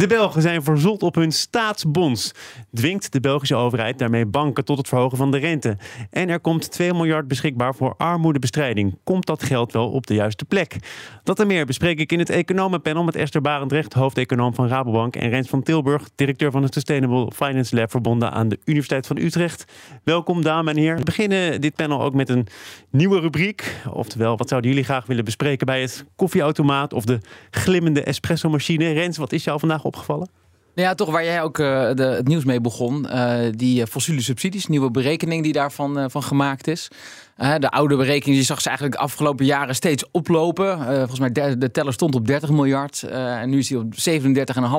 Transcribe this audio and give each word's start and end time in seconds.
De 0.00 0.06
Belgen 0.06 0.42
zijn 0.42 0.62
verzot 0.62 1.02
op 1.02 1.14
hun 1.14 1.32
staatsbonds. 1.32 2.32
Dwingt 2.74 3.12
de 3.12 3.20
Belgische 3.20 3.54
overheid 3.54 3.98
daarmee 3.98 4.26
banken 4.26 4.64
tot 4.64 4.78
het 4.78 4.88
verhogen 4.88 5.16
van 5.18 5.30
de 5.30 5.38
rente. 5.38 5.76
En 6.10 6.28
er 6.28 6.40
komt 6.40 6.70
2 6.70 6.92
miljard 6.92 7.28
beschikbaar 7.28 7.74
voor 7.74 7.94
armoedebestrijding. 7.96 8.98
Komt 9.04 9.26
dat 9.26 9.42
geld 9.42 9.72
wel 9.72 9.90
op 9.90 10.06
de 10.06 10.14
juiste 10.14 10.44
plek? 10.44 10.76
Dat 11.22 11.40
en 11.40 11.46
meer 11.46 11.66
bespreek 11.66 11.98
ik 11.98 12.12
in 12.12 12.18
het 12.18 12.30
economenpanel 12.30 13.04
met 13.04 13.16
Esther 13.16 13.40
Barendrecht, 13.40 13.92
hoofdeconoom 13.92 14.54
van 14.54 14.68
Rabobank. 14.68 15.16
En 15.16 15.28
Rens 15.28 15.48
van 15.48 15.62
Tilburg, 15.62 16.08
directeur 16.14 16.50
van 16.50 16.62
het 16.62 16.74
Sustainable 16.74 17.30
Finance 17.34 17.76
Lab 17.76 17.90
verbonden 17.90 18.32
aan 18.32 18.48
de 18.48 18.58
Universiteit 18.64 19.06
van 19.06 19.16
Utrecht. 19.16 19.64
Welkom 20.04 20.42
dames 20.42 20.74
en 20.74 20.80
heren. 20.80 20.98
We 20.98 21.04
beginnen 21.04 21.60
dit 21.60 21.74
panel 21.74 22.02
ook 22.02 22.14
met 22.14 22.28
een 22.28 22.46
nieuwe 22.90 23.20
rubriek. 23.20 23.76
Oftewel, 23.92 24.36
wat 24.36 24.48
zouden 24.48 24.70
jullie 24.70 24.84
graag 24.84 25.06
willen 25.06 25.24
bespreken 25.24 25.66
bij 25.66 25.80
het 25.80 26.04
koffieautomaat 26.16 26.92
of 26.92 27.04
de 27.04 27.18
glimmende 27.50 28.02
espresso 28.02 28.48
machine? 28.48 28.92
Rens, 28.92 29.16
wat 29.16 29.32
is 29.32 29.44
jou 29.44 29.58
vandaag 29.58 29.84
opgevallen? 29.86 30.28
Ja, 30.74 30.94
toch 30.94 31.10
waar 31.10 31.24
jij 31.24 31.42
ook 31.42 31.58
uh, 31.58 31.90
de, 31.94 32.02
het 32.02 32.28
nieuws 32.28 32.44
mee 32.44 32.60
begon. 32.60 33.06
Uh, 33.06 33.38
die 33.50 33.86
fossiele 33.86 34.22
subsidies, 34.22 34.66
nieuwe 34.66 34.90
berekening 34.90 35.42
die 35.42 35.52
daarvan 35.52 36.10
van 36.10 36.22
gemaakt 36.22 36.66
is 36.66 36.88
de 37.36 37.70
oude 37.70 37.96
berekening, 37.96 38.38
je 38.38 38.44
zag 38.44 38.60
ze 38.60 38.68
eigenlijk 38.68 38.98
de 38.98 39.04
afgelopen 39.04 39.44
jaren 39.44 39.74
steeds 39.74 40.04
oplopen. 40.10 40.78
Uh, 40.78 40.86
volgens 40.86 41.18
mij 41.18 41.32
de, 41.32 41.58
de, 41.58 41.70
teller 41.70 41.92
stond 41.92 42.14
op 42.14 42.26
30 42.26 42.50
miljard. 42.50 43.04
Uh, 43.04 43.40
en 43.40 43.50
nu 43.50 43.58
is 43.58 43.68
hij 43.68 43.78
op 43.78 43.94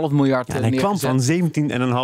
37,5 0.10 0.16
miljard. 0.16 0.48
Ja, 0.48 0.56
en 0.56 0.62
hij 0.62 0.72
kwam 0.72 1.00
van 1.00 1.22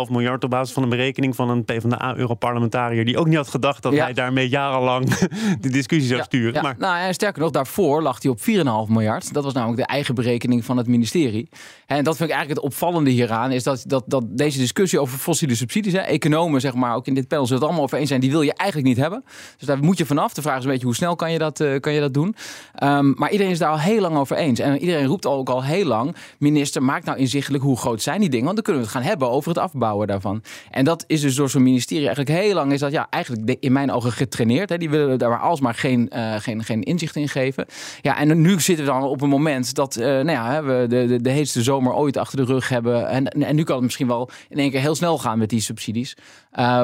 17,5 0.06 0.10
miljard 0.10 0.44
op 0.44 0.50
basis 0.50 0.74
van 0.74 0.82
een 0.82 0.88
berekening 0.88 1.36
van 1.36 1.50
een 1.50 1.64
PvdA-europarlementariër. 1.64 3.04
Die 3.04 3.18
ook 3.18 3.26
niet 3.26 3.36
had 3.36 3.48
gedacht 3.48 3.82
dat 3.82 3.92
ja. 3.92 4.04
hij 4.04 4.12
daarmee 4.12 4.48
jarenlang 4.48 5.14
de 5.60 5.70
discussie 5.70 6.08
zou 6.08 6.18
ja, 6.18 6.24
sturen. 6.24 6.62
Maar... 6.62 6.74
Nou, 6.78 6.98
en 6.98 7.14
sterker 7.14 7.42
nog, 7.42 7.50
daarvoor 7.50 8.02
lag 8.02 8.22
hij 8.22 8.30
op 8.30 8.40
4,5 8.40 8.92
miljard. 8.92 9.34
Dat 9.34 9.44
was 9.44 9.52
namelijk 9.52 9.80
de 9.80 9.86
eigen 9.86 10.14
berekening 10.14 10.64
van 10.64 10.76
het 10.76 10.86
ministerie. 10.86 11.48
En 11.86 12.04
dat 12.04 12.16
vind 12.16 12.28
ik 12.28 12.34
eigenlijk 12.34 12.64
het 12.64 12.72
opvallende 12.72 13.10
hieraan. 13.10 13.52
Is 13.52 13.62
dat, 13.62 13.84
dat, 13.86 14.04
dat 14.06 14.24
deze 14.28 14.58
discussie 14.58 15.00
over 15.00 15.18
fossiele 15.18 15.54
subsidies. 15.54 15.92
Hè, 15.92 15.98
economen, 15.98 16.60
zeg 16.60 16.74
maar, 16.74 16.94
ook 16.94 17.06
in 17.06 17.14
dit 17.14 17.28
panel 17.28 17.44
zullen 17.44 17.60
het 17.60 17.68
allemaal 17.68 17.86
over 17.86 17.98
eens 17.98 18.08
zijn. 18.08 18.20
Die 18.20 18.30
wil 18.30 18.42
je 18.42 18.54
eigenlijk 18.54 18.88
niet 18.88 18.98
hebben. 18.98 19.24
Dus 19.58 19.66
daar 19.66 19.78
moet 19.78 19.98
je 19.98 20.06
vanaf 20.06 20.32
vraag 20.44 20.58
is 20.58 20.64
een 20.64 20.70
beetje 20.70 20.86
hoe 20.86 20.94
snel 20.94 21.16
kan 21.16 21.32
je 21.32 21.38
dat, 21.38 21.60
uh, 21.60 21.80
kan 21.80 21.92
je 21.92 22.00
dat 22.00 22.14
doen. 22.14 22.36
Um, 22.82 23.14
maar 23.16 23.30
iedereen 23.30 23.52
is 23.52 23.58
daar 23.58 23.70
al 23.70 23.78
heel 23.78 24.00
lang 24.00 24.16
over 24.16 24.36
eens. 24.36 24.60
En 24.60 24.78
iedereen 24.78 25.06
roept 25.06 25.26
ook 25.26 25.48
al 25.48 25.64
heel 25.64 25.84
lang: 25.84 26.16
minister, 26.38 26.82
maak 26.82 27.04
nou 27.04 27.18
inzichtelijk 27.18 27.64
hoe 27.64 27.76
groot 27.76 28.02
zijn 28.02 28.20
die 28.20 28.28
dingen. 28.28 28.44
Want 28.44 28.56
dan 28.56 28.64
kunnen 28.64 28.82
we 28.82 28.88
het 28.88 28.96
gaan 28.96 29.08
hebben 29.08 29.30
over 29.30 29.48
het 29.48 29.58
afbouwen 29.58 30.06
daarvan. 30.06 30.42
En 30.70 30.84
dat 30.84 31.04
is 31.06 31.20
dus 31.20 31.34
door 31.34 31.50
zo'n 31.50 31.62
ministerie 31.62 32.06
eigenlijk 32.06 32.38
heel 32.40 32.54
lang 32.54 32.72
is 32.72 32.80
dat 32.80 32.92
ja, 32.92 33.06
eigenlijk 33.10 33.56
in 33.60 33.72
mijn 33.72 33.92
ogen 33.92 34.12
getraineerd. 34.12 34.68
Hè. 34.68 34.78
Die 34.78 34.90
willen 34.90 35.18
daar 35.18 35.40
alsmaar 35.40 35.74
geen, 35.74 36.10
uh, 36.14 36.34
geen, 36.34 36.64
geen 36.64 36.82
inzicht 36.82 37.16
in 37.16 37.28
geven. 37.28 37.66
Ja, 38.00 38.18
en 38.18 38.40
nu 38.40 38.60
zitten 38.60 38.84
we 38.84 38.90
dan 38.90 39.02
op 39.02 39.22
een 39.22 39.28
moment 39.28 39.74
dat 39.74 39.96
uh, 39.96 40.04
nou 40.04 40.30
ja, 40.30 40.62
we 40.62 40.86
de, 40.88 41.06
de, 41.06 41.20
de 41.20 41.30
heetste 41.30 41.62
zomer 41.62 41.92
ooit 41.92 42.16
achter 42.16 42.38
de 42.38 42.44
rug 42.44 42.68
hebben. 42.68 43.08
En, 43.08 43.28
en 43.28 43.56
nu 43.56 43.62
kan 43.62 43.74
het 43.74 43.84
misschien 43.84 44.06
wel 44.06 44.30
in 44.48 44.58
één 44.58 44.70
keer 44.70 44.80
heel 44.80 44.94
snel 44.94 45.18
gaan 45.18 45.38
met 45.38 45.48
die 45.48 45.60
subsidies. 45.60 46.16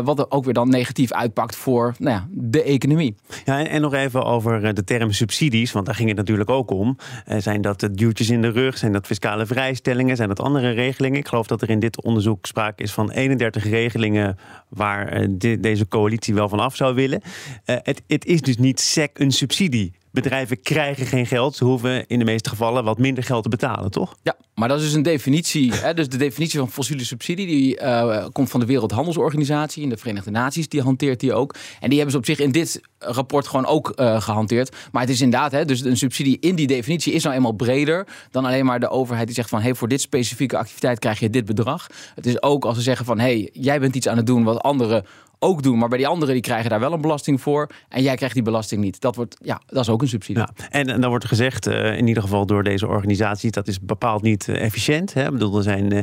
Wat 0.04 0.18
er 0.18 0.26
ook 0.28 0.44
weer 0.44 0.54
dan 0.54 0.68
negatief 0.68 1.12
uitpakt 1.12 1.56
voor 1.56 1.94
nou 1.98 2.16
ja, 2.16 2.26
de 2.30 2.62
economie. 2.62 3.16
Ja, 3.44 3.49
en, 3.50 3.80
nog 3.80 3.94
even 3.94 4.24
over 4.24 4.64
eh, 4.64 4.74
de 4.74 4.84
term 4.84 5.12
subsidies, 5.12 5.72
want 5.72 5.86
daar 5.86 5.94
ging 5.94 6.08
het 6.08 6.16
natuurlijk 6.16 6.50
ook 6.50 6.70
om. 6.70 6.96
Uh, 7.28 7.38
zijn 7.38 7.60
dat 7.60 7.88
duwtjes 7.92 8.30
in 8.30 8.42
de 8.42 8.50
rug? 8.50 8.78
Zijn 8.78 8.92
dat 8.92 9.06
fiscale 9.06 9.46
vrijstellingen? 9.46 10.16
Zijn 10.16 10.28
dat 10.28 10.40
andere 10.40 10.70
regelingen? 10.70 11.18
Ik 11.18 11.28
geloof 11.28 11.46
dat 11.46 11.62
er 11.62 11.70
in 11.70 11.80
dit 11.80 12.02
onderzoek 12.02 12.46
sprake 12.46 12.82
is 12.82 12.92
van 12.92 13.10
31 13.10 13.64
regelingen 13.64 14.38
waar 14.68 15.26
de, 15.30 15.60
deze 15.60 15.88
coalitie 15.88 16.34
wel 16.34 16.48
van 16.48 16.60
af 16.60 16.76
zou 16.76 16.94
willen. 16.94 17.22
het, 17.64 18.02
het 18.06 18.24
is 18.24 18.40
dus 18.40 18.56
niet 18.56 18.80
sec 18.80 19.18
een 19.18 19.32
subsidie 19.32 19.92
bedrijven 20.10 20.62
krijgen 20.62 21.06
geen 21.06 21.26
geld. 21.26 21.56
Ze 21.56 21.64
hoeven 21.64 22.06
in 22.06 22.18
de 22.18 22.24
meeste 22.24 22.48
gevallen 22.48 22.84
wat 22.84 22.98
minder 22.98 23.24
geld 23.24 23.42
te 23.42 23.48
betalen, 23.48 23.90
toch? 23.90 24.16
Ja, 24.22 24.36
maar 24.54 24.68
dat 24.68 24.78
is 24.78 24.84
dus 24.84 24.94
een 24.94 25.02
definitie. 25.02 25.72
Hè? 25.84 25.94
Dus 25.94 26.08
de 26.08 26.16
definitie 26.16 26.58
van 26.58 26.70
fossiele 26.70 27.04
subsidie 27.04 27.46
die, 27.46 27.80
uh, 27.80 28.26
komt 28.32 28.50
van 28.50 28.60
de 28.60 28.66
Wereldhandelsorganisatie. 28.66 29.82
In 29.82 29.88
de 29.88 29.96
Verenigde 29.96 30.30
Naties, 30.30 30.68
die 30.68 30.82
hanteert 30.82 31.20
die 31.20 31.34
ook. 31.34 31.54
En 31.80 31.88
die 31.88 31.98
hebben 31.98 32.10
ze 32.10 32.18
op 32.18 32.24
zich 32.24 32.38
in 32.38 32.52
dit 32.52 32.80
rapport 32.98 33.48
gewoon 33.48 33.66
ook 33.66 33.92
uh, 33.96 34.20
gehanteerd. 34.20 34.76
Maar 34.92 35.02
het 35.02 35.10
is 35.10 35.20
inderdaad, 35.20 35.52
hè, 35.52 35.64
dus 35.64 35.84
een 35.84 35.96
subsidie 35.96 36.38
in 36.40 36.54
die 36.54 36.66
definitie 36.66 37.12
is 37.12 37.22
nou 37.22 37.34
eenmaal 37.34 37.52
breder 37.52 38.06
dan 38.30 38.44
alleen 38.44 38.64
maar 38.64 38.80
de 38.80 38.88
overheid 38.88 39.26
die 39.26 39.34
zegt 39.34 39.48
van 39.48 39.60
hey, 39.60 39.74
voor 39.74 39.88
dit 39.88 40.00
specifieke 40.00 40.56
activiteit 40.56 40.98
krijg 40.98 41.18
je 41.20 41.30
dit 41.30 41.44
bedrag. 41.44 41.86
Het 42.14 42.26
is 42.26 42.42
ook 42.42 42.64
als 42.64 42.76
ze 42.76 42.82
zeggen 42.82 43.06
van 43.06 43.18
hey, 43.18 43.50
jij 43.52 43.80
bent 43.80 43.96
iets 43.96 44.08
aan 44.08 44.16
het 44.16 44.26
doen 44.26 44.44
wat 44.44 44.60
anderen 44.60 45.04
ook 45.40 45.62
doen. 45.62 45.78
Maar 45.78 45.88
bij 45.88 45.98
die 45.98 46.06
anderen 46.06 46.34
die 46.34 46.42
krijgen 46.42 46.70
daar 46.70 46.80
wel 46.80 46.92
een 46.92 47.00
belasting 47.00 47.40
voor. 47.40 47.70
En 47.88 48.02
jij 48.02 48.16
krijgt 48.16 48.34
die 48.34 48.42
belasting 48.42 48.82
niet. 48.82 49.00
Dat, 49.00 49.16
wordt, 49.16 49.36
ja, 49.42 49.60
dat 49.66 49.82
is 49.82 49.88
ook 49.88 50.02
een 50.02 50.08
subsidie. 50.08 50.42
Ja, 50.42 50.68
en, 50.70 51.00
dan 51.00 51.08
wordt 51.08 51.24
gezegd, 51.24 51.66
uh, 51.66 51.96
in 51.96 52.06
ieder 52.06 52.22
geval 52.22 52.46
door 52.46 52.62
deze 52.62 52.86
organisatie, 52.86 53.50
dat 53.50 53.68
is 53.68 53.80
bepaald 53.80 54.22
niet 54.22 54.46
uh, 54.46 54.62
efficiënt. 54.62 55.14
Hè? 55.14 55.24
Ik 55.24 55.30
bedoel, 55.30 55.56
er 55.56 55.62
zijn 55.62 55.92
uh, 55.92 56.02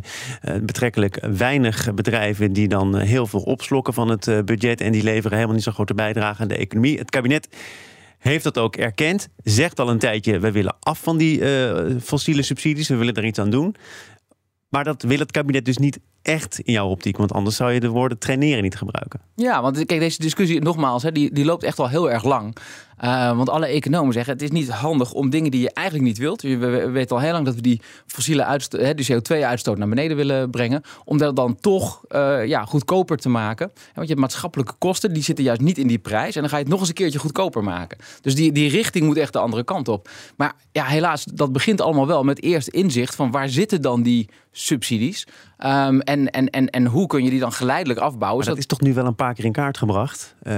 betrekkelijk 0.61 1.19
weinig 1.37 1.93
bedrijven 1.93 2.53
die 2.53 2.67
dan 2.67 2.95
heel 2.95 3.27
veel 3.27 3.41
opslokken 3.41 3.93
van 3.93 4.09
het 4.09 4.45
budget. 4.45 4.81
En 4.81 4.91
die 4.91 5.03
leveren 5.03 5.31
helemaal 5.33 5.55
niet 5.55 5.63
zo'n 5.63 5.73
grote 5.73 5.93
bijdrage 5.93 6.41
aan 6.41 6.47
de 6.47 6.57
economie. 6.57 6.97
Het 6.97 7.09
kabinet 7.09 7.47
heeft 8.17 8.43
dat 8.43 8.57
ook 8.57 8.75
erkend. 8.75 9.27
Zegt 9.43 9.79
al 9.79 9.89
een 9.89 9.99
tijdje, 9.99 10.39
we 10.39 10.51
willen 10.51 10.75
af 10.79 10.99
van 10.99 11.17
die 11.17 11.41
fossiele 12.01 12.41
subsidies. 12.41 12.87
We 12.87 12.95
willen 12.95 13.13
er 13.13 13.25
iets 13.25 13.39
aan 13.39 13.49
doen. 13.49 13.75
Maar 14.69 14.83
dat 14.83 15.01
wil 15.01 15.19
het 15.19 15.31
kabinet 15.31 15.65
dus 15.65 15.77
niet 15.77 15.99
echt 16.27 16.59
in 16.59 16.73
jouw 16.73 16.87
optiek? 16.87 17.17
Want 17.17 17.33
anders 17.33 17.55
zou 17.55 17.71
je 17.71 17.79
de 17.79 17.89
woorden 17.89 18.17
traineren 18.17 18.63
niet 18.63 18.75
gebruiken. 18.75 19.19
Ja, 19.35 19.61
want 19.61 19.85
kijk, 19.85 19.99
deze 19.99 20.19
discussie, 20.19 20.61
nogmaals, 20.61 21.03
hè, 21.03 21.11
die, 21.11 21.33
die 21.33 21.45
loopt 21.45 21.63
echt 21.63 21.79
al 21.79 21.89
heel 21.89 22.11
erg 22.11 22.23
lang. 22.23 22.55
Uh, 23.03 23.37
want 23.37 23.49
alle 23.49 23.65
economen 23.65 24.13
zeggen 24.13 24.33
het 24.33 24.41
is 24.41 24.51
niet 24.51 24.69
handig 24.69 25.13
om 25.13 25.29
dingen 25.29 25.51
die 25.51 25.61
je 25.61 25.71
eigenlijk 25.73 26.07
niet 26.07 26.17
wilt. 26.17 26.41
We, 26.41 26.57
we 26.57 26.89
weten 26.89 27.15
al 27.15 27.21
heel 27.21 27.31
lang 27.31 27.45
dat 27.45 27.55
we 27.55 27.61
die 27.61 27.81
fossiele 28.05 28.43
uitstoot, 28.43 28.97
die 28.97 29.13
CO2-uitstoot 29.13 29.77
naar 29.77 29.87
beneden 29.87 30.17
willen 30.17 30.49
brengen. 30.49 30.81
Om 31.05 31.17
dat 31.17 31.35
dan 31.35 31.55
toch 31.55 32.01
uh, 32.09 32.45
ja, 32.45 32.65
goedkoper 32.65 33.17
te 33.17 33.29
maken. 33.29 33.71
Want 33.75 34.07
je 34.07 34.13
hebt 34.13 34.19
maatschappelijke 34.19 34.73
kosten, 34.77 35.13
die 35.13 35.23
zitten 35.23 35.43
juist 35.43 35.61
niet 35.61 35.77
in 35.77 35.87
die 35.87 35.99
prijs. 35.99 36.35
En 36.35 36.41
dan 36.41 36.49
ga 36.49 36.57
je 36.57 36.63
het 36.63 36.71
nog 36.71 36.79
eens 36.79 36.89
een 36.89 36.95
keertje 36.95 37.19
goedkoper 37.19 37.63
maken. 37.63 37.97
Dus 38.21 38.35
die, 38.35 38.51
die 38.51 38.69
richting 38.69 39.05
moet 39.05 39.17
echt 39.17 39.33
de 39.33 39.39
andere 39.39 39.63
kant 39.63 39.87
op. 39.87 40.09
Maar 40.37 40.53
ja, 40.71 40.85
helaas, 40.85 41.23
dat 41.23 41.51
begint 41.51 41.81
allemaal 41.81 42.07
wel 42.07 42.23
met 42.23 42.41
eerst 42.41 42.67
inzicht 42.67 43.15
van 43.15 43.31
waar 43.31 43.49
zitten 43.49 43.81
dan 43.81 44.01
die 44.01 44.29
subsidies. 44.51 45.27
Um, 45.65 46.01
en, 46.01 46.16
en, 46.25 46.49
en, 46.49 46.69
en 46.69 46.85
hoe 46.85 47.07
kun 47.07 47.23
je 47.23 47.29
die 47.29 47.39
dan 47.39 47.51
geleidelijk 47.51 47.99
afbouwen? 47.99 48.37
Maar 48.37 48.47
dat 48.47 48.57
is 48.57 48.65
toch 48.65 48.81
nu 48.81 48.93
wel 48.93 49.05
een 49.05 49.15
paar 49.15 49.33
keer 49.33 49.45
in 49.45 49.51
kaart 49.51 49.77
gebracht. 49.77 50.35
Uh, 50.43 50.57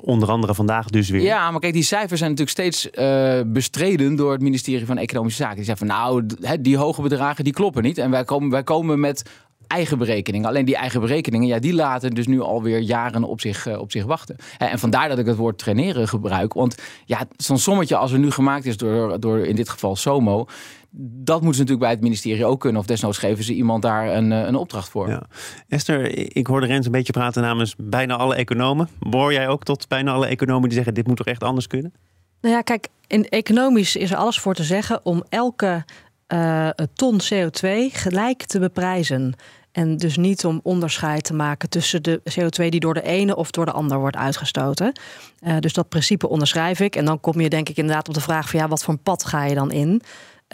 onder 0.00 0.28
andere 0.28 0.54
vandaag 0.54 0.86
dus 0.86 1.08
weer. 1.08 1.22
Ja, 1.22 1.50
maar 1.50 1.60
kijk, 1.60 1.72
die 1.72 1.82
cijfers 1.82 2.18
zijn 2.18 2.30
natuurlijk 2.30 2.58
steeds 2.58 2.88
uh, 2.94 3.40
bestreden 3.52 4.16
door 4.16 4.32
het 4.32 4.42
ministerie 4.42 4.86
van 4.86 4.98
Economische 4.98 5.42
Zaken. 5.42 5.56
Die 5.56 5.64
zeggen 5.64 5.86
van 5.86 5.96
nou, 5.96 6.26
die 6.60 6.76
hoge 6.76 7.02
bedragen 7.02 7.44
die 7.44 7.52
kloppen 7.52 7.82
niet. 7.82 7.98
En 7.98 8.10
wij 8.10 8.24
komen, 8.24 8.50
wij 8.50 8.62
komen 8.62 9.00
met 9.00 9.22
eigen 9.70 9.98
berekeningen. 9.98 10.48
Alleen 10.48 10.64
die 10.64 10.76
eigen 10.76 11.00
berekeningen, 11.00 11.46
ja, 11.46 11.58
die 11.58 11.74
laten 11.74 12.14
dus 12.14 12.26
nu 12.26 12.40
alweer 12.40 12.78
jaren 12.78 13.24
op 13.24 13.40
zich, 13.40 13.66
uh, 13.66 13.78
op 13.78 13.90
zich 13.90 14.04
wachten. 14.04 14.36
En 14.58 14.78
vandaar 14.78 15.08
dat 15.08 15.18
ik 15.18 15.26
het 15.26 15.36
woord 15.36 15.58
traineren 15.58 16.08
gebruik. 16.08 16.52
Want 16.52 16.74
ja, 17.04 17.26
zo'n 17.36 17.58
sommetje 17.58 17.96
als 17.96 18.12
er 18.12 18.18
nu 18.18 18.30
gemaakt 18.30 18.64
is 18.64 18.76
door, 18.76 19.20
door 19.20 19.38
in 19.38 19.56
dit 19.56 19.68
geval 19.68 19.96
SOMO 19.96 20.46
dat 20.92 21.42
moeten 21.42 21.54
ze 21.54 21.60
natuurlijk 21.60 21.80
bij 21.80 21.90
het 21.90 22.00
ministerie 22.00 22.44
ook 22.44 22.60
kunnen. 22.60 22.80
Of 22.80 22.86
desnoods 22.86 23.18
geven 23.18 23.44
ze 23.44 23.54
iemand 23.54 23.82
daar 23.82 24.14
een, 24.14 24.30
een 24.30 24.54
opdracht 24.54 24.88
voor. 24.88 25.08
Ja. 25.08 25.22
Esther, 25.68 26.16
ik 26.36 26.46
hoorde 26.46 26.66
Rens 26.66 26.86
een 26.86 26.92
beetje 26.92 27.12
praten 27.12 27.42
namens 27.42 27.74
bijna 27.78 28.16
alle 28.16 28.34
economen. 28.34 28.88
Behoor 28.98 29.32
jij 29.32 29.48
ook 29.48 29.64
tot 29.64 29.88
bijna 29.88 30.12
alle 30.12 30.26
economen 30.26 30.62
die 30.62 30.76
zeggen... 30.76 30.94
dit 30.94 31.06
moet 31.06 31.16
toch 31.16 31.26
echt 31.26 31.42
anders 31.42 31.66
kunnen? 31.66 31.92
Nou 32.40 32.54
ja, 32.54 32.62
kijk, 32.62 32.88
in 33.06 33.28
economisch 33.28 33.96
is 33.96 34.10
er 34.10 34.16
alles 34.16 34.38
voor 34.38 34.54
te 34.54 34.64
zeggen... 34.64 35.04
om 35.04 35.24
elke 35.28 35.84
uh, 36.28 36.68
ton 36.94 37.20
CO2 37.22 37.68
gelijk 37.92 38.42
te 38.42 38.58
beprijzen. 38.58 39.34
En 39.72 39.96
dus 39.96 40.16
niet 40.16 40.44
om 40.44 40.60
onderscheid 40.62 41.24
te 41.24 41.34
maken 41.34 41.68
tussen 41.68 42.02
de 42.02 42.20
CO2 42.30 42.68
die 42.68 42.80
door 42.80 42.94
de 42.94 43.02
ene 43.02 43.36
of 43.36 43.50
door 43.50 43.64
de 43.64 43.72
ander 43.72 43.98
wordt 43.98 44.16
uitgestoten. 44.16 45.00
Uh, 45.40 45.58
dus 45.58 45.72
dat 45.72 45.88
principe 45.88 46.28
onderschrijf 46.28 46.80
ik. 46.80 46.96
En 46.96 47.04
dan 47.04 47.20
kom 47.20 47.40
je 47.40 47.48
denk 47.48 47.68
ik 47.68 47.76
inderdaad 47.76 48.08
op 48.08 48.14
de 48.14 48.20
vraag 48.20 48.48
van 48.50 48.60
ja, 48.60 48.68
wat 48.68 48.84
voor 48.84 48.94
een 48.94 49.02
pad 49.02 49.24
ga 49.24 49.44
je 49.44 49.54
dan 49.54 49.70
in? 49.70 50.02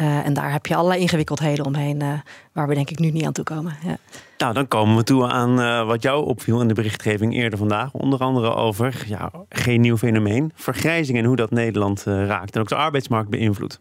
Uh, 0.00 0.26
en 0.26 0.34
daar 0.34 0.52
heb 0.52 0.66
je 0.66 0.74
allerlei 0.74 1.00
ingewikkeldheden 1.00 1.64
omheen, 1.64 2.02
uh, 2.02 2.12
waar 2.52 2.68
we 2.68 2.74
denk 2.74 2.90
ik 2.90 2.98
nu 2.98 3.10
niet 3.10 3.24
aan 3.24 3.32
toe 3.32 3.44
komen. 3.44 3.76
Ja. 3.84 3.96
Nou, 4.38 4.54
dan 4.54 4.68
komen 4.68 4.96
we 4.96 5.02
toe 5.02 5.28
aan 5.28 5.60
uh, 5.60 5.86
wat 5.86 6.02
jou 6.02 6.26
opviel 6.26 6.60
in 6.60 6.68
de 6.68 6.74
berichtgeving 6.74 7.34
eerder 7.34 7.58
vandaag. 7.58 7.92
Onder 7.92 8.18
andere 8.18 8.54
over, 8.54 9.04
ja, 9.06 9.30
geen 9.48 9.80
nieuw 9.80 9.96
fenomeen, 9.96 10.52
vergrijzing 10.54 11.18
en 11.18 11.24
hoe 11.24 11.36
dat 11.36 11.50
Nederland 11.50 12.02
raakt 12.02 12.54
en 12.54 12.60
ook 12.60 12.68
de 12.68 12.74
arbeidsmarkt 12.74 13.30
beïnvloedt. 13.30 13.80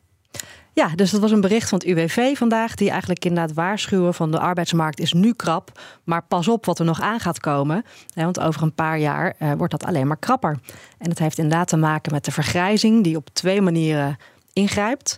Ja, 0.74 0.88
dus 0.96 1.12
dat 1.12 1.22
was 1.22 1.32
een 1.32 1.42
bericht 1.42 1.70
van 1.70 1.78
het 1.78 1.88
UWV 1.88 2.38
vandaag, 2.38 2.76
die 2.76 2.90
eigenlijk 2.90 3.26
inderdaad 3.26 3.56
waarschuwen 3.56 4.14
van 4.14 4.32
de 4.32 4.40
arbeidsmarkt 4.40 5.00
is 5.00 5.14
nu 5.14 5.34
krap, 5.34 5.80
maar 6.04 6.24
pas 6.28 6.48
op 6.48 6.66
wat 6.66 6.80
er 6.80 6.86
nog 6.86 7.02
aan 7.02 7.20
gaat 7.20 7.40
komen. 7.40 7.86
want 8.14 8.40
over 8.40 8.62
een 8.62 8.74
paar 8.74 9.00
jaar 9.00 9.36
wordt 9.58 9.72
dat 9.72 9.86
alleen 9.86 10.08
maar 10.08 10.18
krapper. 10.18 10.60
En 10.98 11.10
het 11.10 11.20
heeft 11.20 11.38
inderdaad 11.38 11.68
te 11.68 11.78
maken 11.78 12.12
met 12.12 12.26
de 12.26 12.32
vergrijzing, 12.32 13.04
die 13.04 13.16
op 13.16 13.30
twee 13.34 13.62
manieren 13.62 14.18
ingrijpt. 14.54 15.16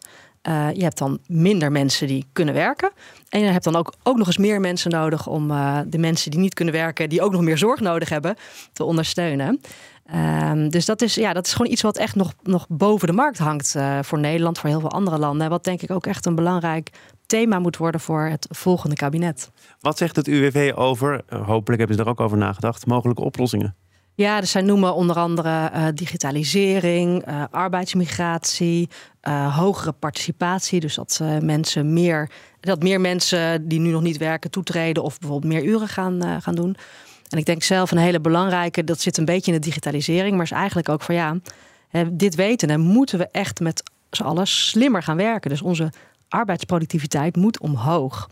Uh, 0.48 0.68
je 0.74 0.84
hebt 0.84 0.98
dan 0.98 1.20
minder 1.28 1.72
mensen 1.72 2.08
die 2.08 2.26
kunnen 2.34 2.54
werken. 2.54 2.92
En 3.30 3.40
je 3.40 3.46
hebt 3.46 3.64
dan 3.64 3.76
ook, 3.76 3.94
ook 4.04 4.18
nog 4.18 4.28
eens 4.28 4.38
meer 4.38 4.60
mensen 4.60 4.92
nodig 4.92 5.28
om 5.28 5.52
uh, 5.52 5.80
de 5.88 5.98
mensen 5.98 6.32
die 6.32 6.40
niet 6.40 6.54
kunnen 6.54 6.74
werken, 6.74 7.10
die 7.10 7.22
ook 7.22 7.32
nog 7.32 7.42
meer 7.42 7.58
zorg 7.58 7.80
nodig 7.80 8.10
hebben, 8.10 8.36
te 8.74 8.84
ondersteunen. 8.84 9.62
Um, 10.16 10.70
dus 10.70 10.86
dat 10.86 11.02
is, 11.02 11.16
ja, 11.16 11.34
dat 11.34 11.46
is 11.46 11.54
gewoon 11.54 11.72
iets 11.72 11.82
wat 11.82 11.98
echt 11.98 12.16
nog, 12.16 12.34
nog 12.44 12.66
boven 12.70 13.08
de 13.08 13.14
markt 13.14 13.38
hangt 13.38 13.74
uh, 13.78 14.00
voor 14.02 14.20
Nederland, 14.20 14.60
voor 14.60 14.70
heel 14.70 14.80
veel 14.80 14.92
andere 14.92 15.18
landen. 15.18 15.50
Wat 15.50 15.64
denk 15.64 15.82
ik 15.82 15.92
ook 15.92 16.06
echt 16.06 16.26
een 16.26 16.36
belangrijk 16.36 16.90
thema 17.26 17.60
moet 17.60 17.78
worden 17.78 18.02
voor 18.02 18.22
het 18.22 18.48
volgende 18.50 18.96
kabinet. 18.96 19.52
Wat 19.80 19.98
zegt 19.98 20.16
het 20.16 20.28
UWV 20.28 20.74
over, 20.76 21.22
hopelijk 21.30 21.80
hebben 21.80 21.98
ze 21.98 22.04
er 22.04 22.10
ook 22.10 22.20
over 22.20 22.38
nagedacht, 22.38 22.86
mogelijke 22.86 23.24
oplossingen? 23.24 23.76
Ja, 24.18 24.40
dus 24.40 24.52
zij 24.52 24.62
noemen 24.62 24.96
onder 24.96 25.16
andere 25.16 25.72
uh, 25.74 25.88
digitalisering, 25.94 27.28
uh, 27.28 27.44
arbeidsmigratie, 27.52 28.90
uh, 29.28 29.58
hogere 29.58 29.92
participatie. 29.92 30.80
Dus 30.80 30.96
dat 30.96 31.22
mensen 31.42 31.94
meer, 31.94 32.30
dat 32.60 32.84
meer 32.84 33.02
mensen 33.02 33.68
die 33.68 33.80
nu 33.80 33.90
nog 33.90 34.02
niet 34.02 34.18
werken 34.18 34.52
toetreden 34.52 35.04
of 35.04 35.20
bijvoorbeeld 35.20 35.54
meer 35.54 35.64
uren 35.64 35.88
gaan, 35.88 36.42
gaan 36.42 36.56
doen. 36.56 36.76
En 37.30 37.38
ik 37.38 37.46
denk 37.46 37.64
zelf 37.64 37.92
een 37.92 37.98
hele 37.98 38.20
belangrijke, 38.20 38.84
dat 38.84 39.02
zit 39.02 39.18
een 39.18 39.26
beetje 39.26 39.52
in 39.52 39.60
de 39.60 39.68
digitalisering, 39.68 40.36
maar 40.36 40.46
is 40.46 40.52
eigenlijk 40.52 40.90
ook 40.90 41.02
van 41.02 41.16
ja, 41.16 41.36
dit 42.12 42.36
weten 42.36 42.70
en 42.70 42.80
moeten 42.80 43.18
we 43.18 43.28
echt 43.32 43.60
met 43.60 43.84
z'n 44.10 44.24
allen 44.24 44.48
slimmer 44.48 45.04
gaan 45.04 45.18
werken. 45.18 45.50
Dus 45.50 45.62
onze 45.62 45.92
arbeidsproductiviteit 46.30 47.36
moet 47.36 47.60
omhoog. 47.60 48.30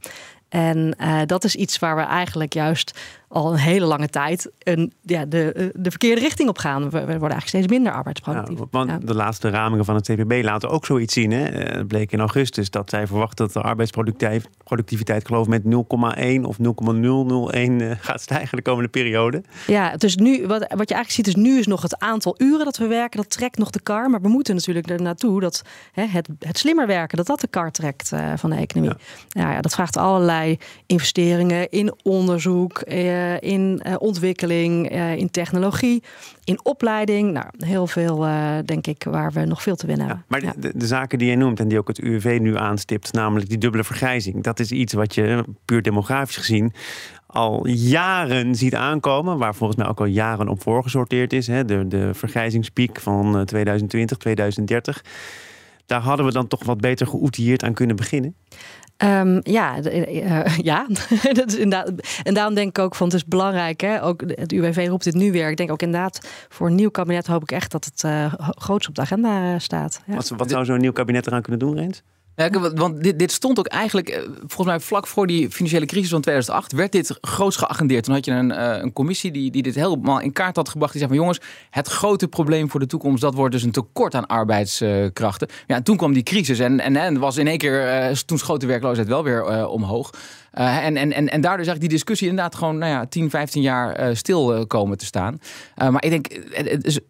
En 0.56 0.96
uh, 1.02 1.22
dat 1.26 1.44
is 1.44 1.56
iets 1.56 1.80
waar 1.80 1.96
we 1.96 2.02
eigenlijk 2.02 2.54
juist 2.54 3.00
al 3.28 3.52
een 3.52 3.60
hele 3.60 3.86
lange 3.86 4.10
tijd 4.10 4.52
een, 4.60 4.94
ja, 5.02 5.26
de, 5.26 5.52
eh, 5.52 5.68
de 5.74 5.90
verkeerde 5.90 6.22
richting 6.22 6.50
op 6.50 6.58
gaan. 6.58 6.84
We, 6.84 6.90
we 6.90 7.00
worden 7.00 7.22
eigenlijk 7.22 7.48
steeds 7.48 7.68
minder 7.68 7.94
arbeidsproductief. 7.94 8.60
Ja, 8.60 8.66
want 8.72 8.90
ja. 8.90 8.98
de 8.98 9.16
laatste 9.16 9.50
ramingen 9.50 9.86
van 9.86 9.96
het 9.96 10.08
CPB 10.08 10.44
laten 10.44 10.70
ook 10.70 10.86
zoiets 10.86 11.14
zien. 11.14 11.32
Hè? 11.32 11.40
Het 11.40 11.78
eh, 11.78 11.86
bleek 11.86 12.12
in 12.12 12.20
augustus 12.20 12.70
dat 12.70 12.90
zij 12.90 13.08
verwachten 13.08 13.46
dat 13.46 13.54
de 13.54 13.62
arbeidsproductiviteit 13.62 14.50
geloof 14.68 15.48
met 15.48 15.62
0,1 15.64 16.42
of 16.42 16.60
0,001 16.60 17.98
gaat 18.02 18.22
stijgen 18.22 18.58
de 18.58 18.64
komende 18.64 18.90
periode. 18.90 19.44
Ja, 19.68 19.98
dus 19.98 20.16
nu, 20.16 20.48
wat, 20.48 20.60
wat 20.60 20.90
je 20.90 20.96
eigenlijk 20.96 21.10
ziet 21.10 21.28
is 21.28 21.36
nu 21.36 21.58
is 21.60 21.68
nog 21.68 21.82
het 21.82 22.00
aantal 22.00 22.36
uren 22.38 22.66
dat 22.66 22.78
we 22.78 22.88
werken, 22.88 23.22
dat 23.22 23.30
trekt 23.30 23.58
nog 23.58 23.70
de 23.70 23.82
kar. 23.82 24.10
Maar 24.10 24.22
we 24.22 24.28
moeten 24.28 24.56
natuurlijk 24.56 24.90
er 24.90 25.02
naartoe 25.02 25.40
dat 25.42 25.62
hè, 25.92 26.06
het, 26.06 26.30
het 26.40 26.58
slimmer 26.58 26.88
werken, 26.88 27.18
dat 27.18 27.26
dat 27.26 27.40
de 27.40 27.48
kar 27.48 27.72
trekt 27.72 28.12
uh, 28.14 28.34
van 28.36 28.50
de 28.50 28.56
economie. 28.56 28.96
Ja. 29.28 29.52
ja. 29.52 29.62
dat 29.62 29.74
vraagt 29.74 29.98
allerlei 29.98 30.58
investeringen 30.86 31.70
in 31.70 31.94
onderzoek, 32.04 32.84
uh, 32.88 33.42
in 33.42 33.82
uh, 33.88 33.96
ontwikkeling, 33.98 34.90
in 35.18 35.32
technologie, 35.32 36.04
in 36.44 36.60
opleiding. 36.64 37.32
Nou, 37.32 37.48
heel 37.58 37.88
veel, 37.88 38.18
denk 38.66 38.88
ik, 38.88 39.04
waar 39.04 39.32
we 39.32 39.46
nog 39.46 39.62
veel 39.62 39.76
te 39.76 39.88
winnen 39.88 40.06
hebben. 40.06 40.26
maar 40.28 40.40
de, 40.40 40.54
de, 40.58 40.72
de, 40.76 40.88
zaken 40.88 41.18
die 41.18 41.28
jij 41.28 41.36
noemt 41.36 41.60
en 41.60 41.68
die 41.68 41.78
ook 41.78 41.88
het 41.88 42.00
UWV 42.00 42.38
nu 42.42 42.58
aanstipt, 42.58 43.14
namelijk 43.14 43.50
die 43.50 43.58
dubbele 43.58 43.84
vergrijzing, 43.84 44.44
dat 44.44 44.55
is 44.60 44.72
iets 44.72 44.94
wat 44.94 45.16
je 45.16 45.44
puur 45.66 45.82
demografisch 45.82 46.38
gezien 46.38 46.74
al 47.36 47.68
jaren 47.68 48.56
ziet 48.56 48.76
aankomen, 48.76 49.38
waar 49.38 49.56
volgens 49.56 49.80
mij 49.80 49.88
ook 49.88 50.00
al 50.00 50.06
jaren 50.06 50.48
op 50.48 50.62
voorgesorteerd 50.62 51.34
is. 51.34 51.48
Hè? 51.48 51.66
De, 51.66 51.88
de 51.88 52.14
vergrijzingspiek 52.14 53.00
van 53.00 53.46
2020, 53.46 54.18
2030. 54.18 55.04
Daar 55.86 56.02
hadden 56.02 56.26
we 56.26 56.32
dan 56.32 56.48
toch 56.48 56.64
wat 56.64 56.82
beter 56.82 57.08
geoutilleerd 57.08 57.64
aan 57.64 57.74
kunnen 57.74 57.96
beginnen. 57.96 58.36
Um, 58.98 59.40
ja, 59.44 59.84
uh, 59.84 60.58
ja. 60.72 60.88
dat 61.34 61.48
is 61.48 61.56
inderdaad. 61.56 61.92
En 62.24 62.34
daarom 62.34 62.54
denk 62.54 62.70
ik 62.70 62.80
ook 62.80 62.96
van 62.96 63.08
het 63.08 63.16
is 63.16 63.26
belangrijk. 63.26 63.82
Hè? 63.82 64.04
Ook 64.04 64.22
het 64.28 64.52
UWV 64.52 64.86
roept 64.90 65.04
dit 65.04 65.14
nu 65.14 65.32
weer. 65.32 65.50
Ik 65.50 65.58
denk 65.58 65.72
ook 65.72 65.82
inderdaad 65.82 66.28
voor 66.50 66.68
een 66.68 66.76
nieuw 66.76 66.90
kabinet 66.90 67.28
hoop 67.28 67.42
ik 67.42 67.52
echt 67.52 67.72
dat 67.72 67.86
het 67.86 68.04
uh, 68.06 68.34
groots 68.40 68.88
op 68.88 68.96
de 68.96 69.02
agenda 69.02 69.60
staat. 69.60 70.02
Ja. 70.06 70.16
Wat, 70.16 70.30
wat 70.30 70.50
zou 70.50 70.66
zo'n 70.66 70.80
nieuw 70.80 70.92
kabinet 70.92 71.28
eraan 71.28 71.42
kunnen 71.42 71.60
doen, 71.60 71.76
Rens? 71.76 72.04
Ja, 72.36 72.50
want 72.74 73.04
dit, 73.04 73.20
dit, 73.20 73.32
stond 73.32 73.60
ook 73.60 73.68
eigenlijk, 73.68 74.10
eh, 74.10 74.22
volgens 74.40 74.68
mij 74.68 74.80
vlak 74.80 75.08
voor 75.08 75.28
die 75.28 75.52
financiële 75.52 75.86
crisis 75.86 76.10
van 76.10 76.22
2008, 76.22 76.72
werd 76.72 76.92
dit 76.92 77.18
groots 77.22 77.58
geagendeerd. 77.58 78.04
Toen 78.04 78.14
had 78.14 78.26
je 78.26 78.32
een, 78.32 78.52
uh, 78.52 78.78
een 78.82 78.94
commissie 78.94 79.32
die, 79.32 79.52
die 79.52 79.64
dit 79.64 79.76
helemaal 79.76 80.20
in 80.20 80.32
kaart 80.32 80.56
had 80.56 80.70
gebracht. 80.70 80.92
Die 80.92 81.02
zei 81.02 81.14
van 81.14 81.22
jongens, 81.22 81.42
het 81.70 81.88
grote 81.88 82.28
probleem 82.28 82.70
voor 82.70 82.80
de 82.80 82.86
toekomst, 82.86 83.22
dat 83.22 83.34
wordt 83.34 83.54
dus 83.54 83.64
een 83.64 83.72
tekort 83.72 84.16
aan 84.16 84.26
arbeidskrachten. 84.26 85.48
ja, 85.68 85.76
en 85.76 85.84
toen 85.84 85.98
kwam 85.98 86.14
die 86.14 86.24
crisis 86.24 86.60
en, 86.60 86.80
en, 86.80 87.20
was 87.20 87.38
in 87.38 87.48
één 87.48 87.58
keer, 87.58 88.10
uh, 88.10 88.16
toen 88.16 88.38
schoot 88.38 88.62
de 88.62 88.68
werkloosheid 88.68 89.08
wel 89.08 89.24
weer 89.24 89.68
omhoog. 89.68 90.10
en, 90.52 90.98
en, 90.98 91.12
en, 91.12 91.30
en 91.30 91.42
daardoor 91.42 91.62
is 91.62 91.68
eigenlijk 91.68 91.80
die 91.80 91.90
discussie 91.90 92.28
inderdaad 92.28 92.56
gewoon 92.56 92.78
nou 92.78 92.92
ja, 92.92 93.06
10, 93.06 93.30
15 93.30 93.62
jaar 93.62 94.16
stil 94.16 94.68
komen 94.68 94.98
te 94.98 95.06
staan. 95.06 95.40
maar 95.76 96.04
ik 96.04 96.10
denk, 96.10 96.28
het 96.52 96.86
is 96.86 97.00
eh, 97.00 97.06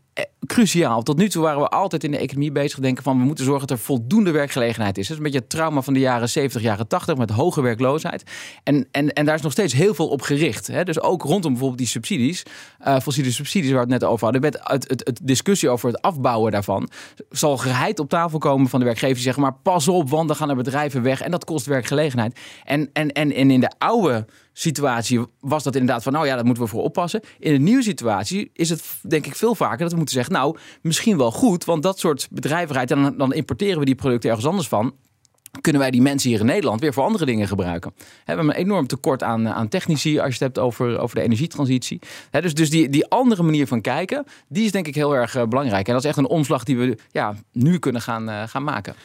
cruciaal. 0.46 1.04
Tot 1.04 1.18
nu 1.18 1.30
toe 1.30 1.44
waren 1.44 1.62
we 1.62 1.68
altijd 1.68 2.04
in 2.04 2.12
de 2.12 2.18
economie 2.18 2.52
bezig 2.52 2.80
denken 2.80 3.04
van 3.04 3.18
we 3.18 3.24
moeten 3.24 3.46
zorgen 3.46 3.68
dat 3.68 3.78
er 3.78 3.84
voldoende 3.84 4.32
werkgelegenheid 4.32 4.98
is. 4.98 5.08
Dat 5.08 5.12
is 5.12 5.18
een 5.18 5.24
beetje 5.24 5.40
het 5.40 5.50
trauma 5.50 5.82
van 5.82 5.94
de 5.94 6.00
jaren 6.00 6.30
70, 6.30 6.62
jaren 6.62 6.88
80 6.88 7.18
met 7.18 7.30
hoge 7.30 7.62
werkloosheid. 7.62 8.24
En, 8.64 8.88
en, 8.92 9.14
en 9.14 9.26
daar 9.26 9.36
is 9.36 9.42
nog 9.42 9.52
steeds 9.52 9.74
heel 9.74 9.94
veel 9.94 10.08
op 10.08 10.22
gericht. 10.22 10.68
Hè? 10.68 10.84
Dus 10.84 11.02
ook 11.02 11.24
rondom 11.24 11.52
bijvoorbeeld 11.52 11.80
die 11.80 11.88
subsidies, 11.88 12.44
uh, 12.88 13.00
fossiele 13.00 13.32
subsidies 13.32 13.72
waar 13.72 13.86
we 13.86 13.94
het 13.94 14.02
net 14.02 14.10
over 14.10 14.24
hadden, 14.24 14.42
met 14.42 14.60
het, 14.64 14.90
het, 14.90 15.02
het, 15.06 15.20
discussie 15.24 15.70
over 15.70 15.88
het 15.90 16.02
afbouwen 16.02 16.52
daarvan, 16.52 16.90
zal 17.30 17.58
geheid 17.58 18.00
op 18.00 18.10
tafel 18.10 18.38
komen 18.38 18.70
van 18.70 18.80
de 18.80 18.86
werkgever 18.86 19.16
die 19.16 19.24
zeggen 19.24 19.44
maar 19.44 19.56
pas 19.64 19.88
op, 19.88 20.10
want 20.10 20.28
dan 20.28 20.38
gaan 20.38 20.50
er 20.50 20.56
bedrijven 20.56 21.02
weg 21.02 21.22
en 21.22 21.32
dat 21.32 21.46
kost 21.46 21.66
werkgelegenheid. 21.66 22.40
En, 22.64 22.90
en, 22.94 23.12
en, 23.12 23.34
en 23.34 23.52
in 23.52 23.60
de 23.60 23.72
oude 23.78 24.26
situatie 24.58 25.26
was 25.40 25.64
dat 25.64 25.76
inderdaad 25.76 26.04
van, 26.04 26.14
nou 26.14 26.26
ja, 26.26 26.36
daar 26.36 26.46
moeten 26.46 26.64
we 26.64 26.70
voor 26.70 26.84
oppassen. 26.84 27.22
In 27.40 27.54
een 27.54 27.64
nieuwe 27.64 27.84
situatie 27.84 28.50
is 28.54 28.70
het 28.70 28.84
denk 29.02 29.26
ik 29.26 29.36
veel 29.36 29.56
vaker 29.56 29.78
dat 29.78 29.92
we 29.92 29.98
moeten 29.98 30.16
zeggen, 30.16 30.34
nou, 30.34 30.58
misschien 30.82 31.18
wel 31.18 31.32
goed, 31.32 31.66
want 31.66 31.84
dat 31.84 32.00
soort 32.00 32.28
bedrijvigheid, 32.32 32.88
dan, 32.88 33.18
dan 33.18 33.34
importeren 33.34 33.80
we 33.80 33.86
die 33.86 33.96
producten 33.96 34.30
ergens 34.30 34.48
anders 34.48 34.68
van 34.68 34.96
kunnen 35.62 35.82
wij 35.82 35.92
die 35.92 36.02
mensen 36.02 36.30
hier 36.30 36.40
in 36.40 36.46
Nederland 36.46 36.82
weer 36.82 36.94
voor 36.94 37.04
andere 37.04 37.26
dingen 37.26 37.48
gebruiken. 37.48 37.94
We 37.98 38.06
hebben 38.24 38.46
een 38.46 38.56
enorm 38.56 38.88
tekort 38.88 39.24
aan, 39.24 39.50
aan 39.50 39.68
technici 39.68 40.20
als 40.20 40.28
je 40.28 40.34
het 40.34 40.56
hebt 40.56 40.60
over, 40.60 41.00
over 41.00 41.16
de 41.16 41.22
energietransitie. 41.22 42.00
dus 42.32 42.54
dus 42.54 42.70
die, 42.70 42.90
die 42.90 43.08
andere 43.08 43.44
manier 43.44 43.68
van 43.68 43.82
kijken, 43.82 44.26
die 44.48 44.66
is 44.66 44.72
denk 44.72 44.88
ik 44.88 44.96
heel 44.96 45.16
erg 45.16 45.48
belangrijk. 45.48 45.88
En 45.88 45.94
dat 45.94 46.04
is 46.04 46.10
echt 46.10 46.18
een 46.18 46.28
omslag 46.28 46.64
die 46.64 46.78
we 46.78 46.98
ja, 47.12 47.36
nu 47.52 47.80
kunnen 47.80 48.02
gaan, 48.02 48.50
gaan 48.50 48.64
maken. 48.64 48.96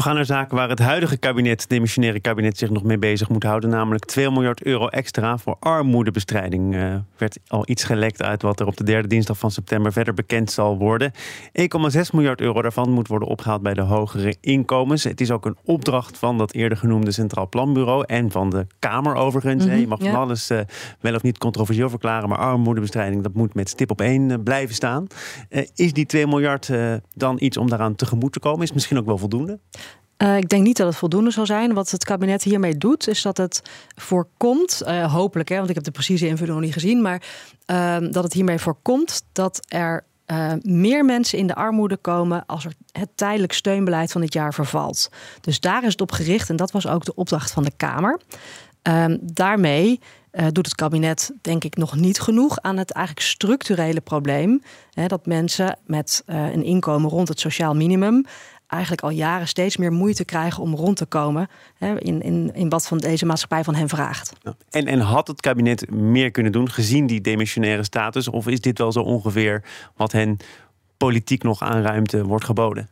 We 0.00 0.06
gaan 0.06 0.14
naar 0.14 0.24
zaken 0.24 0.56
waar 0.56 0.68
het 0.68 0.78
huidige 0.78 1.16
kabinet, 1.16 1.60
het 1.60 1.70
demissionaire 1.70 2.20
kabinet, 2.20 2.58
zich 2.58 2.70
nog 2.70 2.82
mee 2.82 2.98
bezig 2.98 3.28
moet 3.28 3.42
houden. 3.42 3.70
Namelijk 3.70 4.04
2 4.04 4.30
miljard 4.30 4.62
euro 4.62 4.88
extra 4.88 5.38
voor 5.38 5.56
armoedebestrijding. 5.60 6.76
Werd 7.16 7.38
al 7.46 7.62
iets 7.66 7.84
gelekt 7.84 8.22
uit 8.22 8.42
wat 8.42 8.60
er 8.60 8.66
op 8.66 8.76
de 8.76 8.84
derde 8.84 9.08
dinsdag 9.08 9.38
van 9.38 9.50
september 9.50 9.92
verder 9.92 10.14
bekend 10.14 10.50
zal 10.50 10.78
worden. 10.78 11.12
1,6 11.12 12.00
miljard 12.12 12.40
euro 12.40 12.62
daarvan 12.62 12.90
moet 12.90 13.08
worden 13.08 13.28
opgehaald 13.28 13.62
bij 13.62 13.74
de 13.74 13.80
hogere 13.80 14.36
inkomens. 14.40 15.04
Het 15.04 15.20
is 15.20 15.30
ook 15.30 15.46
een 15.46 15.56
opdracht 15.64 15.99
van 16.08 16.38
dat 16.38 16.52
eerder 16.52 16.78
genoemde 16.78 17.12
Centraal 17.12 17.48
Planbureau 17.48 18.04
en 18.06 18.30
van 18.30 18.50
de 18.50 18.66
Kamer 18.78 19.14
overigens. 19.14 19.64
Mm 19.64 19.70
-hmm, 19.70 19.80
Je 19.80 19.86
mag 19.86 19.98
van 19.98 20.14
alles 20.14 20.50
uh, 20.50 20.60
wel 21.00 21.14
of 21.14 21.22
niet 21.22 21.38
controversieel 21.38 21.88
verklaren, 21.90 22.28
maar 22.28 22.38
armoedebestrijding 22.38 23.22
dat 23.22 23.34
moet 23.34 23.54
met 23.54 23.68
stip 23.68 23.90
op 23.90 24.00
één 24.00 24.30
uh, 24.30 24.36
blijven 24.44 24.74
staan. 24.74 25.06
is 25.74 25.92
die 25.92 26.06
2 26.06 26.26
miljard 26.26 26.70
dan 27.14 27.36
iets 27.40 27.56
om 27.56 27.68
daaraan 27.68 27.94
tegemoet 27.94 28.32
te 28.32 28.40
komen? 28.40 28.62
Is 28.62 28.72
misschien 28.72 28.98
ook 28.98 29.06
wel 29.06 29.18
voldoende? 29.18 29.58
Uh, 30.22 30.36
ik 30.36 30.48
denk 30.48 30.62
niet 30.62 30.76
dat 30.76 30.86
het 30.86 30.96
voldoende 30.96 31.30
zal 31.30 31.46
zijn. 31.46 31.74
Wat 31.74 31.90
het 31.90 32.04
kabinet 32.04 32.42
hiermee 32.42 32.76
doet, 32.76 33.08
is 33.08 33.22
dat 33.22 33.36
het 33.36 33.62
voorkomt, 33.96 34.82
uh, 34.86 35.12
hopelijk, 35.12 35.48
hè, 35.48 35.56
want 35.56 35.68
ik 35.68 35.74
heb 35.74 35.84
de 35.84 35.90
precieze 35.90 36.26
invulling 36.26 36.54
nog 36.54 36.64
niet 36.64 36.72
gezien, 36.72 37.02
maar 37.02 37.22
uh, 37.66 37.96
dat 38.10 38.24
het 38.24 38.32
hiermee 38.32 38.58
voorkomt 38.58 39.22
dat 39.32 39.60
er 39.68 40.04
uh, 40.30 40.52
meer 40.62 41.04
mensen 41.04 41.38
in 41.38 41.46
de 41.46 41.54
armoede 41.54 41.96
komen 41.96 42.46
als 42.46 42.64
er 42.64 42.72
het 42.92 43.08
tijdelijk 43.14 43.52
steunbeleid 43.52 44.12
van 44.12 44.20
dit 44.20 44.32
jaar 44.32 44.54
vervalt. 44.54 45.10
Dus 45.40 45.60
daar 45.60 45.84
is 45.84 45.92
het 45.92 46.00
op 46.00 46.12
gericht 46.12 46.50
en 46.50 46.56
dat 46.56 46.70
was 46.70 46.86
ook 46.86 47.04
de 47.04 47.14
opdracht 47.14 47.50
van 47.50 47.62
de 47.62 47.72
Kamer. 47.76 48.20
Ehm, 48.82 49.16
daarmee 49.20 50.00
uh, 50.32 50.46
doet 50.52 50.66
het 50.66 50.74
kabinet 50.74 51.32
denk 51.40 51.64
ik 51.64 51.76
nog 51.76 51.96
niet 51.96 52.20
genoeg 52.20 52.60
aan 52.60 52.76
het 52.76 52.90
eigenlijk 52.90 53.26
structurele 53.26 54.00
probleem. 54.00 54.62
Hè, 54.92 55.06
dat 55.06 55.26
mensen 55.26 55.78
met 55.86 56.22
uh, 56.26 56.52
een 56.52 56.64
inkomen 56.64 57.10
rond 57.10 57.28
het 57.28 57.40
sociaal 57.40 57.74
minimum 57.74 58.24
eigenlijk 58.70 59.02
al 59.02 59.10
jaren 59.10 59.48
steeds 59.48 59.76
meer 59.76 59.92
moeite 59.92 60.24
krijgen 60.24 60.62
om 60.62 60.74
rond 60.74 60.96
te 60.96 61.06
komen 61.06 61.48
hè, 61.78 62.00
in, 62.00 62.22
in, 62.22 62.50
in 62.54 62.68
wat 62.68 62.86
van 62.86 62.98
deze 62.98 63.26
maatschappij 63.26 63.64
van 63.64 63.74
hen 63.74 63.88
vraagt. 63.88 64.32
En, 64.70 64.86
en 64.86 65.00
had 65.00 65.26
het 65.26 65.40
kabinet 65.40 65.90
meer 65.90 66.30
kunnen 66.30 66.52
doen 66.52 66.70
gezien 66.70 67.06
die 67.06 67.20
demissionaire 67.20 67.84
status? 67.84 68.28
Of 68.28 68.46
is 68.46 68.60
dit 68.60 68.78
wel 68.78 68.92
zo 68.92 69.00
ongeveer 69.00 69.64
wat 69.96 70.12
hen 70.12 70.36
politiek 70.96 71.42
nog 71.42 71.62
aan 71.62 71.82
ruimte 71.82 72.24
wordt 72.24 72.44
geboden? 72.44 72.88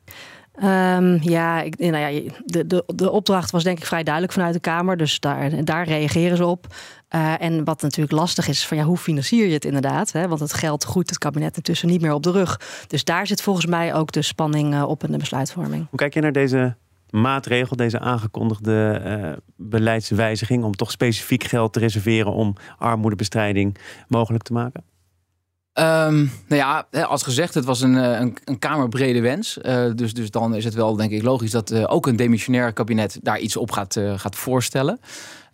Um, 0.63 1.19
ja, 1.23 1.63
ik, 1.63 1.79
nou 1.79 1.97
ja 1.97 2.31
de, 2.45 2.67
de, 2.67 2.85
de 2.87 3.11
opdracht 3.11 3.51
was 3.51 3.65
denk 3.65 3.79
ik 3.79 3.87
vrij 3.87 4.03
duidelijk 4.03 4.33
vanuit 4.33 4.55
de 4.55 4.61
Kamer. 4.61 4.97
Dus 4.97 5.21
daar, 5.21 5.65
daar 5.65 5.87
reageren 5.87 6.37
ze 6.37 6.45
op. 6.47 6.67
Uh, 7.15 7.43
en 7.43 7.65
wat 7.65 7.83
natuurlijk 7.83 8.13
lastig 8.13 8.49
is, 8.49 8.67
van 8.67 8.77
ja, 8.77 8.85
hoe 8.85 8.97
financier 8.97 9.47
je 9.47 9.53
het 9.53 9.65
inderdaad? 9.65 10.13
Hè? 10.13 10.29
Want 10.29 10.41
het 10.41 10.53
geld 10.53 10.85
groeit 10.85 11.09
het 11.09 11.19
kabinet 11.19 11.57
intussen 11.57 11.89
niet 11.89 12.01
meer 12.01 12.13
op 12.13 12.23
de 12.23 12.31
rug. 12.31 12.61
Dus 12.87 13.05
daar 13.05 13.27
zit 13.27 13.43
volgens 13.43 13.67
mij 13.67 13.95
ook 13.95 14.13
de 14.13 14.23
spanning 14.23 14.75
uh, 14.75 14.89
op 14.89 15.05
in 15.05 15.13
de 15.13 15.19
besluitvorming. 15.19 15.87
Hoe 15.91 15.99
kijk 15.99 16.15
je 16.15 16.21
naar 16.21 16.33
deze 16.33 16.77
maatregel, 17.11 17.77
deze 17.77 17.99
aangekondigde 17.99 19.03
uh, 19.05 19.33
beleidswijziging... 19.57 20.65
om 20.65 20.77
toch 20.77 20.91
specifiek 20.91 21.45
geld 21.45 21.73
te 21.73 21.79
reserveren 21.79 22.33
om 22.33 22.57
armoedebestrijding 22.79 23.79
mogelijk 24.09 24.45
te 24.45 24.53
maken? 24.53 24.83
Ehm, 25.73 26.17
nou 26.49 26.87
ja, 26.91 27.03
als 27.03 27.23
gezegd, 27.23 27.55
het 27.55 27.65
was 27.65 27.81
een, 27.81 27.95
een, 27.95 28.37
een 28.45 28.59
kamerbrede 28.59 29.21
wens. 29.21 29.59
dus, 29.95 30.15
dus 30.15 30.31
dan 30.31 30.55
is 30.55 30.65
het 30.65 30.75
wel, 30.75 30.97
denk 30.97 31.11
ik, 31.11 31.23
logisch 31.23 31.51
dat 31.51 31.87
ook 31.87 32.07
een 32.07 32.17
demissionair 32.17 32.73
kabinet 32.73 33.19
daar 33.23 33.39
iets 33.39 33.57
op 33.57 33.71
gaat, 33.71 34.01
gaat 34.17 34.37
voorstellen. 34.37 35.01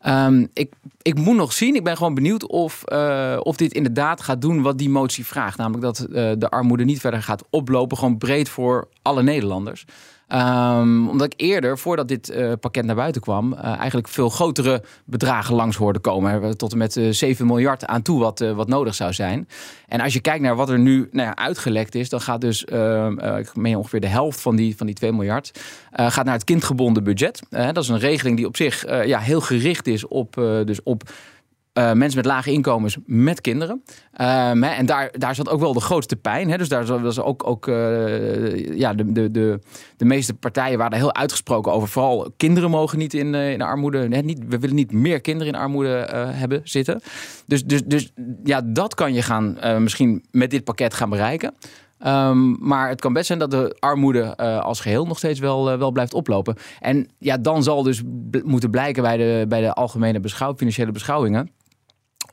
Um, 0.06 0.48
ik, 0.52 0.72
ik 1.02 1.14
moet 1.14 1.36
nog 1.36 1.52
zien, 1.52 1.74
ik 1.74 1.84
ben 1.84 1.96
gewoon 1.96 2.14
benieuwd 2.14 2.46
of, 2.46 2.82
uh, 2.92 3.36
of 3.40 3.56
dit 3.56 3.72
inderdaad 3.72 4.22
gaat 4.22 4.40
doen 4.40 4.62
wat 4.62 4.78
die 4.78 4.90
motie 4.90 5.26
vraagt. 5.26 5.58
Namelijk 5.58 5.82
dat 5.82 6.06
uh, 6.10 6.32
de 6.38 6.50
armoede 6.50 6.84
niet 6.84 7.00
verder 7.00 7.22
gaat 7.22 7.44
oplopen, 7.50 7.96
gewoon 7.98 8.18
breed 8.18 8.48
voor 8.48 8.88
alle 9.02 9.22
Nederlanders. 9.22 9.84
Um, 10.34 11.08
omdat 11.08 11.26
ik 11.32 11.40
eerder, 11.40 11.78
voordat 11.78 12.08
dit 12.08 12.30
uh, 12.30 12.52
pakket 12.60 12.84
naar 12.84 12.94
buiten 12.94 13.20
kwam, 13.20 13.52
uh, 13.52 13.64
eigenlijk 13.64 14.08
veel 14.08 14.28
grotere 14.28 14.82
bedragen 15.04 15.54
langs 15.54 15.76
hoorde 15.76 15.98
komen. 15.98 16.56
Tot 16.56 16.72
en 16.72 16.78
met 16.78 16.96
uh, 16.96 17.12
7 17.12 17.46
miljard 17.46 17.86
aan 17.86 18.02
toe 18.02 18.20
wat, 18.20 18.38
wat 18.38 18.68
nodig 18.68 18.94
zou 18.94 19.12
zijn. 19.12 19.48
En 19.88 20.00
als 20.00 20.12
je 20.12 20.20
kijkt 20.20 20.42
naar 20.42 20.56
wat 20.56 20.68
er 20.68 20.78
nu 20.78 21.08
nou 21.10 21.28
ja, 21.28 21.36
uitgelekt 21.36 21.94
is, 21.94 22.08
dan 22.08 22.20
gaat 22.20 22.40
dus 22.40 22.64
ehm, 22.64 23.18
ik 23.38 23.56
meen 23.56 23.76
ongeveer 23.76 24.00
de 24.00 24.06
helft 24.06 24.40
van 24.40 24.56
die, 24.56 24.76
van 24.76 24.86
die 24.86 24.94
2 24.94 25.12
miljard 25.12 25.60
gaat 25.92 26.24
naar 26.24 26.34
het 26.34 26.44
kindgebonden 26.44 27.04
budget. 27.04 27.42
dat 27.50 27.76
is 27.76 27.88
een 27.88 27.98
regeling 27.98 28.36
die 28.36 28.46
op 28.46 28.56
zich 28.56 28.86
ja, 29.06 29.18
heel 29.18 29.40
gericht 29.40 29.86
is 29.86 30.06
op, 30.06 30.34
dus 30.64 30.82
op 30.82 31.02
uh, 31.78 31.92
mensen 31.92 32.16
met 32.16 32.26
lage 32.26 32.52
inkomens 32.52 32.96
met 33.06 33.40
kinderen. 33.40 33.82
Um, 34.20 34.62
hè, 34.62 34.68
en 34.68 34.86
daar, 34.86 35.12
daar 35.18 35.34
zat 35.34 35.48
ook 35.48 35.60
wel 35.60 35.72
de 35.72 35.80
grootste 35.80 36.16
pijn. 36.16 36.50
Hè. 36.50 36.58
Dus 36.58 36.68
daar 36.68 37.02
was 37.02 37.20
ook, 37.20 37.46
ook 37.46 37.66
uh, 37.66 38.78
ja, 38.78 38.94
de, 38.94 39.12
de, 39.12 39.30
de, 39.30 39.60
de 39.96 40.04
meeste 40.04 40.34
partijen 40.34 40.78
waren 40.78 40.98
heel 40.98 41.14
uitgesproken 41.14 41.72
over. 41.72 41.88
Vooral 41.88 42.32
kinderen 42.36 42.70
mogen 42.70 42.98
niet 42.98 43.14
in, 43.14 43.34
uh, 43.34 43.52
in 43.52 43.62
armoede. 43.62 43.98
Hè, 43.98 44.20
niet, 44.20 44.40
we 44.48 44.58
willen 44.58 44.76
niet 44.76 44.92
meer 44.92 45.20
kinderen 45.20 45.52
in 45.52 45.58
armoede 45.58 45.88
hebben 46.34 46.60
zitten. 46.64 47.00
Dus, 47.46 47.64
dus, 47.64 47.82
dus 47.84 48.12
ja, 48.44 48.60
dat 48.64 48.94
kan 48.94 49.12
je 49.12 49.22
gaan 49.22 49.58
misschien 49.78 50.24
met 50.30 50.50
dit 50.50 50.64
pakket 50.64 50.94
gaan 50.94 51.10
bereiken. 51.10 51.54
Um, 52.06 52.56
maar 52.60 52.88
het 52.88 53.00
kan 53.00 53.12
best 53.12 53.26
zijn 53.26 53.38
dat 53.38 53.50
de 53.50 53.76
armoede 53.78 54.36
als 54.62 54.80
geheel 54.80 55.06
nog 55.06 55.18
steeds 55.18 55.40
wel, 55.40 55.78
wel 55.78 55.90
blijft 55.90 56.14
oplopen. 56.14 56.56
En 56.80 57.08
ja, 57.18 57.38
dan 57.38 57.62
zal 57.62 57.82
dus 57.82 58.02
moeten 58.44 58.70
blijken 58.70 59.02
bij 59.02 59.16
de, 59.16 59.44
bij 59.48 59.60
de 59.60 59.72
algemene 59.72 60.20
beschouw, 60.20 60.54
financiële 60.54 60.92
beschouwingen 60.92 61.50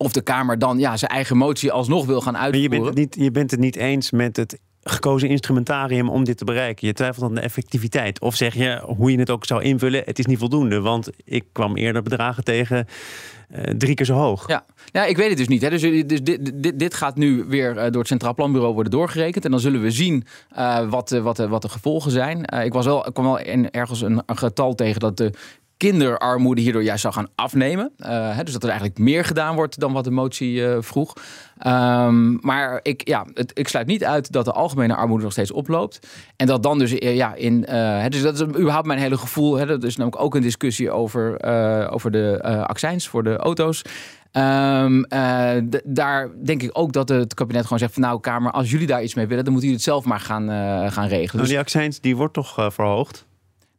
of 0.01 0.11
de 0.11 0.21
Kamer 0.21 0.59
dan 0.59 0.79
ja, 0.79 0.97
zijn 0.97 1.11
eigen 1.11 1.37
motie 1.37 1.71
alsnog 1.71 2.05
wil 2.05 2.21
gaan 2.21 2.37
uitvoeren. 2.37 2.69
Maar 2.69 2.79
je 2.79 2.83
bent, 2.93 2.99
het 2.99 3.15
niet, 3.15 3.25
je 3.25 3.31
bent 3.31 3.51
het 3.51 3.59
niet 3.59 3.75
eens 3.75 4.11
met 4.11 4.37
het 4.37 4.59
gekozen 4.83 5.29
instrumentarium 5.29 6.09
om 6.09 6.23
dit 6.23 6.37
te 6.37 6.45
bereiken. 6.45 6.87
Je 6.87 6.93
twijfelt 6.93 7.25
aan 7.25 7.35
de 7.35 7.41
effectiviteit. 7.41 8.21
Of 8.21 8.35
zeg 8.35 8.53
je, 8.53 8.81
hoe 8.85 9.11
je 9.11 9.19
het 9.19 9.29
ook 9.29 9.45
zou 9.45 9.63
invullen, 9.63 10.03
het 10.05 10.19
is 10.19 10.25
niet 10.25 10.37
voldoende. 10.37 10.81
Want 10.81 11.09
ik 11.23 11.45
kwam 11.51 11.75
eerder 11.75 12.01
bedragen 12.01 12.43
tegen 12.43 12.87
uh, 13.55 13.63
drie 13.63 13.95
keer 13.95 14.05
zo 14.05 14.13
hoog. 14.13 14.47
Ja, 14.47 14.65
ja 14.91 15.05
ik 15.05 15.17
weet 15.17 15.29
het 15.29 15.37
dus 15.37 15.47
niet. 15.47 15.61
Hè. 15.61 15.69
Dus, 15.69 15.81
dus 15.81 16.23
dit, 16.23 16.63
dit, 16.63 16.79
dit, 16.79 16.93
gaat 16.93 17.15
nu 17.15 17.45
weer 17.47 17.73
door 17.75 17.99
het 17.99 18.07
Centraal 18.07 18.33
Planbureau 18.33 18.73
worden 18.73 18.91
doorgerekend. 18.91 19.45
En 19.45 19.51
dan 19.51 19.59
zullen 19.59 19.81
we 19.81 19.91
zien 19.91 20.25
uh, 20.57 20.89
wat, 20.89 21.09
wat, 21.09 21.37
wat 21.37 21.61
de 21.61 21.69
gevolgen 21.69 22.11
zijn. 22.11 22.45
Uh, 22.53 22.65
ik, 22.65 22.73
was 22.73 22.85
wel, 22.85 23.07
ik 23.07 23.13
kwam 23.13 23.25
wel 23.25 23.39
in, 23.39 23.71
ergens 23.71 24.01
een, 24.01 24.21
een, 24.25 24.37
getal 24.37 24.75
tegen 24.75 24.99
dat 24.99 25.17
de 25.17 25.33
kinderarmoede 25.81 26.61
hierdoor 26.61 26.83
juist 26.83 27.01
zou 27.01 27.13
gaan 27.13 27.27
afnemen. 27.35 27.91
Uh, 27.97 28.39
dus 28.43 28.53
dat 28.53 28.63
er 28.63 28.69
eigenlijk 28.69 28.99
meer 28.99 29.25
gedaan 29.25 29.55
wordt 29.55 29.79
dan 29.79 29.93
wat 29.93 30.03
de 30.03 30.11
motie 30.11 30.53
uh, 30.53 30.77
vroeg. 30.79 31.13
Um, 31.67 32.39
maar 32.41 32.79
ik, 32.83 33.07
ja, 33.07 33.25
het, 33.33 33.51
ik 33.53 33.67
sluit 33.67 33.87
niet 33.87 34.05
uit 34.05 34.31
dat 34.31 34.45
de 34.45 34.51
algemene 34.51 34.95
armoede 34.95 35.23
nog 35.23 35.31
steeds 35.31 35.51
oploopt. 35.51 36.07
En 36.35 36.47
dat 36.47 36.63
dan 36.63 36.79
dus 36.79 36.93
uh, 36.93 37.15
ja, 37.15 37.33
in. 37.35 37.61
dus 38.09 38.21
dat 38.21 38.33
is 38.33 38.41
überhaupt 38.41 38.87
mijn 38.87 38.99
hele 38.99 39.17
gevoel. 39.17 39.55
Hè, 39.55 39.65
dat 39.65 39.83
is 39.83 39.95
namelijk 39.95 40.23
ook 40.23 40.35
een 40.35 40.41
discussie 40.41 40.91
over, 40.91 41.43
over 41.91 42.11
de 42.11 42.39
accijns 42.67 43.07
voor 43.07 43.23
de 43.23 43.35
auto's. 43.35 43.81
Um, 44.31 45.05
uh, 45.09 45.51
daar 45.85 46.29
denk 46.43 46.61
ik 46.63 46.69
ook 46.73 46.93
dat 46.93 47.09
het 47.09 47.33
kabinet 47.33 47.63
gewoon 47.63 47.79
zegt 47.79 47.93
van 47.93 48.01
nou 48.01 48.19
Kamer, 48.19 48.51
als 48.51 48.71
jullie 48.71 48.87
daar 48.87 49.03
iets 49.03 49.15
mee 49.15 49.27
willen, 49.27 49.43
dan 49.43 49.53
moeten 49.53 49.69
jullie 49.69 49.85
het 49.85 49.93
zelf 49.93 50.05
maar 50.05 50.19
gaan, 50.19 50.49
uh, 50.49 50.91
gaan 50.91 51.07
regelen. 51.07 51.35
Nou, 51.35 51.47
die 51.47 51.59
accijns 51.59 51.99
die 51.99 52.15
wordt 52.15 52.33
toch 52.33 52.59
uh, 52.59 52.69
verhoogd? 52.69 53.25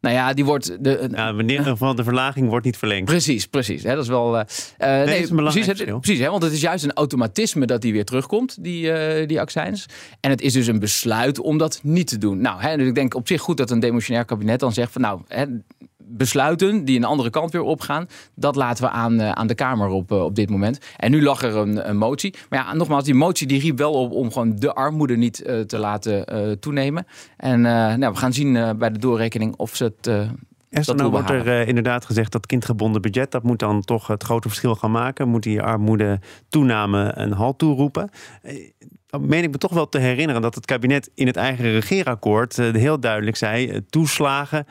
Nou 0.03 0.15
ja, 0.15 0.33
die 0.33 0.45
wordt. 0.45 0.83
De, 0.83 1.07
ja, 1.11 1.25
wanneer 1.25 1.39
in 1.39 1.49
ieder 1.49 1.65
geval 1.65 1.95
de 1.95 2.03
verlaging 2.03 2.49
wordt 2.49 2.65
niet 2.65 2.77
verlengd. 2.77 3.05
Precies, 3.05 3.47
precies. 3.47 3.83
Hè, 3.83 3.95
dat 3.95 4.03
is 4.03 4.09
wel. 4.09 4.37
Uh, 4.37 4.43
nee, 4.77 5.05
nee 5.05 5.21
is 5.21 5.29
precies, 5.29 5.65
het, 5.65 5.85
precies 5.85 6.19
hè, 6.19 6.29
want 6.29 6.43
het 6.43 6.51
is 6.51 6.61
juist 6.61 6.83
een 6.83 6.93
automatisme 6.93 7.65
dat 7.65 7.81
die 7.81 7.93
weer 7.93 8.05
terugkomt, 8.05 8.63
die, 8.63 8.85
uh, 8.85 9.27
die 9.27 9.39
accijns. 9.39 9.85
En 10.19 10.29
het 10.29 10.41
is 10.41 10.53
dus 10.53 10.67
een 10.67 10.79
besluit 10.79 11.39
om 11.39 11.57
dat 11.57 11.79
niet 11.83 12.07
te 12.07 12.17
doen. 12.17 12.41
Nou, 12.41 12.61
hè, 12.61 12.77
dus 12.77 12.87
ik 12.87 12.95
denk 12.95 13.15
op 13.15 13.27
zich 13.27 13.41
goed 13.41 13.57
dat 13.57 13.71
een 13.71 13.79
demotionair 13.79 14.25
kabinet 14.25 14.59
dan 14.59 14.73
zegt 14.73 14.91
van 14.91 15.01
nou, 15.01 15.21
hè, 15.27 15.45
besluiten 16.07 16.85
die 16.85 16.97
een 16.97 17.03
andere 17.03 17.29
kant 17.29 17.51
weer 17.51 17.61
opgaan, 17.61 18.07
dat 18.35 18.55
laten 18.55 18.83
we 18.83 18.89
aan, 18.89 19.21
uh, 19.21 19.31
aan 19.31 19.47
de 19.47 19.55
Kamer 19.55 19.87
op, 19.87 20.11
uh, 20.11 20.23
op 20.23 20.35
dit 20.35 20.49
moment. 20.49 20.79
En 20.97 21.11
nu 21.11 21.23
lag 21.23 21.41
er 21.41 21.55
een, 21.55 21.89
een, 21.89 21.97
motie. 21.97 22.33
Maar 22.49 22.59
ja, 22.59 22.73
nogmaals, 22.73 23.03
die 23.03 23.13
motie 23.13 23.47
die 23.47 23.59
riep 23.59 23.77
wel 23.77 23.93
op 23.93 24.11
om 24.11 24.31
gewoon 24.31 24.55
de 24.55 24.73
armoede 24.73 25.17
niet 25.17 25.43
uh, 25.45 25.59
te 25.59 25.77
laten 25.77 26.59
toenemen. 26.59 27.05
En 27.37 27.61
nou, 27.61 28.13
we 28.13 28.15
gaan 28.15 28.33
zien 28.33 28.77
bij 28.77 28.91
de 28.91 28.99
doorrekening 28.99 29.55
of 29.55 29.75
ze 29.75 29.83
het. 29.83 30.29
Esther, 30.69 30.95
nou 30.95 31.11
wordt 31.11 31.29
er 31.29 31.67
inderdaad 31.67 32.05
gezegd 32.05 32.31
dat 32.31 32.45
kindgebonden 32.45 33.01
budget, 33.01 33.31
dat 33.31 33.43
moet 33.43 33.59
dan 33.59 33.81
toch 33.81 34.07
het 34.07 34.23
grote 34.23 34.47
verschil 34.47 34.75
gaan 34.75 34.91
maken. 34.91 35.27
Moet 35.27 35.43
die 35.43 35.61
armoede 35.61 36.19
toename 36.49 37.11
een 37.15 37.31
halt 37.31 37.57
toeroepen 37.57 38.09
dan 39.13 39.27
meen 39.27 39.43
ik 39.43 39.51
me 39.51 39.57
toch 39.57 39.73
wel 39.73 39.89
te 39.89 39.99
herinneren 39.99 40.41
dat 40.41 40.55
het 40.55 40.65
kabinet 40.65 41.09
in 41.15 41.27
het 41.27 41.35
eigen 41.35 41.71
regeerakkoord 41.71 42.55
heel 42.55 42.99
duidelijk 42.99 43.37
zei: 43.37 43.85
toeslagen 43.89 44.65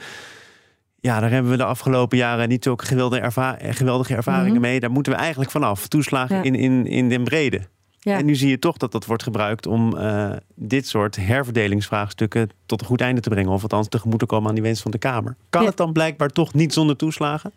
ja, 1.03 1.21
daar 1.21 1.31
hebben 1.31 1.51
we 1.51 1.57
de 1.57 1.65
afgelopen 1.65 2.19
jaren 2.19 2.49
niet 2.49 2.65
zulke 2.65 2.87
geweldige, 2.87 3.23
erva 3.23 3.59
geweldige 3.61 4.15
ervaringen 4.15 4.53
mhm. 4.53 4.61
mee. 4.61 4.81
Daar 4.81 4.91
moeten 4.91 5.13
we 5.13 5.19
eigenlijk 5.19 5.51
vanaf. 5.51 5.89
Toeslagen 5.89 6.45
in, 6.45 6.55
in, 6.55 6.87
in 6.87 7.09
den 7.09 7.25
brede. 7.25 7.61
Ja. 7.99 8.19
En 8.19 8.25
nu 8.25 8.35
zie 8.35 8.49
je 8.49 8.59
toch 8.59 8.77
dat 8.77 8.93
dat 8.93 9.07
wordt 9.07 9.23
gebruikt 9.23 9.67
om 9.67 9.97
uh, 9.97 10.33
dit 10.55 10.89
soort 10.89 11.17
herverdelingsvraagstukken 11.17 12.51
tot 12.67 12.81
een 12.81 12.87
goed 12.87 13.01
einde 13.01 13.21
te 13.21 13.29
brengen. 13.29 13.53
Of 13.53 13.63
althans 13.63 13.89
tegemoet 13.89 14.19
te 14.19 14.27
komen 14.27 14.49
aan 14.49 14.55
die 14.55 14.63
wens 14.63 14.81
van 14.81 14.91
de 14.91 14.99
Kamer. 14.99 15.37
Kan 15.51 15.67
het 15.67 15.77
dan 15.77 15.93
blijkbaar 15.93 16.29
toch 16.29 16.55
niet 16.55 16.73
zonder 16.73 16.97
toeslagen? 16.97 17.53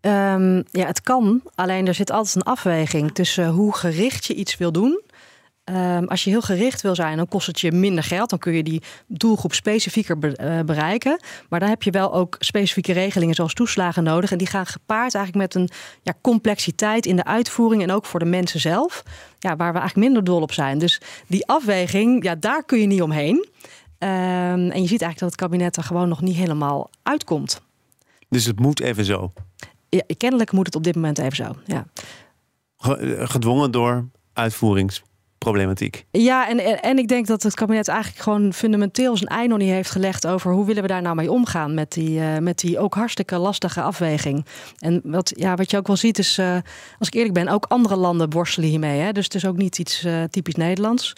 Um, 0.00 0.64
ja, 0.70 0.86
het 0.86 1.00
kan. 1.00 1.40
Alleen 1.54 1.86
er 1.86 1.94
zit 1.94 2.10
altijd 2.10 2.34
een 2.34 2.52
afweging 2.52 3.14
tussen 3.14 3.48
hoe 3.48 3.74
gericht 3.76 4.24
je 4.24 4.34
iets 4.34 4.56
wil 4.56 4.72
doen 4.72 5.00
Um, 5.74 6.08
als 6.08 6.24
je 6.24 6.30
heel 6.30 6.42
gericht 6.42 6.82
wil 6.82 6.94
zijn, 6.94 7.16
dan 7.16 7.28
kost 7.28 7.46
het 7.46 7.60
je 7.60 7.72
minder 7.72 8.04
geld. 8.04 8.30
Dan 8.30 8.38
kun 8.38 8.52
je 8.52 8.62
die 8.62 8.82
doelgroep 9.06 9.52
specifieker 9.52 10.18
be 10.18 10.38
uh, 10.40 10.60
bereiken. 10.60 11.20
Maar 11.48 11.60
dan 11.60 11.68
heb 11.68 11.82
je 11.82 11.90
wel 11.90 12.14
ook 12.14 12.36
specifieke 12.38 12.92
regelingen 12.92 13.34
zoals 13.34 13.54
toeslagen 13.54 14.02
nodig. 14.02 14.32
En 14.32 14.38
die 14.38 14.46
gaan 14.46 14.66
gepaard 14.66 15.14
eigenlijk 15.14 15.54
met 15.54 15.62
een 15.62 15.70
ja, 16.02 16.14
complexiteit 16.20 17.06
in 17.06 17.16
de 17.16 17.24
uitvoering 17.24 17.82
en 17.82 17.90
ook 17.90 18.04
voor 18.04 18.20
de 18.20 18.24
mensen 18.24 18.60
zelf. 18.60 19.02
Ja, 19.38 19.56
waar 19.56 19.72
we 19.72 19.78
eigenlijk 19.78 20.08
minder 20.08 20.24
dol 20.24 20.42
op 20.42 20.52
zijn. 20.52 20.78
Dus 20.78 21.00
die 21.26 21.46
afweging, 21.46 22.24
ja, 22.24 22.34
daar 22.34 22.64
kun 22.64 22.80
je 22.80 22.86
niet 22.86 23.02
omheen. 23.02 23.48
Um, 23.98 24.08
en 24.70 24.82
je 24.82 24.88
ziet 24.88 25.02
eigenlijk 25.02 25.18
dat 25.18 25.30
het 25.30 25.40
kabinet 25.40 25.76
er 25.76 25.82
gewoon 25.82 26.08
nog 26.08 26.20
niet 26.20 26.36
helemaal 26.36 26.90
uitkomt. 27.02 27.60
Dus 28.28 28.44
het 28.44 28.60
moet 28.60 28.80
even 28.80 29.04
zo? 29.04 29.32
Ja, 29.88 30.02
kennelijk 30.16 30.52
moet 30.52 30.66
het 30.66 30.76
op 30.76 30.84
dit 30.84 30.94
moment 30.94 31.18
even 31.18 31.36
zo, 31.36 31.54
ja. 31.66 31.86
Gedwongen 33.26 33.70
door 33.70 34.08
uitvoerings 34.32 35.02
problematiek. 35.42 36.04
Ja, 36.10 36.48
en, 36.48 36.82
en 36.82 36.98
ik 36.98 37.08
denk 37.08 37.26
dat 37.26 37.42
het 37.42 37.54
kabinet 37.54 37.88
eigenlijk 37.88 38.22
gewoon 38.22 38.52
fundamenteel 38.52 39.16
zijn 39.16 39.28
ei 39.28 39.48
nog 39.48 39.58
niet 39.58 39.70
heeft 39.70 39.90
gelegd 39.90 40.26
over 40.26 40.52
hoe 40.52 40.64
willen 40.64 40.82
we 40.82 40.88
daar 40.88 41.02
nou 41.02 41.14
mee 41.16 41.30
omgaan 41.30 41.74
met 41.74 41.92
die, 41.92 42.18
uh, 42.18 42.38
met 42.38 42.58
die 42.58 42.78
ook 42.78 42.94
hartstikke 42.94 43.38
lastige 43.38 43.82
afweging. 43.82 44.44
En 44.78 45.00
wat, 45.04 45.32
ja, 45.34 45.54
wat 45.54 45.70
je 45.70 45.76
ook 45.76 45.86
wel 45.86 45.96
ziet 45.96 46.18
is, 46.18 46.38
uh, 46.38 46.56
als 46.98 47.08
ik 47.08 47.14
eerlijk 47.14 47.34
ben, 47.34 47.48
ook 47.48 47.64
andere 47.68 47.96
landen 47.96 48.30
worstelen 48.30 48.68
hiermee. 48.68 49.00
Hè? 49.00 49.12
Dus 49.12 49.24
het 49.24 49.34
is 49.34 49.46
ook 49.46 49.56
niet 49.56 49.78
iets 49.78 50.04
uh, 50.04 50.22
typisch 50.30 50.54
Nederlands. 50.54 51.12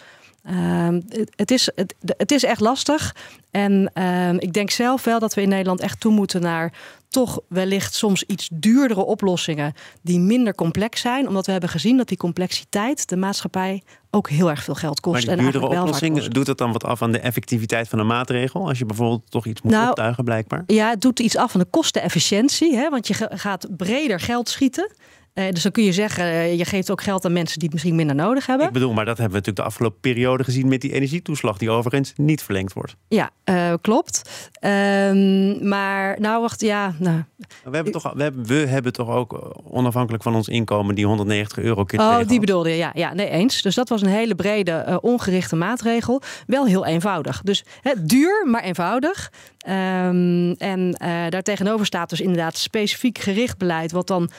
Uh, 0.49 0.87
het, 1.35 1.51
is, 1.51 1.69
het, 1.75 1.95
het, 2.17 2.31
is 2.31 2.43
echt 2.43 2.59
lastig. 2.59 3.15
En 3.51 3.91
uh, 3.93 4.33
ik 4.33 4.53
denk 4.53 4.69
zelf 4.69 5.03
wel 5.03 5.19
dat 5.19 5.33
we 5.33 5.41
in 5.41 5.49
Nederland 5.49 5.79
echt 5.79 5.99
toe 5.99 6.11
moeten 6.11 6.41
naar 6.41 6.71
toch 7.15 7.39
wellicht 7.47 7.93
soms 7.93 8.23
iets 8.23 8.49
duurdere 8.53 9.05
oplossingen 9.05 9.73
die 10.01 10.19
minder 10.19 10.55
complex 10.55 11.01
zijn. 11.01 11.27
Omdat 11.27 11.45
we 11.45 11.51
hebben 11.51 11.69
gezien 11.69 11.97
dat 11.97 12.07
die 12.07 12.17
complexiteit 12.17 13.09
de 13.09 13.15
maatschappij 13.15 13.83
ook 14.11 14.29
heel 14.29 14.49
erg 14.49 14.63
veel 14.63 14.75
geld 14.75 14.99
kost. 14.99 15.25
Maar 15.25 15.35
die 15.35 15.43
duurdere 15.43 15.79
oplossing, 15.79 16.27
doet 16.27 16.47
het 16.47 16.57
dan 16.57 16.71
wat 16.71 16.83
af 16.83 17.01
aan 17.01 17.11
de 17.11 17.19
effectiviteit 17.19 17.87
van 17.87 17.99
een 17.99 18.07
maatregel? 18.07 18.67
Als 18.67 18.77
je 18.77 18.85
bijvoorbeeld 18.85 19.31
toch 19.31 19.45
iets 19.45 19.61
moet 19.61 19.71
nou, 19.71 19.89
optuigen, 19.89 20.23
blijkbaar? 20.23 20.63
Ja, 20.67 20.89
het 20.89 21.01
doet 21.01 21.19
iets 21.19 21.37
af 21.37 21.51
van 21.51 21.59
de 21.59 21.67
kostenefficiëntie. 21.69 22.75
Hè? 22.75 22.89
Want 22.89 23.07
je 23.07 23.13
gaat 23.29 23.67
breder 23.77 24.19
geld 24.19 24.49
schieten. 24.49 24.91
Uh, 25.35 25.49
dus 25.49 25.63
dan 25.63 25.71
kun 25.71 25.83
je 25.83 25.93
zeggen, 25.93 26.25
uh, 26.25 26.57
je 26.57 26.65
geeft 26.65 26.91
ook 26.91 27.01
geld 27.01 27.25
aan 27.25 27.33
mensen 27.33 27.53
die 27.55 27.63
het 27.63 27.73
misschien 27.73 27.95
minder 27.95 28.15
nodig 28.15 28.45
hebben. 28.45 28.67
Ik 28.67 28.73
bedoel, 28.73 28.93
maar 28.93 29.05
dat 29.05 29.17
hebben 29.17 29.33
we 29.33 29.39
natuurlijk 29.39 29.57
de 29.57 29.73
afgelopen 29.73 29.99
periode 29.99 30.43
gezien 30.43 30.67
met 30.67 30.81
die 30.81 30.93
energietoeslag, 30.93 31.57
die 31.57 31.69
overigens 31.69 32.13
niet 32.15 32.43
verlengd 32.43 32.73
wordt. 32.73 32.95
Ja, 33.07 33.29
uh, 33.45 33.73
klopt. 33.81 34.49
Um, 34.61 35.67
maar 35.67 36.19
nou, 36.19 36.41
wacht, 36.41 36.61
ja. 36.61 36.93
Nou, 36.99 37.23
we, 37.63 37.75
hebben 37.75 37.93
toch, 37.93 38.13
we, 38.13 38.23
hebben, 38.23 38.45
we 38.45 38.53
hebben 38.53 38.93
toch 38.93 39.09
ook 39.09 39.59
onafhankelijk 39.63 40.23
van 40.23 40.35
ons 40.35 40.47
inkomen 40.47 40.95
die 40.95 41.05
190 41.05 41.57
euro 41.57 41.83
kit. 41.83 41.99
Oh, 41.99 42.27
die 42.27 42.39
bedoelde 42.39 42.69
je, 42.69 42.75
ja, 42.75 42.91
ja, 42.93 43.13
nee 43.13 43.29
eens. 43.29 43.61
Dus 43.61 43.75
dat 43.75 43.89
was 43.89 44.01
een 44.01 44.07
hele 44.07 44.35
brede, 44.35 44.99
ongerichte 45.01 45.55
maatregel. 45.55 46.21
Wel 46.47 46.65
heel 46.65 46.85
eenvoudig. 46.85 47.41
Dus 47.41 47.63
hè, 47.81 47.91
duur, 48.03 48.47
maar 48.47 48.63
eenvoudig. 48.63 49.31
Um, 49.67 50.51
en 50.51 50.91
daartegenover 51.29 51.85
staat 51.85 52.09
dus 52.09 52.21
inderdaad 52.21 52.57
specifiek 52.57 53.17
gericht 53.17 53.57
beleid, 53.57 53.91
wat 53.91 54.07
dan 54.07 54.29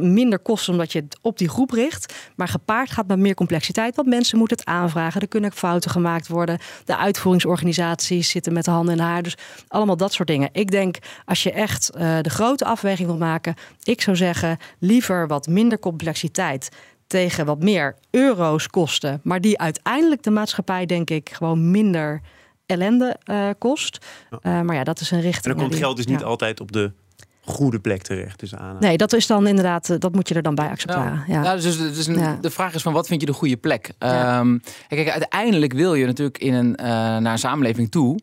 minder 0.00 0.38
kosten 0.38 0.72
omdat 0.72 0.92
je 0.92 0.98
het 0.98 1.18
op 1.22 1.38
die 1.38 1.48
groep 1.48 1.70
richt. 1.70 2.14
Maar 2.36 2.48
gepaard 2.48 2.90
gaat 2.90 3.06
met 3.06 3.18
meer 3.18 3.34
complexiteit. 3.34 3.96
Want 3.96 4.08
mensen 4.08 4.38
moeten 4.38 4.56
het 4.56 4.66
aanvragen. 4.66 5.20
Er 5.20 5.28
kunnen 5.28 5.52
fouten 5.52 5.90
gemaakt 5.90 6.28
worden. 6.28 6.58
De 6.84 6.96
uitvoeringsorganisaties 6.96 8.28
zitten 8.30 8.52
met 8.52 8.64
de 8.64 8.70
handen 8.70 8.94
in 8.94 9.00
haar. 9.00 9.22
Dus 9.22 9.36
allemaal 9.68 9.96
dat 9.96 10.12
soort 10.12 10.28
dingen. 10.28 10.48
Ik 10.52 10.70
denk 10.70 10.96
als 11.24 11.42
je 11.42 11.52
echt 11.52 11.90
uh, 11.94 12.18
de 12.20 12.30
grote 12.30 12.64
afweging 12.64 13.08
wil 13.08 13.16
maken. 13.16 13.54
Ik 13.82 14.00
zou 14.00 14.16
zeggen 14.16 14.58
liever 14.78 15.26
wat 15.26 15.46
minder 15.46 15.78
complexiteit 15.78 16.68
tegen 17.06 17.46
wat 17.46 17.62
meer 17.62 17.96
euro's 18.10 18.66
kosten. 18.66 19.20
Maar 19.22 19.40
die 19.40 19.58
uiteindelijk 19.58 20.22
de 20.22 20.30
maatschappij, 20.30 20.86
denk 20.86 21.10
ik, 21.10 21.30
gewoon 21.32 21.70
minder 21.70 22.20
ellende 22.66 23.16
uh, 23.24 23.48
kost. 23.58 23.98
Uh, 24.30 24.60
maar 24.60 24.74
ja, 24.76 24.84
dat 24.84 25.00
is 25.00 25.10
een 25.10 25.20
richting. 25.20 25.44
En 25.44 25.50
dan 25.50 25.68
komt 25.68 25.80
geld 25.80 25.96
dus 25.96 26.06
niet 26.06 26.22
altijd 26.22 26.60
op 26.60 26.72
de 26.72 26.92
goede 27.44 27.80
plek 27.80 28.02
terecht. 28.02 28.40
Dus 28.40 28.54
aan. 28.54 28.76
Nee, 28.80 28.96
dat 28.96 29.12
is 29.12 29.26
dan 29.26 29.46
inderdaad, 29.46 29.90
eh, 29.90 29.98
dat 29.98 30.14
moet 30.14 30.28
je 30.28 30.34
er 30.34 30.42
dan 30.42 30.54
bij 30.54 30.68
accepteren. 30.68 31.24
Ja. 31.26 31.42
ja. 31.42 31.54
dus, 31.56 31.78
dus 31.78 32.06
een, 32.06 32.40
de 32.40 32.50
vraag 32.50 32.74
is 32.74 32.82
van 32.82 32.92
wat 32.92 33.06
vind 33.06 33.20
je 33.20 33.26
de 33.26 33.32
goede 33.32 33.56
plek? 33.56 33.92
Um, 33.98 34.62
kijk, 34.88 35.10
uiteindelijk 35.10 35.72
wil 35.72 35.94
je 35.94 36.06
natuurlijk 36.06 36.38
in 36.38 36.54
een, 36.54 36.78
uh, 36.80 36.86
naar 36.86 37.32
een 37.32 37.38
samenleving 37.38 37.90
toe 37.90 38.18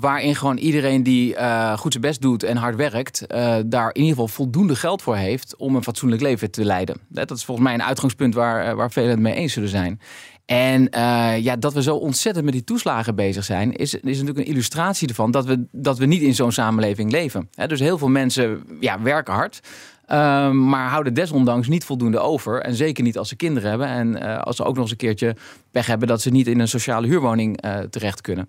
waarin 0.00 0.36
gewoon 0.36 0.56
iedereen 0.56 1.02
die 1.02 1.34
uh, 1.34 1.78
goed 1.78 1.92
zijn 1.92 2.04
best 2.04 2.20
doet 2.20 2.42
en 2.42 2.56
hard 2.56 2.76
werkt, 2.76 3.24
uh, 3.28 3.56
daar 3.66 3.88
in 3.88 4.00
ieder 4.00 4.10
geval 4.10 4.28
voldoende 4.28 4.76
geld 4.76 5.02
voor 5.02 5.16
heeft 5.16 5.56
om 5.56 5.76
een 5.76 5.82
fatsoenlijk 5.82 6.22
leven 6.22 6.50
te 6.50 6.64
leiden. 6.64 6.96
Dat 7.08 7.30
is 7.30 7.44
volgens 7.44 7.66
mij 7.66 7.74
een 7.74 7.82
uitgangspunt 7.82 8.34
waar, 8.34 8.76
waar 8.76 8.90
velen 8.90 9.10
het 9.10 9.18
mee 9.18 9.34
eens 9.34 9.52
zullen 9.52 9.68
zijn. 9.68 10.00
En 10.44 10.88
uh, 10.96 11.38
ja, 11.38 11.56
dat 11.56 11.72
we 11.72 11.82
zo 11.82 11.96
ontzettend 11.96 12.44
met 12.44 12.54
die 12.54 12.64
toeslagen 12.64 13.14
bezig 13.14 13.44
zijn, 13.44 13.72
is, 13.72 13.94
is 13.94 14.00
natuurlijk 14.02 14.38
een 14.38 14.52
illustratie 14.52 15.08
ervan 15.08 15.30
dat 15.30 15.44
we, 15.44 15.66
dat 15.72 15.98
we 15.98 16.06
niet 16.06 16.22
in 16.22 16.34
zo'n 16.34 16.52
samenleving 16.52 17.10
leven. 17.10 17.50
dus 17.66 17.80
heel 17.80 17.98
veel 17.98 18.08
mensen 18.08 18.62
ja, 18.80 19.02
werken 19.02 19.34
hard. 19.34 19.60
Uh, 20.08 20.50
maar 20.50 20.88
houden 20.88 21.14
desondanks 21.14 21.68
niet 21.68 21.84
voldoende 21.84 22.18
over. 22.18 22.60
En 22.60 22.74
zeker 22.74 23.04
niet 23.04 23.18
als 23.18 23.28
ze 23.28 23.36
kinderen 23.36 23.68
hebben. 23.68 23.88
En 23.88 24.16
uh, 24.16 24.38
als 24.38 24.56
ze 24.56 24.64
ook 24.64 24.74
nog 24.74 24.82
eens 24.82 24.90
een 24.90 24.96
keertje 24.96 25.36
pech 25.70 25.86
hebben 25.86 26.08
dat 26.08 26.20
ze 26.20 26.30
niet 26.30 26.46
in 26.46 26.60
een 26.60 26.68
sociale 26.68 27.06
huurwoning 27.06 27.64
uh, 27.64 27.78
terecht 27.78 28.20
kunnen. 28.20 28.48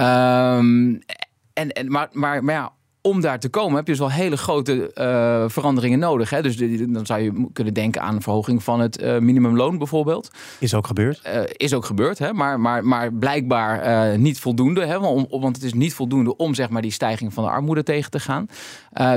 Um, 0.00 0.98
en, 1.52 1.72
en, 1.72 1.90
maar, 1.90 2.08
maar, 2.12 2.44
maar 2.44 2.54
ja, 2.54 2.72
om 3.02 3.20
daar 3.20 3.38
te 3.38 3.48
komen 3.48 3.76
heb 3.76 3.86
je 3.86 3.92
dus 3.92 4.00
wel 4.00 4.10
hele 4.10 4.36
grote 4.36 4.90
uh, 4.94 5.44
veranderingen 5.48 5.98
nodig. 5.98 6.30
Hè? 6.30 6.42
Dus 6.42 6.56
dan 6.88 7.06
zou 7.06 7.20
je 7.20 7.48
kunnen 7.52 7.74
denken 7.74 8.02
aan 8.02 8.14
een 8.14 8.22
verhoging 8.22 8.62
van 8.62 8.80
het 8.80 9.02
uh, 9.02 9.18
minimumloon 9.18 9.78
bijvoorbeeld. 9.78 10.30
Is 10.58 10.74
ook 10.74 10.86
gebeurd. 10.86 11.22
Uh, 11.26 11.40
is 11.46 11.74
ook 11.74 11.84
gebeurd, 11.84 12.18
hè? 12.18 12.32
Maar, 12.32 12.60
maar, 12.60 12.84
maar 12.84 13.12
blijkbaar 13.12 14.18
niet 14.18 14.40
voldoende. 14.40 14.84
Hè? 14.84 15.00
Want, 15.00 15.26
want 15.30 15.56
het 15.56 15.64
is 15.64 15.72
niet 15.72 15.94
voldoende 15.94 16.36
om 16.36 16.54
zeg 16.54 16.68
maar, 16.68 16.82
die 16.82 16.90
stijging 16.90 17.34
van 17.34 17.44
de 17.44 17.50
armoede 17.50 17.82
tegen 17.82 18.10
te 18.10 18.20
gaan. 18.20 18.46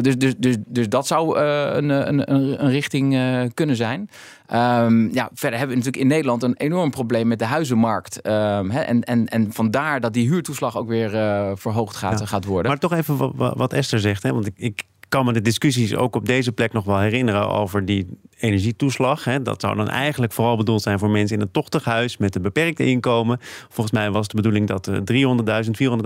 dus, 0.01 0.17
dus, 0.17 0.33
dus, 0.37 0.55
dus 0.67 0.89
dat 0.89 1.07
zou 1.07 1.39
een, 1.39 1.89
een, 1.89 2.33
een, 2.33 2.69
richting 2.69 3.17
kunnen 3.53 3.75
zijn. 3.75 4.09
Um, 4.53 5.13
ja, 5.13 5.29
verder 5.33 5.59
hebben 5.59 5.77
we 5.77 5.83
natuurlijk 5.83 6.03
in 6.03 6.07
Nederland 6.07 6.43
een 6.43 6.55
enorm 6.57 6.89
probleem 6.89 7.27
met 7.27 7.39
de 7.39 7.45
huizenmarkt. 7.45 8.27
Um, 8.27 8.71
hè, 8.71 8.79
en, 8.79 9.03
en, 9.03 9.25
en 9.25 9.53
vandaar 9.53 9.99
dat 9.99 10.13
die 10.13 10.29
huurtoeslag 10.29 10.77
ook 10.77 10.87
weer 10.87 11.13
uh, 11.13 11.51
verhoogd 11.55 11.95
gaat, 11.95 12.19
ja. 12.19 12.25
gaat 12.25 12.45
worden. 12.45 12.71
Maar 12.71 12.79
toch 12.79 12.93
even 12.93 13.35
wat, 13.35 13.53
wat 13.57 13.73
Esther 13.73 13.99
zegt. 13.99 14.23
Hè? 14.23 14.33
Want 14.33 14.45
ik, 14.45 14.53
ik 14.55 14.83
kan 15.11 15.25
me 15.25 15.33
de 15.33 15.41
discussies 15.41 15.95
ook 15.95 16.15
op 16.15 16.25
deze 16.25 16.51
plek 16.51 16.73
nog 16.73 16.85
wel 16.85 16.99
herinneren 16.99 17.49
over 17.49 17.85
die 17.85 18.07
energietoeslag. 18.37 19.23
Hè. 19.23 19.41
Dat 19.41 19.61
zou 19.61 19.75
dan 19.75 19.89
eigenlijk 19.89 20.33
vooral 20.33 20.57
bedoeld 20.57 20.81
zijn 20.81 20.99
voor 20.99 21.09
mensen 21.09 21.35
in 21.35 21.41
een 21.41 21.51
tochtig 21.51 21.83
huis 21.83 22.17
met 22.17 22.35
een 22.35 22.41
beperkte 22.41 22.85
inkomen. 22.85 23.39
Volgens 23.69 23.91
mij 23.91 24.11
was 24.11 24.27
de 24.27 24.35
bedoeling 24.35 24.67
dat 24.67 24.89
300.000, 24.89 24.93
400.000 24.93 25.03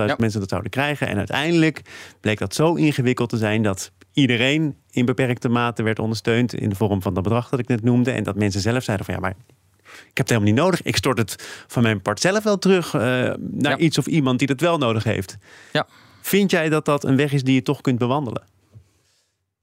ja. 0.05 0.15
mensen 0.17 0.39
dat 0.39 0.50
zouden 0.50 0.71
krijgen. 0.71 1.07
En 1.07 1.17
uiteindelijk 1.17 1.81
bleek 2.21 2.39
dat 2.39 2.53
zo 2.53 2.74
ingewikkeld 2.74 3.29
te 3.29 3.38
zijn 3.38 3.62
dat 3.62 3.91
iedereen 4.13 4.75
in 4.91 5.05
beperkte 5.05 5.50
mate 5.50 5.83
werd 5.83 6.00
ondersteund 6.00 6.53
in 6.53 6.69
de 6.69 6.75
vorm 6.75 7.01
van 7.01 7.13
dat 7.13 7.24
bedrag 7.24 7.50
dat 7.50 7.59
ik 7.59 7.67
net 7.67 7.83
noemde. 7.83 8.12
En 8.12 8.24
dat 8.24 8.35
mensen 8.35 8.62
zelf 8.62 8.83
zeiden 8.83 9.05
van 9.05 9.15
ja, 9.15 9.21
maar 9.21 9.35
ik 9.83 10.17
heb 10.17 10.27
het 10.27 10.29
helemaal 10.29 10.51
niet 10.53 10.62
nodig. 10.62 10.81
Ik 10.81 10.95
stort 10.95 11.17
het 11.17 11.63
van 11.67 11.83
mijn 11.83 12.01
part 12.01 12.19
zelf 12.19 12.43
wel 12.43 12.57
terug 12.57 12.93
uh, 12.93 13.01
naar 13.01 13.38
ja. 13.62 13.77
iets 13.77 13.97
of 13.97 14.05
iemand 14.05 14.39
die 14.39 14.47
het 14.47 14.62
wel 14.62 14.77
nodig 14.77 15.03
heeft. 15.03 15.38
Ja. 15.71 15.88
Vind 16.21 16.51
jij 16.51 16.69
dat 16.69 16.85
dat 16.85 17.03
een 17.03 17.15
weg 17.15 17.33
is 17.33 17.43
die 17.43 17.53
je 17.53 17.62
toch 17.62 17.81
kunt 17.81 17.97
bewandelen? 17.97 18.53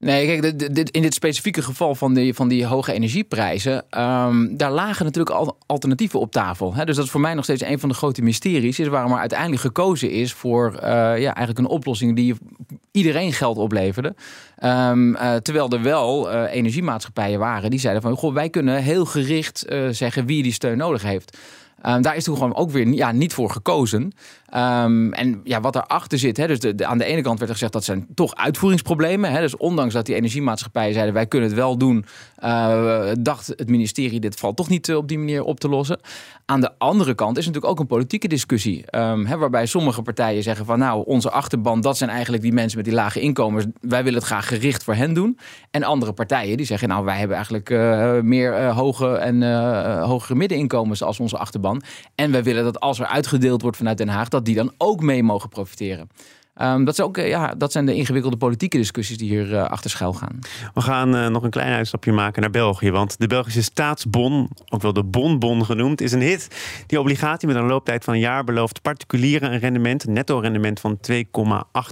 Nee, 0.02 0.26
kijk, 0.26 0.74
dit, 0.74 0.90
in 0.90 1.02
dit 1.02 1.14
specifieke 1.14 1.62
geval 1.62 1.94
van 1.94 2.14
die, 2.14 2.34
van 2.34 2.48
die 2.48 2.66
hoge 2.66 2.92
energieprijzen, 2.92 3.74
um, 3.74 4.56
daar 4.56 4.72
lagen 4.72 5.04
natuurlijk 5.04 5.36
al 5.36 5.56
alternatieven 5.66 6.20
op 6.20 6.32
tafel. 6.32 6.74
Hè? 6.74 6.84
Dus 6.84 6.96
dat 6.96 7.04
is 7.04 7.10
voor 7.10 7.20
mij 7.20 7.34
nog 7.34 7.44
steeds 7.44 7.62
een 7.62 7.78
van 7.78 7.88
de 7.88 7.94
grote 7.94 8.22
mysteries, 8.22 8.78
is 8.78 8.88
waarom 8.88 9.12
er 9.12 9.18
uiteindelijk 9.18 9.60
gekozen 9.60 10.10
is 10.10 10.32
voor 10.32 10.72
uh, 10.74 10.80
ja, 11.18 11.34
eigenlijk 11.34 11.58
een 11.58 11.66
oplossing 11.66 12.16
die 12.16 12.34
iedereen 12.90 13.32
geld 13.32 13.56
opleverde. 13.56 14.14
Um, 14.64 15.14
uh, 15.14 15.34
terwijl 15.34 15.70
er 15.70 15.82
wel 15.82 16.32
uh, 16.32 16.54
energiemaatschappijen 16.54 17.38
waren 17.38 17.70
die 17.70 17.80
zeiden 17.80 18.02
van, 18.02 18.16
goh, 18.16 18.34
wij 18.34 18.50
kunnen 18.50 18.82
heel 18.82 19.04
gericht 19.04 19.66
zeggen 19.90 20.26
wie 20.26 20.42
die 20.42 20.52
steun 20.52 20.78
nodig 20.78 21.02
heeft. 21.02 21.38
Um, 21.86 22.02
daar 22.02 22.16
is 22.16 22.24
toen 22.24 22.36
gewoon 22.36 22.54
ook 22.54 22.70
weer 22.70 22.88
ja, 22.88 23.12
niet 23.12 23.34
voor 23.34 23.50
gekozen. 23.50 24.12
Um, 24.56 25.12
en 25.12 25.40
ja, 25.44 25.60
wat 25.60 25.72
daarachter 25.72 26.18
zit, 26.18 26.36
hè, 26.36 26.46
dus 26.46 26.84
aan 26.84 26.98
de 26.98 27.04
ene 27.04 27.22
kant 27.22 27.38
werd 27.38 27.50
er 27.50 27.56
gezegd 27.56 27.72
dat 27.72 27.84
zijn 27.84 28.06
toch 28.14 28.34
uitvoeringsproblemen. 28.34 29.30
Hè, 29.30 29.40
dus 29.40 29.56
ondanks 29.56 29.94
dat 29.94 30.06
die 30.06 30.14
energiemaatschappijen 30.14 30.92
zeiden 30.92 31.14
wij 31.14 31.26
kunnen 31.26 31.48
het 31.48 31.58
wel 31.58 31.76
doen, 31.76 32.04
uh, 32.44 33.10
dacht 33.20 33.46
het 33.46 33.68
ministerie 33.68 34.20
dit 34.20 34.34
valt 34.34 34.56
toch 34.56 34.68
niet 34.68 34.88
uh, 34.88 34.96
op 34.96 35.08
die 35.08 35.18
manier 35.18 35.42
op 35.42 35.60
te 35.60 35.68
lossen. 35.68 36.00
Aan 36.44 36.60
de 36.60 36.70
andere 36.78 37.14
kant 37.14 37.38
is 37.38 37.46
natuurlijk 37.46 37.72
ook 37.72 37.80
een 37.80 37.86
politieke 37.86 38.28
discussie. 38.28 38.84
Um, 38.90 39.26
hè, 39.26 39.36
waarbij 39.36 39.66
sommige 39.66 40.02
partijen 40.02 40.42
zeggen 40.42 40.66
van 40.66 40.78
nou, 40.78 41.04
onze 41.06 41.30
achterban, 41.30 41.80
dat 41.80 41.96
zijn 41.96 42.10
eigenlijk 42.10 42.42
die 42.42 42.52
mensen 42.52 42.76
met 42.76 42.86
die 42.86 42.94
lage 42.94 43.20
inkomens. 43.20 43.64
Wij 43.80 44.04
willen 44.04 44.18
het 44.18 44.28
graag 44.28 44.48
gericht 44.48 44.84
voor 44.84 44.94
hen 44.94 45.12
doen. 45.12 45.38
En 45.70 45.82
andere 45.82 46.12
partijen 46.12 46.56
die 46.56 46.66
zeggen 46.66 46.88
nou, 46.88 47.04
wij 47.04 47.18
hebben 47.18 47.36
eigenlijk 47.36 47.70
uh, 47.70 48.20
meer 48.20 48.64
hoge 48.64 49.14
en 49.16 49.42
hogere 50.02 50.34
middeninkomens 50.34 51.02
als 51.02 51.20
onze 51.20 51.38
achterban. 51.38 51.82
En 52.14 52.32
wij 52.32 52.42
willen 52.42 52.64
dat 52.64 52.80
als 52.80 52.98
er 52.98 53.06
uitgedeeld 53.06 53.62
wordt 53.62 53.76
vanuit 53.76 53.98
Den 53.98 54.08
Haag, 54.08 54.28
dat 54.28 54.41
die 54.44 54.54
dan 54.54 54.72
ook 54.78 55.00
mee 55.00 55.22
mogen 55.22 55.48
profiteren. 55.48 56.08
Um, 56.62 56.84
dat, 56.84 56.94
is 56.94 57.00
ook, 57.00 57.16
ja, 57.16 57.54
dat 57.56 57.72
zijn 57.72 57.86
de 57.86 57.94
ingewikkelde 57.94 58.36
politieke 58.36 58.76
discussies 58.76 59.18
die 59.18 59.28
hier 59.28 59.50
uh, 59.50 59.64
achter 59.64 59.90
schuil 59.90 60.12
gaan. 60.12 60.38
We 60.74 60.80
gaan 60.80 61.16
uh, 61.16 61.26
nog 61.26 61.42
een 61.42 61.50
klein 61.50 61.72
uitstapje 61.72 62.12
maken 62.12 62.40
naar 62.40 62.50
België. 62.50 62.90
Want 62.90 63.18
de 63.18 63.26
Belgische 63.26 63.62
staatsbon, 63.62 64.48
ook 64.68 64.82
wel 64.82 64.92
de 64.92 65.04
bonbon 65.04 65.64
genoemd, 65.64 66.00
is 66.00 66.12
een 66.12 66.20
hit. 66.20 66.48
Die 66.86 67.00
obligatie 67.00 67.48
met 67.48 67.56
een 67.56 67.66
looptijd 67.66 68.04
van 68.04 68.14
een 68.14 68.20
jaar 68.20 68.44
belooft 68.44 68.82
particulieren 68.82 69.52
een 69.52 69.58
rendement, 69.58 70.06
een 70.06 70.12
netto 70.12 70.38
rendement 70.38 70.80
van 70.80 70.98
2,8 71.10 71.20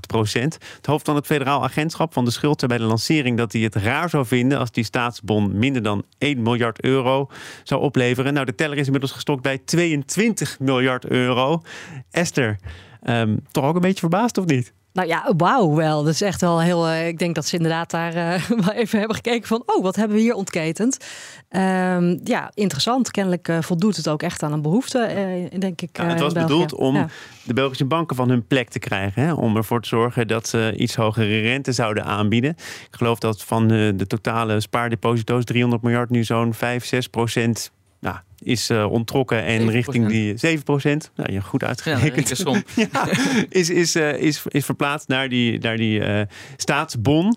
procent. 0.07 0.59
Het 0.77 0.87
hoofd 0.87 1.07
van 1.07 1.15
het 1.15 1.27
federaal 1.27 1.63
agentschap 1.63 2.13
van 2.13 2.25
de 2.25 2.31
schuld 2.31 2.67
bij 2.67 2.79
de 2.79 2.85
lancering 2.85 3.37
dat 3.37 3.53
hij 3.53 3.63
het 3.63 3.75
raar 3.75 4.11
zou 4.11 4.27
vinden 4.27 4.59
als 4.59 4.71
die 4.71 4.85
staatsbon 4.85 5.59
minder 5.59 5.83
dan 5.83 6.05
1 6.19 6.43
miljard 6.43 6.85
euro 6.85 7.29
zou 7.63 7.81
opleveren. 7.81 8.33
Nou, 8.33 8.47
de 8.47 8.55
teller 8.55 8.79
is 8.79 8.85
inmiddels 8.85 9.13
gestokt 9.13 9.43
bij 9.43 9.59
22 9.65 10.59
miljard 10.59 11.07
euro. 11.07 11.63
Esther. 12.11 12.59
Um, 13.03 13.41
toch 13.51 13.65
ook 13.65 13.75
een 13.75 13.81
beetje 13.81 14.01
verbaasd, 14.01 14.39
of 14.39 14.45
niet? 14.45 14.73
Nou 14.93 15.09
ja, 15.09 15.33
wauw 15.37 15.75
wel. 15.75 16.05
Dat 16.05 16.13
is 16.13 16.23
echt 16.23 16.41
wel 16.41 16.61
heel... 16.61 16.89
Uh, 16.89 17.07
ik 17.07 17.19
denk 17.19 17.35
dat 17.35 17.47
ze 17.47 17.57
inderdaad 17.57 17.91
daar 17.91 18.17
uh, 18.17 18.49
wel 18.65 18.75
even 18.75 18.99
hebben 18.99 19.17
gekeken 19.17 19.49
van... 19.49 19.63
oh, 19.67 19.83
wat 19.83 19.97
hebben 19.97 20.17
we 20.17 20.23
hier 20.23 20.35
ontketend? 20.35 21.07
Um, 21.51 22.21
ja, 22.25 22.51
interessant. 22.55 23.11
Kennelijk 23.11 23.49
uh, 23.49 23.61
voldoet 23.61 23.97
het 23.97 24.09
ook 24.09 24.23
echt 24.23 24.43
aan 24.43 24.53
een 24.53 24.63
behoefte, 24.63 25.49
denk 25.59 25.81
ik. 25.81 25.97
Ja, 25.97 26.05
het 26.05 26.21
was 26.21 26.33
bedoeld 26.33 26.75
om 26.75 26.95
ja. 26.95 27.07
de 27.45 27.55
Belgische 27.55 27.85
banken 27.85 28.17
van 28.17 28.29
hun 28.29 28.47
plek 28.47 28.69
te 28.69 28.79
krijgen. 28.79 29.23
Hè? 29.23 29.33
Om 29.33 29.57
ervoor 29.57 29.81
te 29.81 29.89
zorgen 29.89 30.29
dat 30.29 30.49
ze 30.49 30.75
iets 30.77 30.95
hogere 30.95 31.41
rente 31.41 31.73
zouden 31.73 32.05
aanbieden. 32.05 32.51
Ik 32.51 32.97
geloof 32.97 33.19
dat 33.19 33.43
van 33.43 33.69
de 33.69 34.07
totale 34.07 34.61
spaardeposito's 34.61 35.45
300 35.45 35.83
miljard 35.83 36.11
nu 36.11 36.25
zo'n 36.25 36.55
5, 36.55 36.85
6 36.85 37.09
procent 37.09 37.71
nou, 38.01 38.17
is 38.43 38.71
uh, 38.71 38.91
ontrokken 38.91 39.45
en 39.45 39.61
7%. 39.61 39.71
richting 39.71 40.09
die 40.09 40.37
7 40.37 40.65
procent, 40.65 41.11
nou, 41.15 41.33
je 41.33 41.41
goed 41.41 41.65
uitgerekend, 41.65 42.29
ja, 42.29 42.63
ja, 42.93 43.09
is, 43.49 43.71
is, 43.71 43.97
uh, 43.97 44.17
is, 44.17 44.43
is 44.49 44.65
verplaatst 44.65 45.09
naar 45.09 45.29
die, 45.29 45.59
naar 45.59 45.77
die 45.77 46.01
uh, 46.01 46.21
staatsbon. 46.57 47.37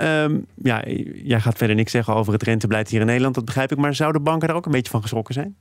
Um, 0.00 0.46
ja, 0.62 0.82
jij 1.14 1.40
gaat 1.40 1.56
verder 1.56 1.76
niks 1.76 1.90
zeggen 1.90 2.14
over 2.14 2.32
het 2.32 2.42
rentebeleid 2.42 2.88
hier 2.88 3.00
in 3.00 3.06
Nederland, 3.06 3.34
dat 3.34 3.44
begrijp 3.44 3.72
ik. 3.72 3.78
Maar 3.78 3.94
zouden 3.94 4.22
banken 4.22 4.48
daar 4.48 4.56
ook 4.56 4.66
een 4.66 4.72
beetje 4.72 4.90
van 4.90 5.02
geschrokken 5.02 5.34
zijn? 5.34 5.56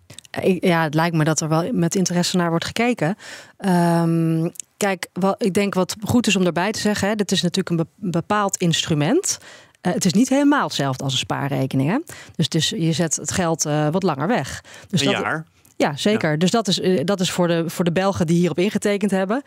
Ja, 0.59 0.83
het 0.83 0.93
lijkt 0.93 1.15
me 1.15 1.23
dat 1.23 1.41
er 1.41 1.49
wel 1.49 1.73
met 1.73 1.95
interesse 1.95 2.37
naar 2.37 2.49
wordt 2.49 2.65
gekeken. 2.65 3.17
Um, 3.57 4.51
kijk, 4.77 5.07
wat, 5.13 5.43
ik 5.43 5.53
denk 5.53 5.73
wat 5.73 5.95
goed 6.03 6.27
is 6.27 6.35
om 6.35 6.43
daarbij 6.43 6.71
te 6.71 6.79
zeggen, 6.79 7.07
hè, 7.07 7.15
dit 7.15 7.31
is 7.31 7.41
natuurlijk 7.41 7.79
een 7.79 8.11
bepaald 8.11 8.57
instrument. 8.57 9.39
Uh, 9.85 9.93
het 9.93 10.05
is 10.05 10.13
niet 10.13 10.29
helemaal 10.29 10.63
hetzelfde 10.63 11.03
als 11.03 11.13
een 11.13 11.19
spaarrekening. 11.19 11.89
Hè? 11.89 11.97
Dus 12.35 12.47
is, 12.47 12.69
je 12.69 12.91
zet 12.91 13.15
het 13.15 13.31
geld 13.31 13.65
uh, 13.65 13.87
wat 13.89 14.03
langer 14.03 14.27
weg. 14.27 14.63
Dus 14.89 15.01
een 15.01 15.11
dat, 15.11 15.21
jaar? 15.21 15.45
Ja, 15.77 15.95
zeker. 15.95 16.31
Ja. 16.31 16.37
Dus 16.37 16.51
dat 16.51 16.67
is, 16.67 16.79
uh, 16.79 17.01
dat 17.03 17.19
is 17.19 17.31
voor, 17.31 17.47
de, 17.47 17.63
voor 17.67 17.85
de 17.85 17.91
Belgen 17.91 18.27
die 18.27 18.37
hierop 18.37 18.59
ingetekend 18.59 19.11
hebben. 19.11 19.43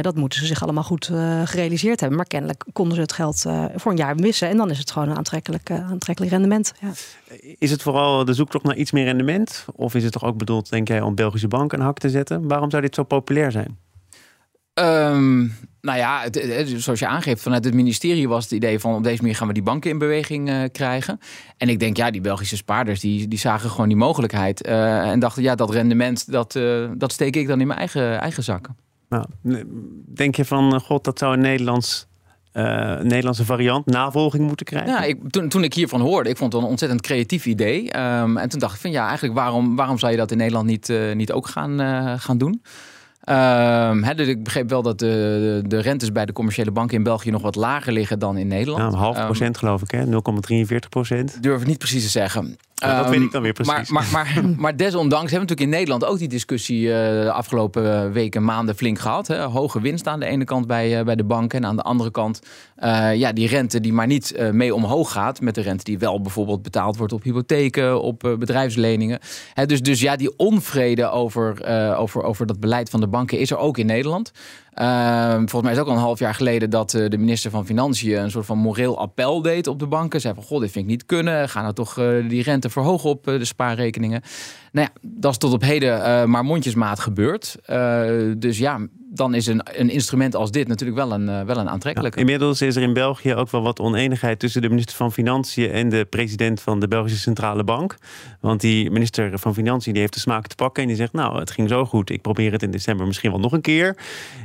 dat 0.00 0.16
moeten 0.16 0.38
ze 0.38 0.46
zich 0.46 0.62
allemaal 0.62 0.82
goed 0.82 1.04
gerealiseerd 1.44 2.00
hebben. 2.00 2.18
Maar 2.18 2.26
kennelijk 2.26 2.64
konden 2.72 2.94
ze 2.94 3.00
het 3.00 3.12
geld 3.12 3.44
voor 3.76 3.90
een 3.90 3.96
jaar 3.96 4.14
missen. 4.16 4.48
En 4.48 4.56
dan 4.56 4.70
is 4.70 4.78
het 4.78 4.90
gewoon 4.90 5.08
een 5.08 5.16
aantrekkelijk, 5.16 5.70
aantrekkelijk 5.70 6.32
rendement. 6.32 6.72
Ja. 6.80 6.90
Is 7.58 7.70
het 7.70 7.82
vooral 7.82 8.24
de 8.24 8.32
zoektocht 8.32 8.64
naar 8.64 8.76
iets 8.76 8.90
meer 8.90 9.04
rendement? 9.04 9.64
Of 9.74 9.94
is 9.94 10.02
het 10.02 10.12
toch 10.12 10.24
ook 10.24 10.38
bedoeld, 10.38 10.70
denk 10.70 10.88
jij, 10.88 11.00
om 11.00 11.14
Belgische 11.14 11.48
banken 11.48 11.78
een 11.78 11.84
hak 11.84 11.98
te 11.98 12.10
zetten? 12.10 12.48
Waarom 12.48 12.70
zou 12.70 12.82
dit 12.82 12.94
zo 12.94 13.02
populair 13.02 13.52
zijn? 13.52 13.78
Ehm, 14.74 15.38
nou 15.80 15.98
ja, 15.98 16.20
het, 16.22 16.74
zoals 16.76 16.98
je 16.98 17.06
aangeeft, 17.06 17.42
vanuit 17.42 17.64
het 17.64 17.74
ministerie 17.74 18.28
was 18.28 18.42
het 18.42 18.52
idee 18.52 18.78
van 18.78 18.94
op 18.94 19.02
deze 19.04 19.20
manier 19.20 19.36
gaan 19.36 19.46
we 19.46 19.52
die 19.52 19.62
banken 19.62 19.90
in 19.90 19.98
beweging 19.98 20.48
uh, 20.48 20.62
krijgen. 20.72 21.20
En 21.56 21.68
ik 21.68 21.78
denk, 21.78 21.96
ja, 21.96 22.10
die 22.10 22.20
Belgische 22.20 22.56
spaarders 22.56 23.00
die, 23.00 23.28
die 23.28 23.38
zagen 23.38 23.70
gewoon 23.70 23.88
die 23.88 23.96
mogelijkheid. 23.96 24.66
Uh, 24.66 25.10
en 25.10 25.18
dachten, 25.18 25.42
ja, 25.42 25.54
dat 25.54 25.70
rendement, 25.70 26.32
dat, 26.32 26.54
uh, 26.54 26.90
dat 26.96 27.12
steek 27.12 27.36
ik 27.36 27.46
dan 27.46 27.60
in 27.60 27.66
mijn 27.66 27.78
eigen, 27.78 28.20
eigen 28.20 28.42
zakken. 28.42 28.76
Nou, 29.08 29.24
denk 30.14 30.34
je 30.34 30.44
van, 30.44 30.80
god, 30.80 31.04
dat 31.04 31.18
zou 31.18 31.34
een 31.34 31.40
Nederlands 31.40 32.06
Nederlandse 33.02 33.44
variant 33.44 33.86
navolging 33.86 34.46
moeten 34.46 34.66
krijgen? 34.66 34.92
Ja, 34.92 35.02
ik, 35.02 35.30
toen, 35.30 35.48
toen 35.48 35.64
ik 35.64 35.74
hiervan 35.74 36.00
hoorde, 36.00 36.30
ik 36.30 36.36
vond 36.36 36.52
het 36.52 36.62
een 36.62 36.68
ontzettend 36.68 37.00
creatief 37.00 37.46
idee. 37.46 37.98
Um, 37.98 38.36
en 38.36 38.48
toen 38.48 38.60
dacht 38.60 38.74
ik 38.74 38.80
van 38.80 38.90
ja, 38.90 39.06
eigenlijk 39.06 39.34
waarom, 39.34 39.76
waarom 39.76 39.98
zou 39.98 40.12
je 40.12 40.18
dat 40.18 40.30
in 40.30 40.36
Nederland 40.36 40.66
niet, 40.66 40.88
uh, 40.88 41.14
niet 41.14 41.32
ook 41.32 41.46
gaan, 41.46 41.80
uh, 41.80 42.12
gaan 42.16 42.38
doen? 42.38 42.62
Um, 43.28 44.16
dus 44.16 44.26
ik 44.26 44.44
begreep 44.44 44.68
wel 44.68 44.82
dat 44.82 44.98
de, 44.98 45.62
de, 45.66 45.80
rentes 45.80 46.12
bij 46.12 46.26
de 46.26 46.32
commerciële 46.32 46.70
banken 46.70 46.96
in 46.96 47.02
België 47.02 47.30
nog 47.30 47.42
wat 47.42 47.54
lager 47.54 47.92
liggen 47.92 48.18
dan 48.18 48.36
in 48.36 48.46
Nederland. 48.46 48.92
Een 48.92 48.98
half 48.98 49.18
um, 49.18 49.24
procent 49.24 49.58
geloof 49.58 49.82
ik, 49.82 50.06
0,43 50.72 50.76
procent. 50.88 51.42
Durf 51.42 51.60
ik 51.60 51.66
niet 51.66 51.78
precies 51.78 52.02
te 52.02 52.10
zeggen. 52.10 52.56
Ja, 52.74 53.02
dat 53.02 53.10
weet 53.10 53.20
ik 53.20 53.32
dan 53.32 53.42
weer 53.42 53.52
precies. 53.52 53.90
Maar, 53.90 54.06
maar, 54.12 54.26
maar, 54.34 54.44
maar 54.58 54.76
desondanks 54.76 55.30
hebben 55.30 55.48
we 55.48 55.54
natuurlijk 55.54 55.60
in 55.60 55.68
Nederland 55.68 56.04
ook 56.04 56.18
die 56.18 56.28
discussie 56.28 56.80
uh, 56.80 56.94
de 56.94 57.32
afgelopen 57.32 58.12
weken, 58.12 58.44
maanden 58.44 58.76
flink 58.76 58.98
gehad. 58.98 59.26
Hè. 59.26 59.42
Hoge 59.42 59.80
winst 59.80 60.06
aan 60.06 60.20
de 60.20 60.26
ene 60.26 60.44
kant 60.44 60.66
bij, 60.66 60.98
uh, 60.98 61.04
bij 61.04 61.14
de 61.16 61.24
banken 61.24 61.58
en 61.58 61.68
aan 61.68 61.76
de 61.76 61.82
andere 61.82 62.10
kant 62.10 62.40
uh, 62.84 63.14
ja, 63.14 63.32
die 63.32 63.48
rente 63.48 63.80
die 63.80 63.92
maar 63.92 64.06
niet 64.06 64.50
mee 64.52 64.74
omhoog 64.74 65.12
gaat 65.12 65.40
met 65.40 65.54
de 65.54 65.60
rente 65.60 65.84
die 65.84 65.98
wel 65.98 66.20
bijvoorbeeld 66.20 66.62
betaald 66.62 66.96
wordt 66.96 67.12
op 67.12 67.22
hypotheken, 67.22 68.00
op 68.02 68.36
bedrijfsleningen. 68.38 69.18
Hè, 69.54 69.66
dus, 69.66 69.82
dus 69.82 70.00
ja, 70.00 70.16
die 70.16 70.36
onvrede 70.36 71.10
over, 71.10 71.66
over, 71.96 72.22
over 72.22 72.46
dat 72.46 72.60
beleid 72.60 72.90
van 72.90 73.00
de 73.00 73.08
banken 73.08 73.38
is 73.38 73.50
er 73.50 73.56
ook 73.56 73.78
in 73.78 73.86
Nederland. 73.86 74.32
Uh, 74.78 75.34
volgens 75.34 75.62
mij 75.62 75.72
is 75.72 75.78
ook 75.78 75.86
al 75.86 75.92
een 75.92 75.98
half 75.98 76.18
jaar 76.18 76.34
geleden 76.34 76.70
dat 76.70 76.94
uh, 76.94 77.08
de 77.08 77.18
minister 77.18 77.50
van 77.50 77.66
Financiën 77.66 78.18
een 78.18 78.30
soort 78.30 78.46
van 78.46 78.58
moreel 78.58 78.98
appel 78.98 79.42
deed 79.42 79.66
op 79.66 79.78
de 79.78 79.86
banken. 79.86 80.20
Zei 80.20 80.34
van, 80.34 80.42
god, 80.42 80.60
dit 80.60 80.70
vind 80.70 80.84
ik 80.84 80.90
niet 80.90 81.06
kunnen. 81.06 81.48
Ga 81.48 81.60
nou 81.60 81.74
toch 81.74 81.98
uh, 81.98 82.28
die 82.28 82.42
rente 82.42 82.70
verhogen 82.70 83.10
op 83.10 83.24
de 83.24 83.44
spaarrekeningen. 83.44 84.22
Nou 84.72 84.88
ja, 84.92 85.08
dat 85.08 85.32
is 85.32 85.38
tot 85.38 85.52
op 85.52 85.62
heden 85.62 86.30
maar 86.30 86.44
mondjesmaat 86.44 87.00
gebeurd. 87.00 87.56
dus 88.38 88.58
ja, 88.58 88.78
dan 89.14 89.34
is 89.34 89.46
een, 89.46 89.60
een 89.64 89.90
instrument 89.90 90.36
als 90.36 90.50
dit 90.50 90.68
natuurlijk 90.68 90.98
wel 90.98 91.12
een, 91.12 91.28
uh, 91.28 91.40
wel 91.40 91.56
een 91.56 91.68
aantrekkelijke. 91.68 92.18
Inmiddels 92.18 92.62
is 92.62 92.76
er 92.76 92.82
in 92.82 92.92
België 92.92 93.34
ook 93.34 93.50
wel 93.50 93.62
wat 93.62 93.80
oneenigheid 93.80 94.38
tussen 94.38 94.62
de 94.62 94.68
minister 94.68 94.96
van 94.96 95.12
Financiën 95.12 95.70
en 95.70 95.88
de 95.88 96.04
president 96.04 96.60
van 96.60 96.80
de 96.80 96.88
Belgische 96.88 97.18
Centrale 97.18 97.64
Bank. 97.64 97.96
Want 98.40 98.60
die 98.60 98.90
minister 98.90 99.38
van 99.38 99.54
Financiën 99.54 99.92
die 99.92 100.00
heeft 100.00 100.14
de 100.14 100.20
smaak 100.20 100.46
te 100.46 100.54
pakken 100.54 100.82
en 100.82 100.88
die 100.88 100.96
zegt: 100.96 101.12
Nou, 101.12 101.38
het 101.38 101.50
ging 101.50 101.68
zo 101.68 101.84
goed, 101.84 102.10
ik 102.10 102.22
probeer 102.22 102.52
het 102.52 102.62
in 102.62 102.70
december 102.70 103.06
misschien 103.06 103.30
wel 103.30 103.40
nog 103.40 103.52
een 103.52 103.60
keer. 103.60 103.96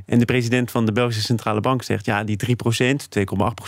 En 0.05 0.19
de 0.19 0.25
president 0.25 0.71
van 0.71 0.85
de 0.85 0.91
Belgische 0.91 1.23
Centrale 1.23 1.61
Bank 1.61 1.83
zegt: 1.83 2.05
Ja, 2.05 2.23
die 2.23 2.37
3%, 2.47 2.51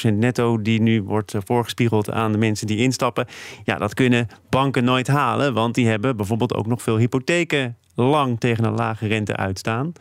2,8% 0.08 0.14
netto, 0.14 0.62
die 0.62 0.82
nu 0.82 1.04
wordt 1.04 1.34
eh, 1.34 1.42
voorgespiegeld 1.46 2.12
aan 2.12 2.32
de 2.32 2.38
mensen 2.38 2.68
die 2.68 2.78
instappen. 2.78 3.26
Ja, 3.64 3.78
dat 3.78 3.94
kunnen 3.94 4.28
banken 4.50 4.84
nooit 4.84 5.08
halen, 5.08 5.54
want 5.54 5.76
die 5.76 5.88
hebben 5.88 6.18
bijvoorbeeld 6.18 6.54
ook 6.54 6.68
nog 6.68 6.82
veel 6.82 6.98
hypotheken 6.98 7.76
lang 7.96 8.40
tegen 8.40 8.64
een 8.64 8.76
lage 8.76 9.08
rente 9.08 9.36
uitstaan. 9.36 9.94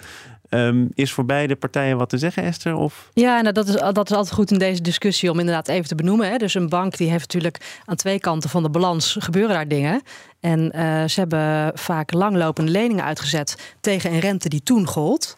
Um, 0.51 0.89
is 0.95 1.13
voor 1.13 1.25
beide 1.25 1.57
partijen 1.57 1.97
wat 1.97 2.09
te 2.09 2.19
zeggen, 2.19 2.43
Esther? 2.43 2.75
Of? 2.75 3.11
Ja, 3.13 3.41
nou, 3.41 3.53
dat, 3.53 3.69
is, 3.69 3.75
dat 3.75 4.11
is 4.11 4.17
altijd 4.17 4.35
goed 4.35 4.51
in 4.51 4.59
deze 4.59 4.83
discussie 4.83 5.31
om 5.31 5.39
inderdaad 5.39 5.69
even 5.69 5.89
te 5.89 5.95
benoemen. 5.95 6.31
Hè. 6.31 6.37
Dus 6.37 6.55
een 6.55 6.69
bank 6.69 6.97
die 6.97 7.11
heeft 7.11 7.21
natuurlijk 7.21 7.81
aan 7.85 7.97
twee 7.97 8.21
kanten 8.21 8.51
van 8.51 8.63
de 8.63 8.71
balans 8.71 9.17
gebeuren 9.19 9.55
daar 9.55 9.69
dingen. 9.69 10.03
En 10.41 10.61
uh, 10.61 11.05
ze 11.05 11.21
hebben 11.21 11.73
vaak 11.75 12.13
langlopende 12.13 12.71
leningen 12.71 13.05
uitgezet 13.05 13.75
tegen 13.81 14.13
een 14.13 14.19
rente 14.19 14.49
die 14.49 14.63
toen 14.63 14.87
gold. 14.87 15.37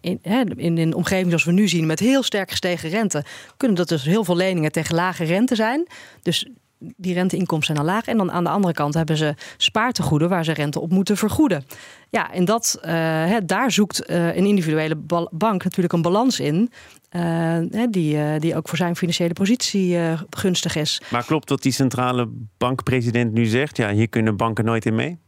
In, 0.00 0.18
in, 0.22 0.58
in 0.58 0.78
een 0.78 0.94
omgeving 0.94 1.28
zoals 1.28 1.44
we 1.44 1.52
nu 1.52 1.68
zien, 1.68 1.86
met 1.86 2.00
heel 2.00 2.22
sterk 2.22 2.50
gestegen 2.50 2.90
rente, 2.90 3.24
kunnen 3.56 3.76
dat 3.76 3.88
dus 3.88 4.04
heel 4.04 4.24
veel 4.24 4.36
leningen 4.36 4.72
tegen 4.72 4.94
lage 4.94 5.24
rente 5.24 5.54
zijn. 5.54 5.86
Dus 6.22 6.48
die 6.96 7.14
renteinkomsten 7.14 7.76
zijn 7.76 7.86
al 7.86 7.94
laag. 7.94 8.06
En 8.06 8.16
dan 8.16 8.32
aan 8.32 8.44
de 8.44 8.50
andere 8.50 8.74
kant 8.74 8.94
hebben 8.94 9.16
ze 9.16 9.34
spaartegoeden 9.56 10.28
waar 10.28 10.44
ze 10.44 10.52
rente 10.52 10.80
op 10.80 10.90
moeten 10.90 11.16
vergoeden. 11.16 11.64
Ja, 12.10 12.32
en 12.32 12.44
dat, 12.44 12.78
uh, 12.84 13.36
daar 13.44 13.70
zoekt 13.70 14.10
uh, 14.10 14.36
een 14.36 14.46
individuele 14.46 14.96
bank 15.30 15.64
natuurlijk 15.64 15.94
een 15.94 16.02
balans 16.02 16.40
in. 16.40 16.70
Uh, 17.10 17.58
die, 17.90 18.38
die 18.38 18.56
ook 18.56 18.68
voor 18.68 18.78
zijn 18.78 18.96
financiële 18.96 19.32
positie 19.32 19.98
gunstig 20.30 20.76
is. 20.76 21.02
Maar 21.10 21.24
klopt 21.24 21.48
wat 21.48 21.62
die 21.62 21.72
centrale 21.72 22.28
bankpresident 22.58 23.32
nu 23.32 23.44
zegt? 23.44 23.76
Ja, 23.76 23.92
hier 23.92 24.08
kunnen 24.08 24.36
banken 24.36 24.64
nooit 24.64 24.86
in 24.86 24.94
mee? 24.94 25.18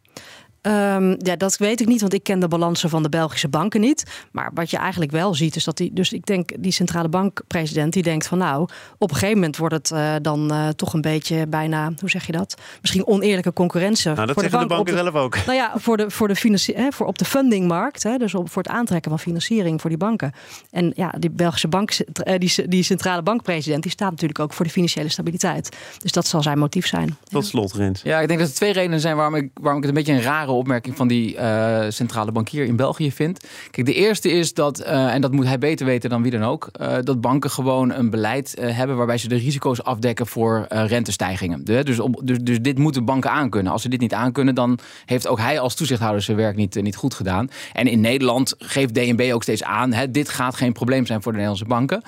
Um, 0.66 1.16
ja, 1.18 1.36
dat 1.36 1.56
weet 1.56 1.80
ik 1.80 1.86
niet, 1.86 2.00
want 2.00 2.12
ik 2.12 2.22
ken 2.22 2.40
de 2.40 2.48
balansen 2.48 2.90
van 2.90 3.02
de 3.02 3.08
Belgische 3.08 3.48
banken 3.48 3.80
niet. 3.80 4.04
Maar 4.32 4.50
wat 4.54 4.70
je 4.70 4.76
eigenlijk 4.76 5.10
wel 5.10 5.34
ziet, 5.34 5.56
is 5.56 5.64
dat 5.64 5.76
die. 5.76 5.90
Dus 5.92 6.12
ik 6.12 6.26
denk, 6.26 6.52
die 6.58 6.72
centrale 6.72 7.08
bankpresident, 7.08 7.92
die 7.92 8.02
denkt 8.02 8.26
van 8.26 8.38
nou, 8.38 8.68
op 8.98 9.10
een 9.10 9.16
gegeven 9.16 9.34
moment 9.34 9.56
wordt 9.56 9.74
het 9.74 9.90
uh, 9.90 10.14
dan 10.22 10.52
uh, 10.52 10.68
toch 10.68 10.92
een 10.92 11.00
beetje 11.00 11.46
bijna, 11.46 11.92
hoe 12.00 12.10
zeg 12.10 12.26
je 12.26 12.32
dat? 12.32 12.54
Misschien 12.80 13.06
oneerlijke 13.06 13.52
concurrentie. 13.52 14.10
Nou, 14.10 14.26
dat 14.26 14.34
voor 14.34 14.42
zeggen 14.42 14.60
de, 14.60 14.66
bank, 14.66 14.86
de 14.86 14.92
banken 14.92 15.04
de, 15.04 15.10
zelf 15.10 15.24
ook. 15.24 15.36
Nou 15.46 15.58
ja, 15.58 15.72
voor, 15.76 15.96
de, 15.96 16.10
voor, 16.10 16.28
de 16.28 16.36
financi 16.36 16.72
hè, 16.72 16.92
voor 16.92 17.06
op 17.06 17.18
de 17.18 17.24
fundingmarkt, 17.24 18.02
hè, 18.02 18.16
dus 18.16 18.34
op, 18.34 18.50
voor 18.50 18.62
het 18.62 18.72
aantrekken 18.72 19.10
van 19.10 19.20
financiering 19.20 19.80
voor 19.80 19.90
die 19.90 19.98
banken. 19.98 20.32
En 20.70 20.92
ja, 20.94 21.14
die 21.18 21.30
Belgische 21.30 21.68
bank, 21.68 21.90
eh, 21.90 22.38
die, 22.38 22.68
die 22.68 22.82
centrale 22.82 23.22
bankpresident, 23.22 23.82
die 23.82 23.92
staat 23.92 24.10
natuurlijk 24.10 24.40
ook 24.40 24.52
voor 24.52 24.64
de 24.64 24.70
financiële 24.70 25.08
stabiliteit. 25.08 25.76
Dus 25.98 26.12
dat 26.12 26.26
zal 26.26 26.42
zijn 26.42 26.58
motief 26.58 26.86
zijn. 26.86 27.16
Tot 27.28 27.46
slot, 27.46 27.72
Rens. 27.72 28.02
Ja, 28.02 28.20
ik 28.20 28.28
denk 28.28 28.40
dat 28.40 28.48
er 28.48 28.54
twee 28.54 28.72
redenen 28.72 29.00
zijn 29.00 29.16
waarom 29.16 29.34
ik, 29.34 29.50
waarom 29.54 29.82
ik 29.82 29.88
het 29.88 29.96
een 29.96 30.04
beetje 30.04 30.18
een 30.18 30.30
rare 30.30 30.54
opmerking 30.56 30.96
van 30.96 31.08
die 31.08 31.34
uh, 31.34 31.84
centrale 31.88 32.32
bankier 32.32 32.64
in 32.64 32.76
België 32.76 33.12
vindt. 33.12 33.46
Kijk, 33.70 33.86
de 33.86 33.94
eerste 33.94 34.30
is 34.30 34.54
dat, 34.54 34.80
uh, 34.80 35.14
en 35.14 35.20
dat 35.20 35.32
moet 35.32 35.46
hij 35.46 35.58
beter 35.58 35.86
weten 35.86 36.10
dan 36.10 36.22
wie 36.22 36.30
dan 36.30 36.42
ook, 36.42 36.68
uh, 36.80 36.96
dat 37.02 37.20
banken 37.20 37.50
gewoon 37.50 37.92
een 37.92 38.10
beleid 38.10 38.54
hebben 38.60 38.96
waarbij 38.96 39.18
ze 39.18 39.28
de 39.28 39.36
risico's 39.36 39.82
afdekken 39.82 40.26
voor 40.26 40.66
rentestijgingen. 40.68 41.64
Dus, 41.64 42.00
dus, 42.22 42.38
dus 42.42 42.60
dit 42.60 42.78
moeten 42.78 43.04
banken 43.04 43.30
aankunnen. 43.30 43.72
Als 43.72 43.82
ze 43.82 43.88
dit 43.88 44.00
niet 44.00 44.14
aankunnen, 44.14 44.54
dan 44.54 44.78
heeft 45.04 45.26
ook 45.26 45.38
hij 45.38 45.60
als 45.60 45.74
toezichthouder 45.74 46.22
zijn 46.22 46.36
werk 46.36 46.56
niet, 46.56 46.82
niet 46.82 46.96
goed 46.96 47.14
gedaan. 47.14 47.48
En 47.72 47.86
in 47.86 48.00
Nederland 48.00 48.54
geeft 48.58 48.94
DNB 48.94 49.30
ook 49.32 49.42
steeds 49.42 49.62
aan, 49.62 49.92
hè, 49.92 50.10
dit 50.10 50.28
gaat 50.28 50.56
geen 50.56 50.72
probleem 50.72 51.06
zijn 51.06 51.22
voor 51.22 51.32
de 51.32 51.38
Nederlandse 51.38 51.68
banken. 51.68 52.02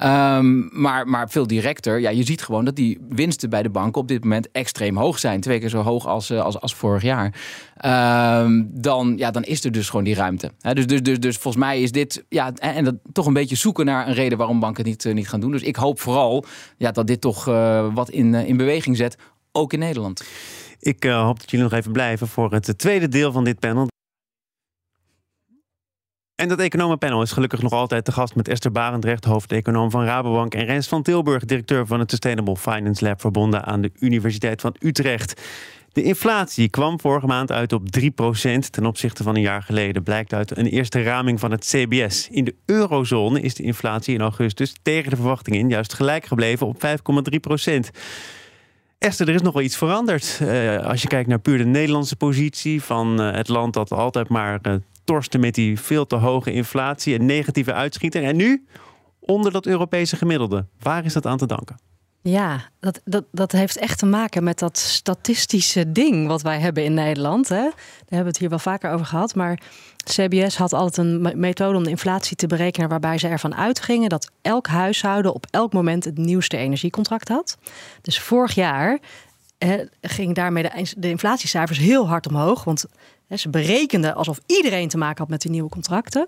Um, 0.00 0.68
maar, 0.72 1.08
maar 1.08 1.30
veel 1.30 1.46
directer, 1.46 2.00
ja, 2.00 2.10
je 2.10 2.22
ziet 2.22 2.42
gewoon 2.42 2.64
dat 2.64 2.76
die 2.76 2.98
winsten 3.08 3.50
bij 3.50 3.62
de 3.62 3.70
banken 3.70 4.00
op 4.00 4.08
dit 4.08 4.22
moment 4.22 4.50
extreem 4.50 4.96
hoog 4.96 5.18
zijn. 5.18 5.40
Twee 5.40 5.58
keer 5.58 5.68
zo 5.68 5.82
hoog 5.82 6.06
als, 6.06 6.30
uh, 6.30 6.40
als, 6.40 6.60
als 6.60 6.74
vorig 6.74 7.02
jaar. 7.02 7.34
Um, 8.44 8.70
dan, 8.72 9.14
ja, 9.16 9.30
dan 9.30 9.42
is 9.42 9.64
er 9.64 9.72
dus 9.72 9.88
gewoon 9.88 10.04
die 10.04 10.14
ruimte. 10.14 10.50
Dus, 10.60 10.86
dus, 10.86 11.02
dus, 11.02 11.20
dus 11.20 11.36
volgens 11.36 11.64
mij 11.64 11.82
is 11.82 11.92
dit, 11.92 12.24
ja, 12.28 12.52
en 12.52 12.84
dat 12.84 12.94
toch 13.12 13.26
een 13.26 13.32
beetje 13.32 13.56
zoeken 13.56 13.84
naar 13.84 14.08
een 14.08 14.14
reden 14.14 14.38
waarom 14.38 14.60
banken 14.60 14.84
niet, 14.84 15.04
uh, 15.04 15.14
niet 15.14 15.28
gaan 15.28 15.40
doen. 15.40 15.52
Dus 15.52 15.62
ik 15.62 15.76
hoop 15.76 16.00
vooral 16.00 16.44
ja, 16.76 16.90
dat 16.90 17.06
dit 17.06 17.20
toch 17.20 17.48
uh, 17.48 17.94
wat 17.94 18.10
in, 18.10 18.34
in 18.34 18.56
beweging 18.56 18.96
zet, 18.96 19.16
ook 19.52 19.72
in 19.72 19.78
Nederland. 19.78 20.24
Ik 20.78 21.04
hoop 21.04 21.40
dat 21.40 21.50
jullie 21.50 21.66
nog 21.66 21.78
even 21.78 21.92
blijven 21.92 22.28
voor 22.28 22.52
het 22.52 22.78
tweede 22.78 23.08
deel 23.08 23.32
van 23.32 23.44
dit 23.44 23.58
panel. 23.58 23.86
En 26.34 26.48
dat 26.48 26.58
economenpanel 26.58 27.22
is 27.22 27.32
gelukkig 27.32 27.62
nog 27.62 27.72
altijd 27.72 28.04
te 28.04 28.12
gast 28.12 28.34
met 28.34 28.48
Esther 28.48 28.72
Barendrecht, 28.72 29.24
hoofdeconoom 29.24 29.90
van 29.90 30.04
Rabobank, 30.04 30.54
en 30.54 30.64
Rens 30.64 30.88
van 30.88 31.02
Tilburg, 31.02 31.44
directeur 31.44 31.86
van 31.86 32.00
het 32.00 32.10
Sustainable 32.10 32.56
Finance 32.56 33.04
Lab, 33.04 33.20
verbonden 33.20 33.64
aan 33.64 33.80
de 33.80 33.92
Universiteit 33.98 34.60
van 34.60 34.74
Utrecht. 34.78 35.40
De 35.92 36.02
inflatie 36.02 36.68
kwam 36.68 37.00
vorige 37.00 37.26
maand 37.26 37.52
uit 37.52 37.72
op 37.72 37.82
3% 38.00 38.10
ten 38.70 38.86
opzichte 38.86 39.22
van 39.22 39.34
een 39.34 39.42
jaar 39.42 39.62
geleden, 39.62 40.02
blijkt 40.02 40.32
uit 40.32 40.56
een 40.56 40.66
eerste 40.66 41.02
raming 41.02 41.40
van 41.40 41.50
het 41.50 41.64
CBS. 41.64 42.28
In 42.30 42.44
de 42.44 42.54
eurozone 42.66 43.40
is 43.40 43.54
de 43.54 43.62
inflatie 43.62 44.14
in 44.14 44.20
augustus 44.20 44.74
tegen 44.82 45.10
de 45.10 45.16
verwachtingen 45.16 45.58
in 45.58 45.68
juist 45.68 45.94
gelijk 45.94 46.24
gebleven 46.24 46.66
op 46.66 46.82
5,3%. 46.86 46.90
Esther, 48.98 49.28
er 49.28 49.34
is 49.34 49.42
nog 49.42 49.54
wel 49.54 49.62
iets 49.62 49.76
veranderd. 49.76 50.38
Uh, 50.42 50.76
als 50.76 51.02
je 51.02 51.08
kijkt 51.08 51.28
naar 51.28 51.38
puur 51.38 51.58
de 51.58 51.64
Nederlandse 51.64 52.16
positie 52.16 52.82
van 52.82 53.20
uh, 53.20 53.32
het 53.32 53.48
land 53.48 53.74
dat 53.74 53.92
altijd 53.92 54.28
maar 54.28 54.58
uh, 54.62 54.74
torsten 55.04 55.40
met 55.40 55.54
die 55.54 55.80
veel 55.80 56.06
te 56.06 56.16
hoge 56.16 56.52
inflatie 56.52 57.18
en 57.18 57.26
negatieve 57.26 57.72
uitschieter. 57.72 58.22
En 58.22 58.36
nu 58.36 58.66
onder 59.20 59.52
dat 59.52 59.66
Europese 59.66 60.16
gemiddelde. 60.16 60.66
Waar 60.80 61.04
is 61.04 61.12
dat 61.12 61.26
aan 61.26 61.38
te 61.38 61.46
danken? 61.46 61.76
Ja, 62.22 62.60
dat, 62.80 63.00
dat, 63.04 63.24
dat 63.32 63.52
heeft 63.52 63.76
echt 63.76 63.98
te 63.98 64.06
maken 64.06 64.44
met 64.44 64.58
dat 64.58 64.78
statistische 64.78 65.92
ding 65.92 66.26
wat 66.26 66.42
wij 66.42 66.60
hebben 66.60 66.84
in 66.84 66.94
Nederland. 66.94 67.48
Hè? 67.48 67.56
Daar 67.56 67.72
hebben 67.98 68.18
we 68.18 68.28
het 68.28 68.38
hier 68.38 68.48
wel 68.48 68.58
vaker 68.58 68.90
over 68.90 69.06
gehad. 69.06 69.34
Maar 69.34 69.60
CBS 70.04 70.56
had 70.56 70.72
altijd 70.72 71.06
een 71.06 71.40
methode 71.40 71.76
om 71.76 71.84
de 71.84 71.90
inflatie 71.90 72.36
te 72.36 72.46
berekenen 72.46 72.88
waarbij 72.88 73.18
ze 73.18 73.28
ervan 73.28 73.54
uitgingen 73.54 74.08
dat 74.08 74.30
elk 74.42 74.66
huishouden 74.66 75.34
op 75.34 75.46
elk 75.50 75.72
moment 75.72 76.04
het 76.04 76.18
nieuwste 76.18 76.56
energiecontract 76.56 77.28
had. 77.28 77.58
Dus 78.02 78.20
vorig 78.20 78.54
jaar 78.54 78.98
eh, 79.58 79.80
ging 80.00 80.34
daarmee 80.34 80.62
de, 80.62 80.94
de 80.96 81.08
inflatiecijfers 81.08 81.78
heel 81.78 82.08
hard 82.08 82.26
omhoog. 82.26 82.64
Want 82.64 82.84
ze 83.38 83.48
berekenden 83.48 84.14
alsof 84.14 84.40
iedereen 84.46 84.88
te 84.88 84.98
maken 84.98 85.18
had 85.18 85.28
met 85.28 85.40
die 85.40 85.50
nieuwe 85.50 85.68
contracten. 85.68 86.26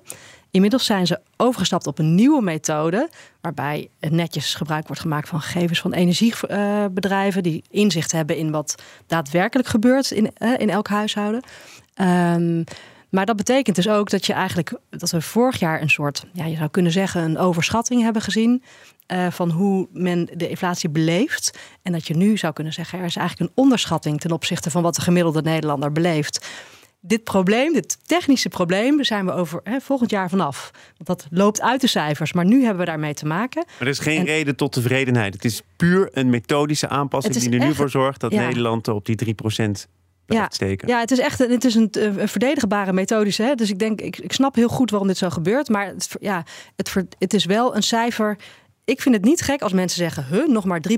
Inmiddels 0.51 0.85
zijn 0.85 1.07
ze 1.07 1.21
overgestapt 1.37 1.87
op 1.87 1.99
een 1.99 2.15
nieuwe 2.15 2.43
methode, 2.43 3.09
waarbij 3.41 3.89
netjes 4.01 4.55
gebruik 4.55 4.87
wordt 4.87 5.03
gemaakt 5.03 5.29
van 5.29 5.41
gegevens 5.41 5.81
van 5.81 5.93
energiebedrijven 5.93 7.43
die 7.43 7.65
inzicht 7.71 8.13
hebben 8.13 8.37
in 8.37 8.51
wat 8.51 8.83
daadwerkelijk 9.07 9.69
gebeurt 9.69 10.11
in, 10.11 10.33
in 10.57 10.71
elk 10.71 10.89
huishouden. 10.89 11.43
Um, 12.01 12.65
Maar 13.11 13.27
dat 13.27 13.37
betekent 13.37 13.77
dus 13.77 13.89
ook 13.89 14.11
dat 14.11 14.27
je 14.27 14.33
eigenlijk 14.33 14.79
dat 14.91 15.11
we 15.11 15.21
vorig 15.21 15.59
jaar 15.59 15.83
een 15.83 15.91
soort, 15.91 16.25
ja, 16.33 16.45
je 16.45 16.57
zou 16.57 16.69
kunnen 16.71 16.93
zeggen, 16.93 17.23
een 17.23 17.39
overschatting 17.39 18.03
hebben 18.03 18.23
gezien. 18.23 18.63
Uh, 19.13 19.31
van 19.31 19.51
hoe 19.51 19.89
men 19.93 20.29
de 20.35 20.49
inflatie 20.49 20.89
beleeft. 20.89 21.59
En 21.83 21.93
dat 21.93 22.07
je 22.07 22.17
nu 22.17 22.37
zou 22.37 22.53
kunnen 22.53 22.73
zeggen, 22.73 22.99
er 22.99 23.05
is 23.05 23.17
eigenlijk 23.17 23.51
een 23.51 23.63
onderschatting 23.63 24.21
ten 24.21 24.31
opzichte 24.31 24.71
van 24.71 24.83
wat 24.83 24.95
de 24.95 25.01
gemiddelde 25.01 25.43
Nederlander 25.43 25.93
beleeft 25.93 26.47
dit 27.07 27.25
probleem, 27.25 27.73
dit 27.73 27.99
technische 28.07 28.49
probleem, 28.49 29.05
zijn 29.05 29.27
we 29.27 29.33
over 29.33 29.61
hè, 29.65 29.81
volgend 29.81 30.11
jaar 30.11 30.29
vanaf. 30.29 30.71
Want 30.97 31.21
dat 31.21 31.27
loopt 31.31 31.61
uit 31.61 31.81
de 31.81 31.87
cijfers, 31.87 32.33
maar 32.33 32.45
nu 32.45 32.61
hebben 32.63 32.85
we 32.85 32.91
daarmee 32.91 33.15
te 33.15 33.27
maken. 33.27 33.65
Maar 33.67 33.87
er 33.87 33.93
is 33.93 33.99
geen 33.99 34.25
reden 34.25 34.57
tot 34.57 34.73
tevredenheid. 34.73 35.35
Het 35.35 35.45
is 35.45 35.63
puur 35.77 36.09
een 36.13 36.31
methodische 36.31 36.89
aanpassing 36.89 37.35
die 37.35 37.51
er 37.61 37.67
nu 37.67 37.75
voor 37.75 37.91
zorgt 37.91 38.21
dat 38.21 38.33
Nederland 38.33 38.89
op 38.89 39.07
die 39.07 39.35
3% 39.65 39.71
ja, 40.27 40.49
steken. 40.51 40.89
Ja, 40.89 41.01
het 41.01 41.11
is 41.11 41.19
echt 41.19 41.39
het 41.39 41.65
is 41.65 41.75
een, 41.75 41.89
een 41.93 42.29
verdedigbare 42.29 42.93
methodische. 42.93 43.43
Hè? 43.43 43.55
Dus 43.55 43.71
ik 43.71 43.79
denk, 43.79 44.01
ik, 44.01 44.19
ik 44.19 44.33
snap 44.33 44.55
heel 44.55 44.69
goed 44.69 44.91
waarom 44.91 45.09
dit 45.09 45.19
zo 45.19 45.31
gebeurt. 45.31 45.69
Maar 45.69 45.87
het, 45.87 46.17
ja, 46.21 46.45
het, 46.77 46.95
het 47.19 47.35
is 47.35 47.45
wel 47.45 47.77
een 47.77 47.83
cijfer 47.83 48.37
ik 48.85 49.01
vind 49.01 49.15
het 49.15 49.25
niet 49.25 49.41
gek 49.41 49.63
als 49.63 49.73
mensen 49.73 49.99
zeggen, 49.99 50.27
huh, 50.31 50.49
nog 50.49 50.65
maar 50.65 50.81
3%. 50.81 50.93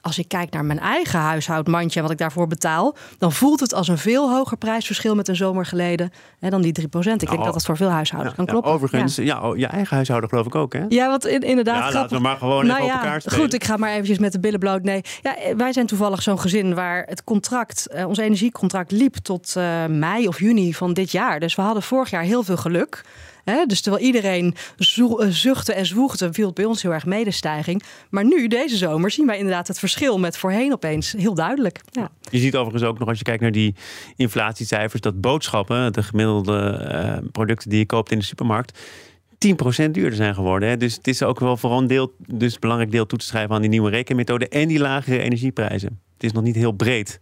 Als 0.00 0.18
ik 0.18 0.28
kijk 0.28 0.50
naar 0.50 0.64
mijn 0.64 0.78
eigen 0.78 1.18
huishoudmandje 1.18 1.96
en 1.96 2.02
wat 2.02 2.12
ik 2.12 2.18
daarvoor 2.18 2.46
betaal, 2.46 2.96
dan 3.18 3.32
voelt 3.32 3.60
het 3.60 3.74
als 3.74 3.88
een 3.88 3.98
veel 3.98 4.30
hoger 4.30 4.56
prijsverschil 4.56 5.14
met 5.14 5.28
een 5.28 5.36
zomer 5.36 5.66
geleden 5.66 6.12
hè, 6.38 6.50
dan 6.50 6.62
die 6.62 6.80
3%. 6.80 6.84
Ik 6.84 7.02
denk 7.02 7.20
nou, 7.20 7.44
dat 7.44 7.52
dat 7.52 7.64
voor 7.64 7.76
veel 7.76 7.88
huishoudens 7.88 8.34
kan 8.34 8.46
kloppen. 8.46 8.72
overigens, 8.72 9.16
ja. 9.16 9.48
oh, 9.48 9.56
je 9.56 9.66
eigen 9.66 9.94
huishouden 9.94 10.28
geloof 10.28 10.46
ik 10.46 10.54
ook, 10.54 10.72
hè? 10.72 10.84
Ja, 10.88 11.08
want 11.08 11.26
in, 11.26 11.40
inderdaad. 11.40 11.92
Ja, 11.92 11.98
laten 11.98 12.16
we 12.16 12.22
maar 12.22 12.36
gewoon 12.36 12.66
nou, 12.66 12.80
even 12.80 12.94
op 12.94 13.00
elkaar 13.00 13.20
spelen. 13.20 13.38
Goed, 13.38 13.54
ik 13.54 13.64
ga 13.64 13.76
maar 13.76 13.90
eventjes 13.90 14.18
met 14.18 14.32
de 14.32 14.40
billen 14.40 14.58
bloot. 14.58 14.82
Nee, 14.82 15.00
ja, 15.22 15.36
wij 15.56 15.72
zijn 15.72 15.86
toevallig 15.86 16.22
zo'n 16.22 16.40
gezin 16.40 16.74
waar 16.74 17.04
het 17.06 17.24
contract, 17.24 17.88
uh, 17.94 18.06
ons 18.06 18.18
energiecontract 18.18 18.90
liep 18.90 19.14
tot 19.14 19.54
uh, 19.56 19.86
mei 19.86 20.28
of 20.28 20.38
juni 20.38 20.74
van 20.74 20.92
dit 20.92 21.10
jaar. 21.10 21.40
Dus 21.40 21.54
we 21.54 21.62
hadden 21.62 21.82
vorig 21.82 22.10
jaar 22.10 22.22
heel 22.22 22.42
veel 22.42 22.56
geluk. 22.56 23.04
Dus 23.44 23.80
terwijl 23.80 24.04
iedereen 24.04 24.54
eh, 24.76 25.26
zuchtte 25.28 25.72
en 25.72 25.86
zwoegde, 25.86 26.32
viel 26.32 26.52
bij 26.52 26.64
ons 26.64 26.82
heel 26.82 26.92
erg 26.92 27.06
medestijging. 27.06 27.82
Maar 28.10 28.24
nu, 28.24 28.48
deze 28.48 28.76
zomer, 28.76 29.10
zien 29.10 29.26
wij 29.26 29.38
inderdaad 29.38 29.68
het 29.68 29.78
verschil 29.78 30.18
met 30.18 30.36
voorheen 30.36 30.72
opeens 30.72 31.12
heel 31.12 31.34
duidelijk. 31.34 31.80
Ja. 31.90 32.10
Je 32.30 32.38
ziet 32.38 32.56
overigens 32.56 32.90
ook 32.90 32.98
nog 32.98 33.08
als 33.08 33.18
je 33.18 33.24
kijkt 33.24 33.40
naar 33.40 33.52
die 33.52 33.74
inflatiecijfers, 34.16 35.00
dat 35.00 35.20
boodschappen, 35.20 35.92
de 35.92 36.02
gemiddelde 36.02 36.88
uh, 36.92 37.28
producten 37.32 37.70
die 37.70 37.78
je 37.78 37.86
koopt 37.86 38.12
in 38.12 38.18
de 38.18 38.24
supermarkt, 38.24 38.78
10% 39.86 39.90
duurder 39.90 40.14
zijn 40.14 40.34
geworden. 40.34 40.68
Hè? 40.68 40.76
Dus 40.76 40.94
het 40.94 41.08
is 41.08 41.22
ook 41.22 41.40
wel 41.40 41.56
vooral 41.56 41.78
een 41.78 41.86
deel, 41.86 42.14
dus 42.26 42.58
belangrijk 42.58 42.90
deel 42.90 43.06
toe 43.06 43.18
te 43.18 43.24
schrijven 43.24 43.54
aan 43.54 43.60
die 43.60 43.70
nieuwe 43.70 43.90
rekenmethode 43.90 44.48
en 44.48 44.68
die 44.68 44.78
lagere 44.78 45.18
energieprijzen. 45.18 46.00
Het 46.14 46.22
is 46.24 46.32
nog 46.32 46.42
niet 46.42 46.56
heel 46.56 46.72
breed 46.72 47.18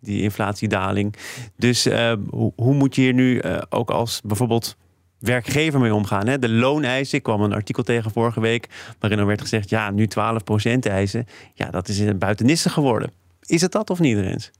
die 0.00 0.22
inflatiedaling. 0.22 1.14
Dus 1.56 1.86
uh, 1.86 2.12
hoe, 2.30 2.74
moet 2.74 2.94
je 2.94 3.00
hier 3.00 3.14
nu 3.14 3.42
ook 3.68 3.90
als 3.90 4.20
bijvoorbeeld 4.24 4.76
werkgever 5.22 5.80
mee 5.80 5.94
omgaan. 5.94 6.26
Hè? 6.26 6.38
De 6.38 6.48
looneisen, 6.48 7.18
ik 7.18 7.22
kwam 7.24 7.42
een 7.42 7.52
artikel 7.52 7.82
tegen 7.82 8.10
vorige 8.10 8.40
week... 8.40 8.68
waarin 8.98 9.18
er 9.18 9.26
werd 9.26 9.40
gezegd, 9.40 9.68
ja, 9.70 9.90
nu 9.90 10.08
12% 10.64 10.78
eisen. 10.80 11.26
Ja, 11.54 11.70
dat 11.70 11.88
is 11.88 11.98
een 11.98 12.18
buiteniste 12.18 12.70
geworden. 12.70 13.12
Is 13.42 13.60
het 13.60 13.72
dat 13.72 13.90
of 13.90 13.98
niet, 13.98 14.18
Rens? 14.18 14.50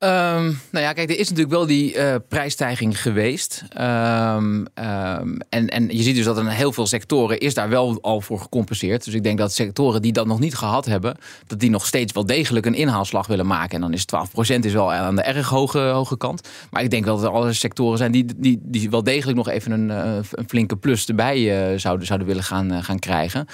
Um, 0.00 0.60
nou 0.70 0.84
ja, 0.84 0.92
kijk, 0.92 1.10
er 1.10 1.18
is 1.18 1.28
natuurlijk 1.28 1.54
wel 1.54 1.66
die 1.66 1.94
uh, 1.94 2.14
prijsstijging 2.28 3.00
geweest. 3.00 3.64
Um, 3.80 3.84
um, 3.84 5.38
en, 5.48 5.68
en 5.68 5.88
je 5.88 6.02
ziet 6.02 6.16
dus 6.16 6.24
dat 6.24 6.38
in 6.38 6.46
heel 6.46 6.72
veel 6.72 6.86
sectoren 6.86 7.38
is 7.38 7.54
daar 7.54 7.68
wel 7.68 7.98
al 8.00 8.20
voor 8.20 8.40
gecompenseerd. 8.40 9.04
Dus 9.04 9.14
ik 9.14 9.22
denk 9.22 9.38
dat 9.38 9.52
sectoren 9.52 10.02
die 10.02 10.12
dat 10.12 10.26
nog 10.26 10.38
niet 10.38 10.54
gehad 10.54 10.84
hebben, 10.84 11.16
dat 11.46 11.60
die 11.60 11.70
nog 11.70 11.86
steeds 11.86 12.12
wel 12.12 12.26
degelijk 12.26 12.66
een 12.66 12.74
inhaalslag 12.74 13.26
willen 13.26 13.46
maken. 13.46 13.74
En 13.74 13.80
dan 13.80 13.92
is 13.92 14.04
12% 14.56 14.58
is 14.60 14.72
wel 14.72 14.92
aan 14.92 15.16
de 15.16 15.22
erg 15.22 15.48
hoge, 15.48 15.78
hoge 15.78 16.16
kant. 16.16 16.48
Maar 16.70 16.82
ik 16.82 16.90
denk 16.90 17.04
wel 17.04 17.16
dat 17.16 17.24
er 17.24 17.30
alle 17.30 17.52
sectoren 17.52 17.98
zijn 17.98 18.12
die, 18.12 18.24
die, 18.36 18.60
die 18.62 18.90
wel 18.90 19.02
degelijk 19.02 19.36
nog 19.36 19.48
even 19.48 19.72
een, 19.72 19.88
uh, 19.88 20.18
een 20.32 20.48
flinke 20.48 20.76
plus 20.76 21.06
erbij 21.06 21.70
uh, 21.72 21.78
zouden, 21.78 22.06
zouden 22.06 22.28
willen 22.28 22.44
gaan, 22.44 22.84
gaan 22.84 22.98
krijgen. 22.98 23.46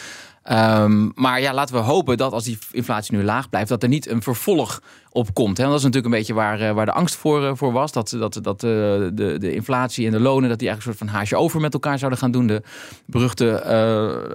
Um, 0.52 1.12
maar 1.14 1.40
ja, 1.40 1.54
laten 1.54 1.74
we 1.74 1.80
hopen 1.80 2.16
dat 2.16 2.32
als 2.32 2.44
die 2.44 2.58
inflatie 2.70 3.16
nu 3.16 3.22
laag 3.22 3.48
blijft, 3.48 3.68
dat 3.68 3.82
er 3.82 3.88
niet 3.88 4.08
een 4.08 4.22
vervolg 4.22 4.82
op 5.10 5.34
komt. 5.34 5.56
Hè? 5.56 5.64
Dat 5.64 5.74
is 5.74 5.82
natuurlijk 5.82 6.12
een 6.12 6.18
beetje 6.18 6.34
waar, 6.34 6.60
uh, 6.60 6.70
waar 6.70 6.86
de 6.86 6.92
angst 6.92 7.14
voor, 7.16 7.42
uh, 7.42 7.50
voor 7.54 7.72
was. 7.72 7.92
Dat, 7.92 8.16
dat, 8.18 8.38
dat 8.42 8.62
uh, 8.62 8.70
de, 9.12 9.36
de 9.38 9.54
inflatie 9.54 10.06
en 10.06 10.12
de 10.12 10.20
lonen, 10.20 10.48
dat 10.48 10.58
die 10.58 10.68
eigenlijk 10.68 10.98
een 10.98 11.04
soort 11.04 11.10
van 11.10 11.20
haasje 11.20 11.36
over 11.36 11.60
met 11.60 11.72
elkaar 11.72 11.98
zouden 11.98 12.18
gaan 12.18 12.30
doen. 12.30 12.46
De 12.46 12.62
beruchte 13.06 13.62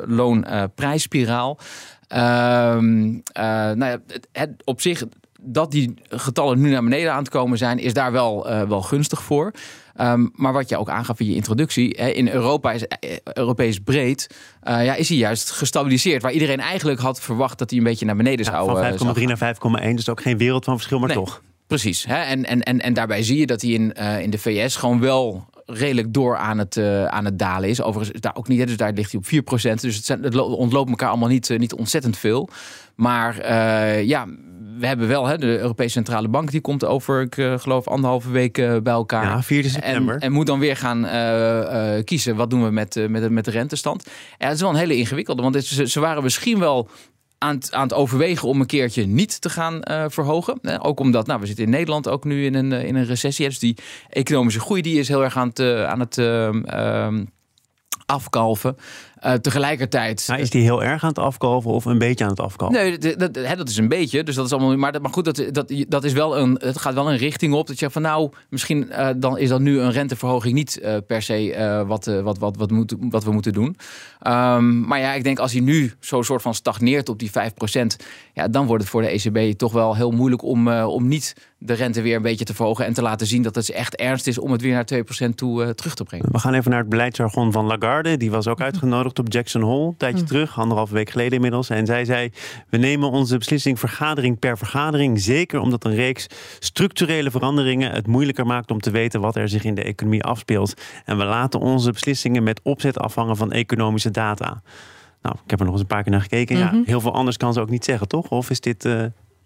loonprijsspiraal. 0.08 1.60
Um, 2.14 3.24
nou 3.34 3.86
ja, 3.86 3.98
het, 4.32 4.50
op 4.64 4.82
zich, 4.82 5.04
dat 5.42 5.72
die 5.72 5.94
getallen 6.10 6.60
nu 6.60 6.70
naar 6.70 6.84
beneden 6.84 7.12
aan 7.14 7.20
het 7.20 7.30
komen 7.30 7.58
zijn, 7.58 7.80
is 7.80 7.94
daar 7.94 8.12
wel, 8.12 8.48
wel 8.68 8.82
gunstig 8.82 9.24
voor. 9.24 9.54
Um, 10.02 10.32
maar 10.36 10.54
wat 10.54 10.70
je 10.70 10.78
ook 10.78 10.90
aangaf 10.90 11.20
in 11.20 11.26
je 11.26 11.36
introductie, 11.36 11.96
hè, 11.98 12.08
in 12.08 12.30
Europa 12.30 12.72
is 12.72 12.82
uh, 12.82 13.16
Europees 13.34 13.80
breed, 13.80 14.28
uh, 14.64 14.86
ja, 14.86 14.96
is 14.96 15.10
hij 15.10 15.18
juist 15.18 15.52
gestabiliseerd. 15.52 16.22
Waar 16.22 16.32
iedereen 16.32 16.60
eigenlijk 16.60 17.00
had 17.00 17.22
verwacht 17.22 17.58
dat 17.58 17.70
hij 17.70 17.80
een 17.80 17.86
beetje 17.86 18.06
naar 18.06 18.16
beneden 18.16 18.46
ja, 18.46 18.52
zou. 18.52 18.98
Van 18.98 19.16
5,3 19.18 19.24
naar 19.24 19.56
5,1, 19.90 19.94
dus 19.94 20.10
ook 20.10 20.22
geen 20.22 20.38
wereld 20.38 20.64
van 20.64 20.76
verschil, 20.76 21.00
maar 21.00 21.08
nee, 21.08 21.18
toch. 21.18 21.42
Precies. 21.68 22.06
Hè? 22.06 22.22
En, 22.22 22.46
en, 22.46 22.64
en, 22.64 22.80
en 22.80 22.94
daarbij 22.94 23.24
zie 23.24 23.38
je 23.38 23.46
dat 23.46 23.62
hij 23.62 23.72
in, 23.72 23.94
in 24.22 24.30
de 24.30 24.38
VS 24.38 24.76
gewoon 24.76 25.00
wel 25.00 25.46
redelijk 25.66 26.14
door 26.14 26.38
aan 26.38 26.58
het, 26.58 26.76
uh, 26.76 27.06
aan 27.06 27.26
het 27.26 27.40
dalen 27.40 27.70
is. 27.70 27.82
Overigens 27.82 28.22
daar 28.22 28.36
ook 28.36 28.48
niet, 28.48 28.68
dus 28.68 28.78
daar 28.78 28.94
ligt 28.94 29.12
hij 29.12 29.42
op 29.42 29.60
4%. 29.60 29.82
Dus 29.82 29.96
het, 29.96 30.06
zijn, 30.06 30.24
het 30.24 30.36
ontloopt 30.36 30.90
elkaar 30.90 31.10
allemaal 31.10 31.30
niet, 31.30 31.50
niet 31.58 31.74
ontzettend 31.74 32.18
veel. 32.18 32.50
Maar 32.96 33.52
ja, 34.06 34.26
we 34.80 34.88
hebben 34.88 35.08
wel 35.08 35.26
hè, 35.26 35.38
de 35.38 35.60
Europese 35.60 35.92
Centrale 35.92 36.28
Bank, 36.28 36.52
die 36.52 36.62
komt 36.62 36.86
over, 36.86 37.22
ik 37.22 37.38
uh, 37.38 37.60
geloof, 37.60 37.88
anderhalve 37.88 38.32
week 38.32 38.58
uh, 38.58 38.78
bij 38.78 38.94
elkaar. 38.94 39.24
Ja, 39.24 39.44
4 39.44 39.64
september. 39.64 40.16
En, 40.16 40.22
en, 40.22 40.32
moet 40.32 40.46
dan 40.46 40.60
weer 40.60 40.76
gaan 40.76 41.06
uh, 41.06 42.04
kiezen, 42.04 42.36
wat 42.36 42.50
doen 42.50 42.64
we 42.64 42.72
met, 42.72 43.10
met, 43.10 43.32
met 43.32 43.46
de 43.46 43.52
rentestand. 43.52 44.10
Ja, 44.38 44.46
het 44.46 44.56
is 44.56 44.62
wel 44.62 44.70
een 44.70 44.76
hele 44.76 44.96
ingewikkelde, 44.96 45.42
want 45.42 45.56
het, 45.56 45.66
ze, 45.66 45.88
ze 45.88 46.00
waren 46.00 46.24
misschien 46.24 46.60
wel 46.60 46.90
aan 47.38 47.56
het, 47.56 47.74
aan 47.74 47.82
het 47.82 47.94
overwegen 47.94 48.48
om 48.48 48.60
een 48.60 48.68
keertje 48.68 49.06
niet 49.06 49.42
te 49.42 49.50
gaan 49.50 49.82
uh, 49.84 50.06
verhogen. 50.08 50.82
ook 50.82 51.00
omdat, 51.00 51.28
nou, 51.28 51.40
we 51.40 51.46
zitten 51.46 51.66
in 51.66 51.70
Nederland 51.70 52.10
ook 52.10 52.24
nu 52.24 52.46
in 52.46 52.56
een, 52.56 52.72
in 52.72 52.96
een 52.96 53.06
recessie. 53.06 53.48
Dus 53.48 53.60
die 53.60 53.78
economische 54.10 54.60
groei 54.60 54.82
die 54.82 55.00
is 55.00 55.08
heel 55.08 55.24
erg 55.24 55.38
aan 55.38 55.48
het, 55.48 55.60
aan 55.86 56.00
het 56.00 56.18
uh, 56.18 57.08
afkalven. 58.06 58.76
Uh, 59.26 59.34
tegelijkertijd. 59.34 60.24
Nou, 60.28 60.40
is 60.40 60.50
die 60.50 60.62
heel 60.62 60.84
erg 60.84 61.04
aan 61.04 61.10
het 61.10 61.20
afkalven 61.20 61.72
of 61.72 61.86
een 61.86 61.98
beetje 61.98 62.24
aan 62.24 62.30
het 62.30 62.40
afkalven? 62.40 62.78
Nee, 62.78 62.98
dat, 62.98 63.34
dat, 63.34 63.34
dat 63.34 63.70
is 63.70 63.78
een 63.78 63.88
beetje. 63.88 64.24
Dus 64.24 64.36
dat 64.36 64.46
is 64.46 64.52
allemaal. 64.52 64.78
Maar, 64.78 65.02
maar 65.02 65.12
goed, 65.12 65.26
dat, 65.26 65.44
dat, 65.52 65.74
dat 65.88 66.04
is 66.04 66.14
wel 66.14 66.38
een. 66.38 66.58
Het 66.64 66.78
gaat 66.78 66.94
wel 66.94 67.12
een 67.12 67.18
richting 67.18 67.54
op. 67.54 67.68
Dat 67.68 67.76
je 67.76 67.80
zegt 67.80 67.94
van 67.94 68.02
nou, 68.02 68.32
misschien 68.50 68.88
uh, 68.90 69.10
dan 69.18 69.38
is 69.38 69.50
dat 69.50 69.60
nu 69.60 69.80
een 69.80 69.92
renteverhoging 69.92 70.54
niet 70.54 70.80
uh, 70.82 70.98
per 71.08 71.22
se 71.22 71.84
wat, 71.88 72.06
wat, 72.06 72.38
wat, 72.38 72.58
wat, 72.58 72.72
moet, 72.72 72.96
wat 73.00 73.24
we 73.24 73.32
moeten 73.32 73.54
doen. 73.54 73.78
Um, 74.28 74.88
maar 74.88 75.00
ja, 75.00 75.14
ik 75.14 75.24
denk 75.24 75.40
als 75.40 75.52
hij 75.52 75.62
nu 75.62 75.94
zo'n 76.00 76.24
soort 76.24 76.42
van 76.42 76.54
stagneert 76.54 77.10
op 77.10 77.20
die 77.20 77.30
5%, 77.30 77.34
ja, 78.34 78.48
dan 78.48 78.66
wordt 78.66 78.84
het 78.84 78.92
voor 78.92 79.02
de 79.02 79.08
ECB 79.08 79.58
toch 79.58 79.72
wel 79.72 79.96
heel 79.96 80.12
moeilijk 80.12 80.44
om, 80.44 80.70
om 80.70 81.08
niet 81.08 81.36
de 81.58 81.74
rente 81.74 82.02
weer 82.02 82.16
een 82.16 82.22
beetje 82.22 82.46
te 82.46 82.54
verhogen 82.54 82.86
en 82.86 82.94
te 82.94 83.02
laten 83.02 83.28
zien 83.28 83.42
dat 83.42 83.56
het 83.56 83.70
echt 83.70 83.96
ernst 83.96 84.28
is 84.28 84.38
om 84.38 84.52
het 84.52 84.62
weer 84.62 84.74
naar 84.74 84.88
2% 85.28 85.30
toe 85.36 85.76
terug 85.76 85.96
te 85.96 86.04
brengen. 86.04 86.32
We 86.32 86.40
gaan 86.40 86.54
even 86.54 86.72
naar 86.72 86.80
het 86.80 86.90
beleidsjargon 86.90 87.52
van 87.52 87.66
Lagarde. 87.66 88.18
Die 88.18 88.32
was 88.32 88.48
ook 88.48 88.62
uitgenodigd 88.62 89.09
op 89.18 89.32
Jackson 89.32 89.62
Hole, 89.62 89.88
een 89.88 89.98
tijdje 89.98 90.22
hm. 90.22 90.28
terug, 90.28 90.60
anderhalve 90.60 90.94
week 90.94 91.10
geleden 91.10 91.34
inmiddels. 91.34 91.70
En 91.70 91.86
zij 91.86 92.06
zei: 92.06 92.32
We 92.70 92.78
nemen 92.78 93.10
onze 93.10 93.38
beslissing 93.38 93.80
vergadering 93.80 94.40
per 94.40 94.58
vergadering. 94.58 95.20
Zeker 95.22 95.60
omdat 95.60 95.86
een 95.86 95.96
reeks 95.96 96.28
structurele 96.60 97.32
veranderingen 97.32 97.92
het 97.92 98.08
moeilijker 98.08 98.46
maakt 98.46 98.72
om 98.72 98.80
te 98.80 98.92
weten 98.92 99.22
wat 99.22 99.36
er 99.36 99.50
zich 99.50 99.64
in 99.64 99.76
de 99.76 99.84
economie 99.84 100.24
afspeelt. 100.24 100.74
En 101.06 101.18
we 101.18 101.24
laten 101.24 101.60
onze 101.60 101.92
beslissingen 101.92 102.44
met 102.44 102.60
opzet 102.64 103.00
afhangen 103.00 103.38
van 103.38 103.52
economische 103.52 104.12
data. 104.12 104.62
Nou, 105.22 105.36
ik 105.44 105.50
heb 105.50 105.60
er 105.60 105.66
nog 105.66 105.74
eens 105.74 105.84
een 105.84 105.90
paar 105.90 106.04
keer 106.04 106.12
naar 106.12 106.22
gekeken. 106.22 106.58
Ja, 106.58 106.72
mhm. 106.72 106.82
heel 106.86 107.02
veel 107.02 107.14
anders 107.14 107.38
kan 107.38 107.54
ze 107.54 107.60
ook 107.60 107.70
niet 107.70 107.86
zeggen, 107.86 108.08
toch? 108.08 108.30
Of 108.30 108.50
is 108.50 108.60
dit. 108.60 108.86
Uh, 108.86 109.04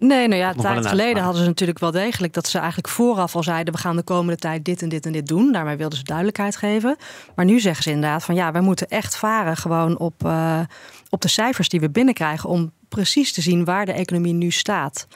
Nee, 0.07 0.27
nou 0.27 0.41
ja, 0.41 0.49
een 0.49 0.55
tijd 0.55 0.87
geleden 0.87 1.23
hadden 1.23 1.41
ze 1.41 1.47
natuurlijk 1.47 1.79
wel 1.79 1.91
degelijk 1.91 2.33
dat 2.33 2.47
ze 2.47 2.57
eigenlijk 2.57 2.87
vooraf 2.87 3.35
al 3.35 3.43
zeiden: 3.43 3.73
we 3.73 3.79
gaan 3.79 3.95
de 3.95 4.03
komende 4.03 4.35
tijd 4.39 4.65
dit 4.65 4.81
en 4.81 4.89
dit 4.89 5.05
en 5.05 5.11
dit 5.11 5.27
doen. 5.27 5.51
Daarmee 5.51 5.77
wilden 5.77 5.97
ze 5.97 6.03
duidelijkheid 6.03 6.55
geven. 6.55 6.97
Maar 7.35 7.45
nu 7.45 7.59
zeggen 7.59 7.83
ze 7.83 7.89
inderdaad 7.89 8.23
van 8.23 8.35
ja, 8.35 8.51
wij 8.51 8.61
moeten 8.61 8.87
echt 8.87 9.17
varen 9.17 9.57
gewoon 9.57 9.97
op, 9.97 10.13
uh, 10.25 10.59
op 11.09 11.21
de 11.21 11.27
cijfers 11.27 11.69
die 11.69 11.79
we 11.79 11.89
binnenkrijgen 11.89 12.49
om 12.49 12.71
precies 12.89 13.33
te 13.33 13.41
zien 13.41 13.65
waar 13.65 13.85
de 13.85 13.93
economie 13.93 14.33
nu 14.33 14.51
staat. 14.51 15.07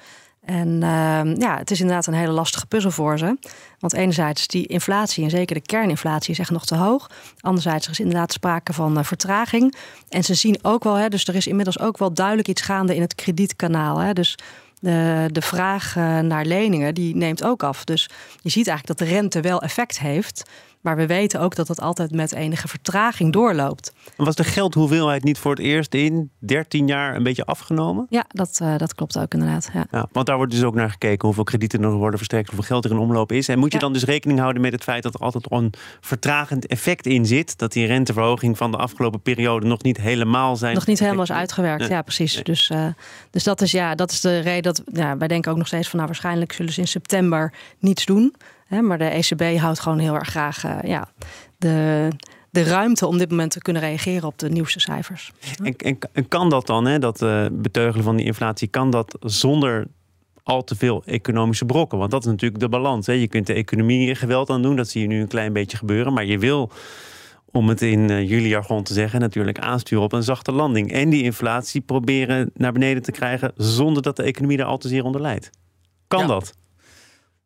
En 0.46 0.68
uh, 0.68 1.36
ja, 1.36 1.58
het 1.58 1.72
is 1.72 1.80
inderdaad 1.80 2.08
een 2.08 2.14
hele 2.14 2.32
lastige 2.32 2.66
puzzel 2.66 2.92
voor 2.92 3.18
ze. 3.18 3.38
Want 3.80 3.94
enerzijds 3.94 4.42
is 4.42 4.48
die 4.48 4.68
inflatie, 4.68 5.24
en 5.24 5.30
zeker 5.30 5.56
de 5.56 5.62
kerninflatie, 5.62 6.32
is 6.32 6.40
echt 6.40 6.52
nog 6.52 6.66
te 6.66 6.76
hoog. 6.76 7.10
Anderzijds 7.40 7.90
is 7.90 8.00
inderdaad 8.00 8.32
sprake 8.32 8.74
van 8.74 8.98
uh, 8.98 9.04
vertraging. 9.04 9.76
En 10.10 10.24
ze 10.24 10.34
zien 10.34 10.60
ook 10.62 10.84
wel, 10.84 10.96
hè, 10.96 11.10
dus 11.10 11.28
er 11.28 11.36
is 11.36 11.48
inmiddels 11.48 11.80
ook 11.80 11.98
wel 11.98 12.14
duidelijk 12.14 12.48
iets 12.48 12.62
gaande 12.62 12.96
in 12.96 13.02
het 13.02 13.16
kredietkanaal. 13.16 13.98
Hè. 13.98 14.14
Dus 14.14 14.38
de, 14.80 15.30
de 15.32 15.42
vraag 15.42 15.96
eh, 15.96 16.20
naar 16.20 16.46
leningen 16.46 16.94
die 16.94 17.16
neemt 17.16 17.44
ook 17.44 17.64
af. 17.64 17.84
Dus 17.84 18.10
je 18.42 18.50
ziet 18.50 18.68
eigenlijk 18.68 19.00
dat 19.00 19.08
de 19.08 19.14
rente 19.14 19.42
wel 19.42 19.62
effect 19.62 20.00
heeft. 20.00 20.50
Maar 20.82 20.96
we 20.96 21.06
weten 21.06 21.40
ook 21.40 21.56
dat 21.56 21.68
het 21.68 21.82
altijd 21.82 22.12
met 22.12 22.34
enige 22.34 22.68
vertraging 22.68 23.34
doorloopt. 23.34 23.94
Was 24.16 24.36
de 24.36 24.44
geldhoeveelheid 24.44 25.24
niet 25.24 25.38
voor 25.38 25.52
het 25.52 25.60
eerst 25.60 25.94
in 25.94 26.32
13 26.40 26.88
jaar 26.88 27.16
een 27.16 27.24
beetje 27.24 27.46
afgenomen? 27.46 28.06
Ja, 28.10 28.26
dat, 28.28 28.60
uh, 28.62 28.78
dat 28.78 28.96
klopt 28.96 29.20
ook 29.20 29.34
inderdaad. 29.34 29.70
Ja. 29.74 29.86
ja. 29.92 30.08
want 30.12 30.26
daar 30.26 30.38
wordt 30.38 30.52
dus 30.52 30.64
ook 30.64 30.76
naar 30.76 30.90
gekeken 30.90 31.26
hoeveel 31.26 31.44
kredieten 31.44 31.84
er 31.84 31.92
worden 31.92 32.18
verstrekt, 32.18 32.48
hoeveel 32.48 32.68
geld 32.68 32.86
er 32.86 32.92
in 32.92 32.98
omloop 32.98 33.32
is. 33.32 33.48
En 33.48 33.60
moet 33.60 33.74
je 33.74 33.80
dan 33.80 33.94
dus 33.94 34.04
rekening 34.04 34.40
houden 34.40 34.62
met 34.62 34.72
het 34.72 34.84
feit 34.84 35.04
dat 35.04 35.14
er 35.14 35.20
altijd 35.20 35.52
een 35.52 35.74
vertragend 36.02 36.68
effect 36.68 37.06
in 37.06 37.26
zit? 37.26 37.58
Dat 37.58 37.72
die 37.72 37.86
renteverhoging 37.86 38.58
van 38.58 38.72
de 38.72 38.78
afgelopen 38.78 39.22
periode 39.22 39.66
nog 39.66 39.84
niet 39.84 39.98
helemaal 39.98 40.56
zijn. 40.56 40.74
Nog 40.74 40.88
niet 40.88 41.00
helemaal 41.00 41.24
is 41.24 41.32
uitgewerkt, 41.32 41.88
ja, 41.88 42.02
precies. 42.02 42.44
Dus, 42.44 42.70
uh, 42.70 42.88
dus 43.32 43.44
dat 43.44 43.62
is 43.62 43.72
ja, 43.72 43.96
dat 43.96 44.12
is 44.12 44.22
de 44.22 44.40
reden 44.40 44.64
dat 44.64 44.82
ja, 44.94 45.18
wij 45.18 45.28
denken 45.28 45.52
ook 45.52 45.58
nog 45.58 45.68
steeds 45.68 45.88
van 45.88 45.96
nou 45.96 46.12
waarschijnlijk 46.12 46.52
zullen 46.52 46.74
ze 46.74 46.80
in 46.80 46.88
september 46.88 47.54
niets 47.80 48.06
doen. 48.06 48.36
Hè, 48.68 48.82
maar 48.82 48.98
de 48.98 49.06
ECB 49.06 49.58
houdt 49.60 49.80
gewoon 49.80 50.00
heel 50.00 50.16
erg 50.16 50.28
graag 50.28 50.66
uh, 50.66 50.78
ja, 50.84 51.08
de, 51.58 52.08
de 52.50 52.64
ruimte 52.64 53.08
om 53.08 53.18
dit 53.18 53.30
moment 53.30 53.52
te 53.52 53.62
kunnen 53.62 53.82
reageren 53.82 54.28
op 54.28 54.38
de 54.40 54.50
nieuwste 54.50 54.80
cijfers. 54.80 55.32
En, 55.64 55.76
en, 55.76 55.98
en 56.14 56.28
kan 56.28 56.50
dat 56.50 56.68
dan, 56.68 56.86
hè, 56.86 57.00
dat 57.00 57.22
uh, 57.22 57.46
beteugelen 57.52 58.04
van 58.04 58.16
die 58.16 58.26
inflatie, 58.26 58.68
kan 58.68 58.90
dat 58.90 59.18
zonder 59.20 59.88
al 60.44 60.64
te 60.64 60.76
veel 60.76 61.04
economische 61.06 61.66
brokken? 61.66 61.98
Want 61.98 62.12
dat 62.12 62.22
is 62.22 62.32
natuurlijk 62.32 62.62
de 62.62 62.70
balans. 62.70 63.08
Hè. 63.08 63.14
Je 63.14 63.28
kunt 63.28 63.48
de 63.48 63.54
economie 63.54 64.16
geweld 64.16 64.50
aan 64.50 64.62
doen, 64.62 64.76
dat 64.76 64.90
zie 64.90 65.02
je 65.02 65.08
nu 65.08 65.22
een 65.22 65.28
klein 65.28 65.54
beetje 65.54 65.78
gebeuren. 65.78 66.14
Maar 66.14 66.26
je 66.26 66.40
wil 66.40 66.72
om 67.52 67.70
het 67.70 67.82
in 67.82 68.12
uh, 68.12 68.30
jullie 68.30 68.48
jargon 68.48 68.84
te 68.84 68.94
zeggen, 68.94 69.20
natuurlijk 69.20 69.60
aansturen 69.60 70.04
op 70.04 70.14
een 70.14 70.24
zachte 70.24 70.52
landing. 70.52 70.92
En 70.92 71.10
die 71.10 71.24
inflatie 71.24 71.82
proberen 71.82 72.52
naar 72.54 72.72
beneden 72.72 73.04
te 73.04 73.12
krijgen 73.12 73.52
zonder 73.56 74.04
dat 74.04 74.16
de 74.16 74.24
economie 74.24 74.58
daar 74.58 74.66
al 74.66 74.78
te 74.78 74.88
zeer 74.88 75.04
onder 75.04 75.22
leidt. 75.22 75.50
Kan 76.08 76.20
ja. 76.20 76.28
dat? 76.28 76.54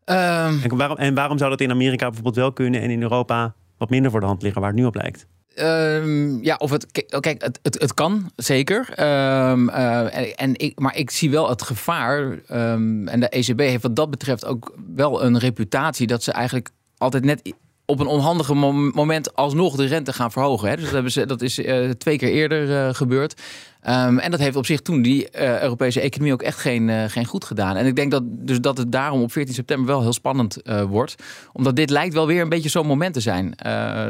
Um, 0.05 0.63
en, 0.63 0.77
waarom, 0.77 0.97
en 0.97 1.13
waarom 1.13 1.37
zou 1.37 1.49
dat 1.49 1.61
in 1.61 1.71
Amerika 1.71 2.05
bijvoorbeeld 2.05 2.35
wel 2.35 2.53
kunnen 2.53 2.81
en 2.81 2.89
in 2.89 3.01
Europa 3.01 3.53
wat 3.77 3.89
minder 3.89 4.11
voor 4.11 4.19
de 4.19 4.25
hand 4.25 4.41
liggen 4.41 4.61
waar 4.61 4.69
het 4.69 4.79
nu 4.79 4.85
op 4.85 4.95
lijkt? 4.95 5.27
Um, 5.59 6.43
ja, 6.43 6.55
of 6.55 6.71
het. 6.71 7.05
Kijk, 7.19 7.41
het, 7.41 7.59
het, 7.61 7.81
het 7.81 7.93
kan 7.93 8.31
zeker. 8.35 8.79
Um, 8.79 9.69
uh, 9.69 10.17
en, 10.17 10.35
en 10.35 10.59
ik, 10.59 10.79
maar 10.79 10.95
ik 10.95 11.11
zie 11.11 11.31
wel 11.31 11.49
het 11.49 11.61
gevaar. 11.61 12.39
Um, 12.51 13.07
en 13.07 13.19
de 13.19 13.29
ECB 13.29 13.59
heeft 13.59 13.83
wat 13.83 13.95
dat 13.95 14.09
betreft 14.09 14.45
ook 14.45 14.75
wel 14.95 15.23
een 15.23 15.37
reputatie 15.37 16.07
dat 16.07 16.23
ze 16.23 16.31
eigenlijk 16.31 16.69
altijd 16.97 17.23
net 17.23 17.53
op 17.91 17.99
een 17.99 18.07
onhandige 18.07 18.53
moment 18.93 19.35
alsnog 19.35 19.75
de 19.75 19.85
rente 19.85 20.13
gaan 20.13 20.31
verhogen. 20.31 20.69
Hè. 20.69 20.75
Dus 20.75 20.83
dat, 20.83 20.93
hebben 20.93 21.11
ze, 21.11 21.25
dat 21.25 21.41
is 21.41 21.59
uh, 21.59 21.89
twee 21.89 22.17
keer 22.17 22.29
eerder 22.29 22.69
uh, 22.69 22.93
gebeurd. 22.93 23.41
Um, 23.87 24.19
en 24.19 24.31
dat 24.31 24.39
heeft 24.39 24.55
op 24.55 24.65
zich 24.65 24.81
toen 24.81 25.01
die 25.01 25.27
uh, 25.35 25.61
Europese 25.61 26.01
economie 26.01 26.33
ook 26.33 26.41
echt 26.41 26.57
geen, 26.57 27.09
geen 27.09 27.25
goed 27.25 27.45
gedaan. 27.45 27.75
En 27.75 27.85
ik 27.85 27.95
denk 27.95 28.11
dat, 28.11 28.23
dus 28.25 28.59
dat 28.61 28.77
het 28.77 28.91
daarom 28.91 29.21
op 29.21 29.31
14 29.31 29.53
september 29.53 29.87
wel 29.87 30.01
heel 30.01 30.13
spannend 30.13 30.57
wordt. 30.87 31.15
Omdat 31.53 31.75
dit 31.75 31.89
lijkt 31.89 32.13
wel 32.13 32.27
weer 32.27 32.41
een 32.41 32.49
beetje 32.49 32.69
zo'n 32.69 32.87
moment 32.87 33.13
te 33.13 33.19
zijn. 33.19 33.53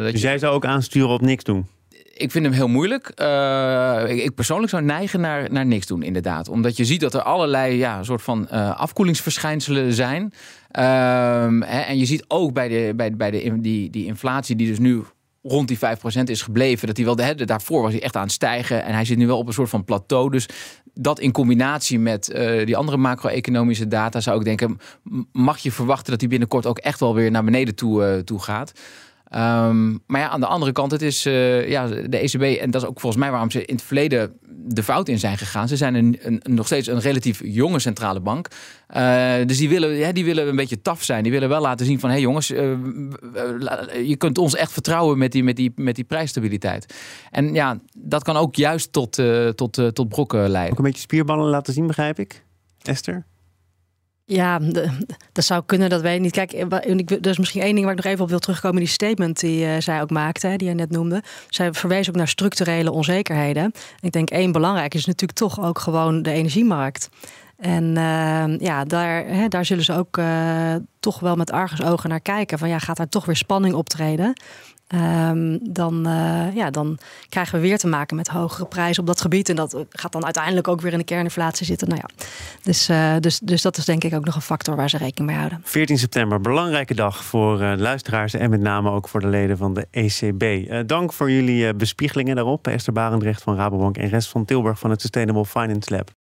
dus 0.01 0.11
je... 0.11 0.17
jij 0.17 0.37
zou 0.37 0.53
ook 0.53 0.65
aansturen 0.65 1.09
op 1.09 1.21
niks 1.21 1.43
doen? 1.43 1.67
Ik 2.13 2.31
vind 2.31 2.45
hem 2.45 2.53
heel 2.53 2.67
moeilijk. 2.67 3.07
Ik, 4.07 4.23
ik, 4.23 4.35
persoonlijk 4.35 4.69
zou 4.69 4.83
neigen 4.83 5.21
naar, 5.21 5.51
naar 5.51 5.65
niks 5.65 5.87
doen, 5.87 6.03
inderdaad. 6.03 6.49
Omdat 6.49 6.77
je 6.77 6.85
ziet 6.85 7.01
dat 7.01 7.13
er 7.13 7.21
allerlei 7.21 7.75
ja, 7.75 8.03
soort 8.03 8.21
van 8.21 8.49
afkoelingsverschijnselen 8.75 9.93
zijn. 9.93 10.33
Um, 10.73 11.61
hè, 11.61 11.79
en 11.79 11.97
je 11.97 12.05
ziet 12.05 12.25
ook 12.27 12.53
bij, 12.53 12.67
de, 12.67 12.93
bij, 12.95 13.15
bij 13.15 13.31
de, 13.31 13.61
die, 13.61 13.89
die 13.89 14.05
inflatie 14.05 14.55
die 14.55 14.67
dus 14.67 14.79
nu 14.79 15.03
rond 15.41 15.67
die 15.67 15.77
5% 15.77 15.79
is 16.23 16.41
gebleven. 16.41 16.87
Dat 16.87 16.97
hij 16.97 17.05
wel 17.05 17.17
hè, 17.17 17.35
daarvoor 17.35 17.81
was 17.81 17.91
hij 17.91 18.01
echt 18.01 18.15
aan 18.15 18.23
het 18.23 18.31
stijgen. 18.31 18.83
En 18.83 18.93
hij 18.93 19.05
zit 19.05 19.17
nu 19.17 19.27
wel 19.27 19.37
op 19.37 19.47
een 19.47 19.53
soort 19.53 19.69
van 19.69 19.85
plateau. 19.85 20.29
Dus 20.31 20.45
dat 20.93 21.19
in 21.19 21.31
combinatie 21.31 21.99
met 21.99 22.33
uh, 22.35 22.65
die 22.65 22.77
andere 22.77 22.97
macro-economische 22.97 23.87
data 23.87 24.19
zou 24.19 24.39
ik 24.39 24.45
denken. 24.45 24.77
Mag 25.31 25.57
je 25.57 25.71
verwachten 25.71 26.11
dat 26.11 26.19
hij 26.19 26.29
binnenkort 26.29 26.65
ook 26.65 26.77
echt 26.77 26.99
wel 26.99 27.15
weer 27.15 27.31
naar 27.31 27.43
beneden 27.43 27.75
toe, 27.75 28.15
uh, 28.15 28.19
toe 28.19 28.39
gaat. 28.39 28.71
Um, 29.35 30.03
maar 30.07 30.21
ja, 30.21 30.29
aan 30.29 30.39
de 30.39 30.45
andere 30.45 30.71
kant, 30.71 30.91
het 30.91 31.01
is 31.01 31.25
uh, 31.25 31.69
ja, 31.69 31.87
de 31.87 32.17
ECB, 32.17 32.41
en 32.41 32.71
dat 32.71 32.81
is 32.81 32.87
ook 32.87 32.99
volgens 32.99 33.21
mij 33.21 33.31
waarom 33.31 33.51
ze 33.51 33.65
in 33.65 33.75
het 33.75 33.83
verleden 33.83 34.39
de 34.65 34.83
fout 34.83 35.07
in 35.07 35.19
zijn 35.19 35.37
gegaan. 35.37 35.67
Ze 35.67 35.77
zijn 35.77 35.95
een, 35.95 36.19
een, 36.21 36.41
nog 36.43 36.65
steeds 36.65 36.87
een 36.87 36.99
relatief 36.99 37.41
jonge 37.43 37.79
centrale 37.79 38.19
bank. 38.19 38.47
Uh, 38.95 39.33
dus 39.45 39.57
die 39.57 39.69
willen, 39.69 40.13
die 40.13 40.25
willen 40.25 40.47
een 40.47 40.55
beetje 40.55 40.81
taf 40.81 41.03
zijn. 41.03 41.23
Die 41.23 41.31
willen 41.31 41.49
wel 41.49 41.61
laten 41.61 41.85
zien 41.85 41.99
van, 41.99 42.09
hé 42.09 42.15
hey 42.15 42.23
jongens, 42.23 42.51
uh, 42.51 42.59
je 44.07 44.15
kunt 44.17 44.37
ons 44.37 44.55
echt 44.55 44.71
vertrouwen 44.71 45.17
met 45.17 45.31
die, 45.31 45.43
met, 45.43 45.55
die, 45.55 45.71
met 45.75 45.95
die 45.95 46.03
prijsstabiliteit. 46.03 46.93
En 47.31 47.53
ja, 47.53 47.79
dat 47.97 48.23
kan 48.23 48.37
ook 48.37 48.55
juist 48.55 48.91
tot, 48.91 49.21
tot, 49.55 49.73
tot 49.93 50.09
brokken 50.09 50.49
leiden. 50.49 50.71
Ook 50.71 50.77
een 50.77 50.85
beetje 50.85 51.01
spierballen 51.01 51.49
laten 51.49 51.73
zien, 51.73 51.87
begrijp 51.87 52.19
ik, 52.19 52.43
Esther? 52.81 53.25
Ja, 54.33 54.59
dat 55.31 55.45
zou 55.45 55.63
kunnen, 55.65 55.89
dat 55.89 56.01
weet 56.01 56.15
ik 56.15 56.21
niet. 56.21 56.31
Kijk, 56.31 56.53
er 56.53 57.27
is 57.27 57.37
misschien 57.37 57.61
één 57.61 57.73
ding 57.73 57.85
waar 57.85 57.95
ik 57.97 58.03
nog 58.03 58.11
even 58.11 58.23
op 58.23 58.29
wil 58.29 58.39
terugkomen. 58.39 58.79
Die 58.79 58.87
statement 58.87 59.39
die 59.39 59.65
uh, 59.65 59.71
zij 59.79 60.01
ook 60.01 60.09
maakte, 60.09 60.53
die 60.57 60.67
je 60.67 60.73
net 60.73 60.91
noemde. 60.91 61.23
Zij 61.49 61.73
verwees 61.73 62.09
ook 62.09 62.15
naar 62.15 62.27
structurele 62.27 62.91
onzekerheden. 62.91 63.71
Ik 63.99 64.11
denk 64.11 64.29
één 64.29 64.51
belangrijk 64.51 64.93
is 64.93 65.05
natuurlijk 65.05 65.39
toch 65.39 65.63
ook 65.63 65.79
gewoon 65.79 66.21
de 66.21 66.31
energiemarkt. 66.31 67.09
En 67.57 67.83
uh, 67.83 68.57
ja, 68.57 68.85
daar, 68.85 69.25
hè, 69.25 69.47
daar 69.47 69.65
zullen 69.65 69.83
ze 69.83 69.93
ook 69.93 70.17
uh, 70.17 70.75
toch 70.99 71.19
wel 71.19 71.35
met 71.35 71.51
argusogen 71.51 72.09
naar 72.09 72.19
kijken. 72.21 72.59
Van 72.59 72.69
ja, 72.69 72.79
gaat 72.79 72.97
daar 72.97 73.09
toch 73.09 73.25
weer 73.25 73.35
spanning 73.35 73.73
optreden? 73.73 74.33
Um, 74.93 75.59
dan, 75.61 76.07
uh, 76.07 76.55
ja, 76.55 76.69
dan 76.69 76.97
krijgen 77.29 77.55
we 77.55 77.67
weer 77.67 77.77
te 77.77 77.87
maken 77.87 78.15
met 78.15 78.27
hogere 78.27 78.65
prijzen 78.65 79.01
op 79.01 79.07
dat 79.07 79.21
gebied. 79.21 79.49
En 79.49 79.55
dat 79.55 79.85
gaat 79.89 80.11
dan 80.11 80.23
uiteindelijk 80.23 80.67
ook 80.67 80.81
weer 80.81 80.91
in 80.91 80.97
de 80.97 81.03
kerninflatie 81.03 81.65
zitten. 81.65 81.87
Nou 81.87 82.01
ja, 82.07 82.25
dus, 82.61 82.89
uh, 82.89 83.15
dus, 83.19 83.39
dus 83.39 83.61
dat 83.61 83.77
is 83.77 83.85
denk 83.85 84.03
ik 84.03 84.13
ook 84.13 84.25
nog 84.25 84.35
een 84.35 84.41
factor 84.41 84.75
waar 84.75 84.89
ze 84.89 84.97
rekening 84.97 85.29
mee 85.29 85.39
houden. 85.39 85.61
14 85.63 85.97
september, 85.97 86.41
belangrijke 86.41 86.95
dag 86.95 87.23
voor 87.23 87.61
uh, 87.61 87.73
luisteraars 87.75 88.33
en 88.33 88.49
met 88.49 88.61
name 88.61 88.89
ook 88.89 89.07
voor 89.07 89.19
de 89.19 89.27
leden 89.27 89.57
van 89.57 89.73
de 89.73 89.87
ECB. 89.91 90.69
dank 90.87 91.13
voor 91.13 91.31
jullie 91.31 91.73
bespiegelingen 91.73 92.35
daarop. 92.35 92.67
Esther 92.67 92.93
Barendrecht 92.93 93.41
van 93.41 93.55
Rabobank 93.55 93.97
en 93.97 94.09
Rest 94.09 94.29
van 94.29 94.45
Tilburg 94.45 94.79
van 94.79 94.89
het 94.89 95.01
Sustainable 95.01 95.45
Finance 95.45 95.95
Lab. 95.95 96.20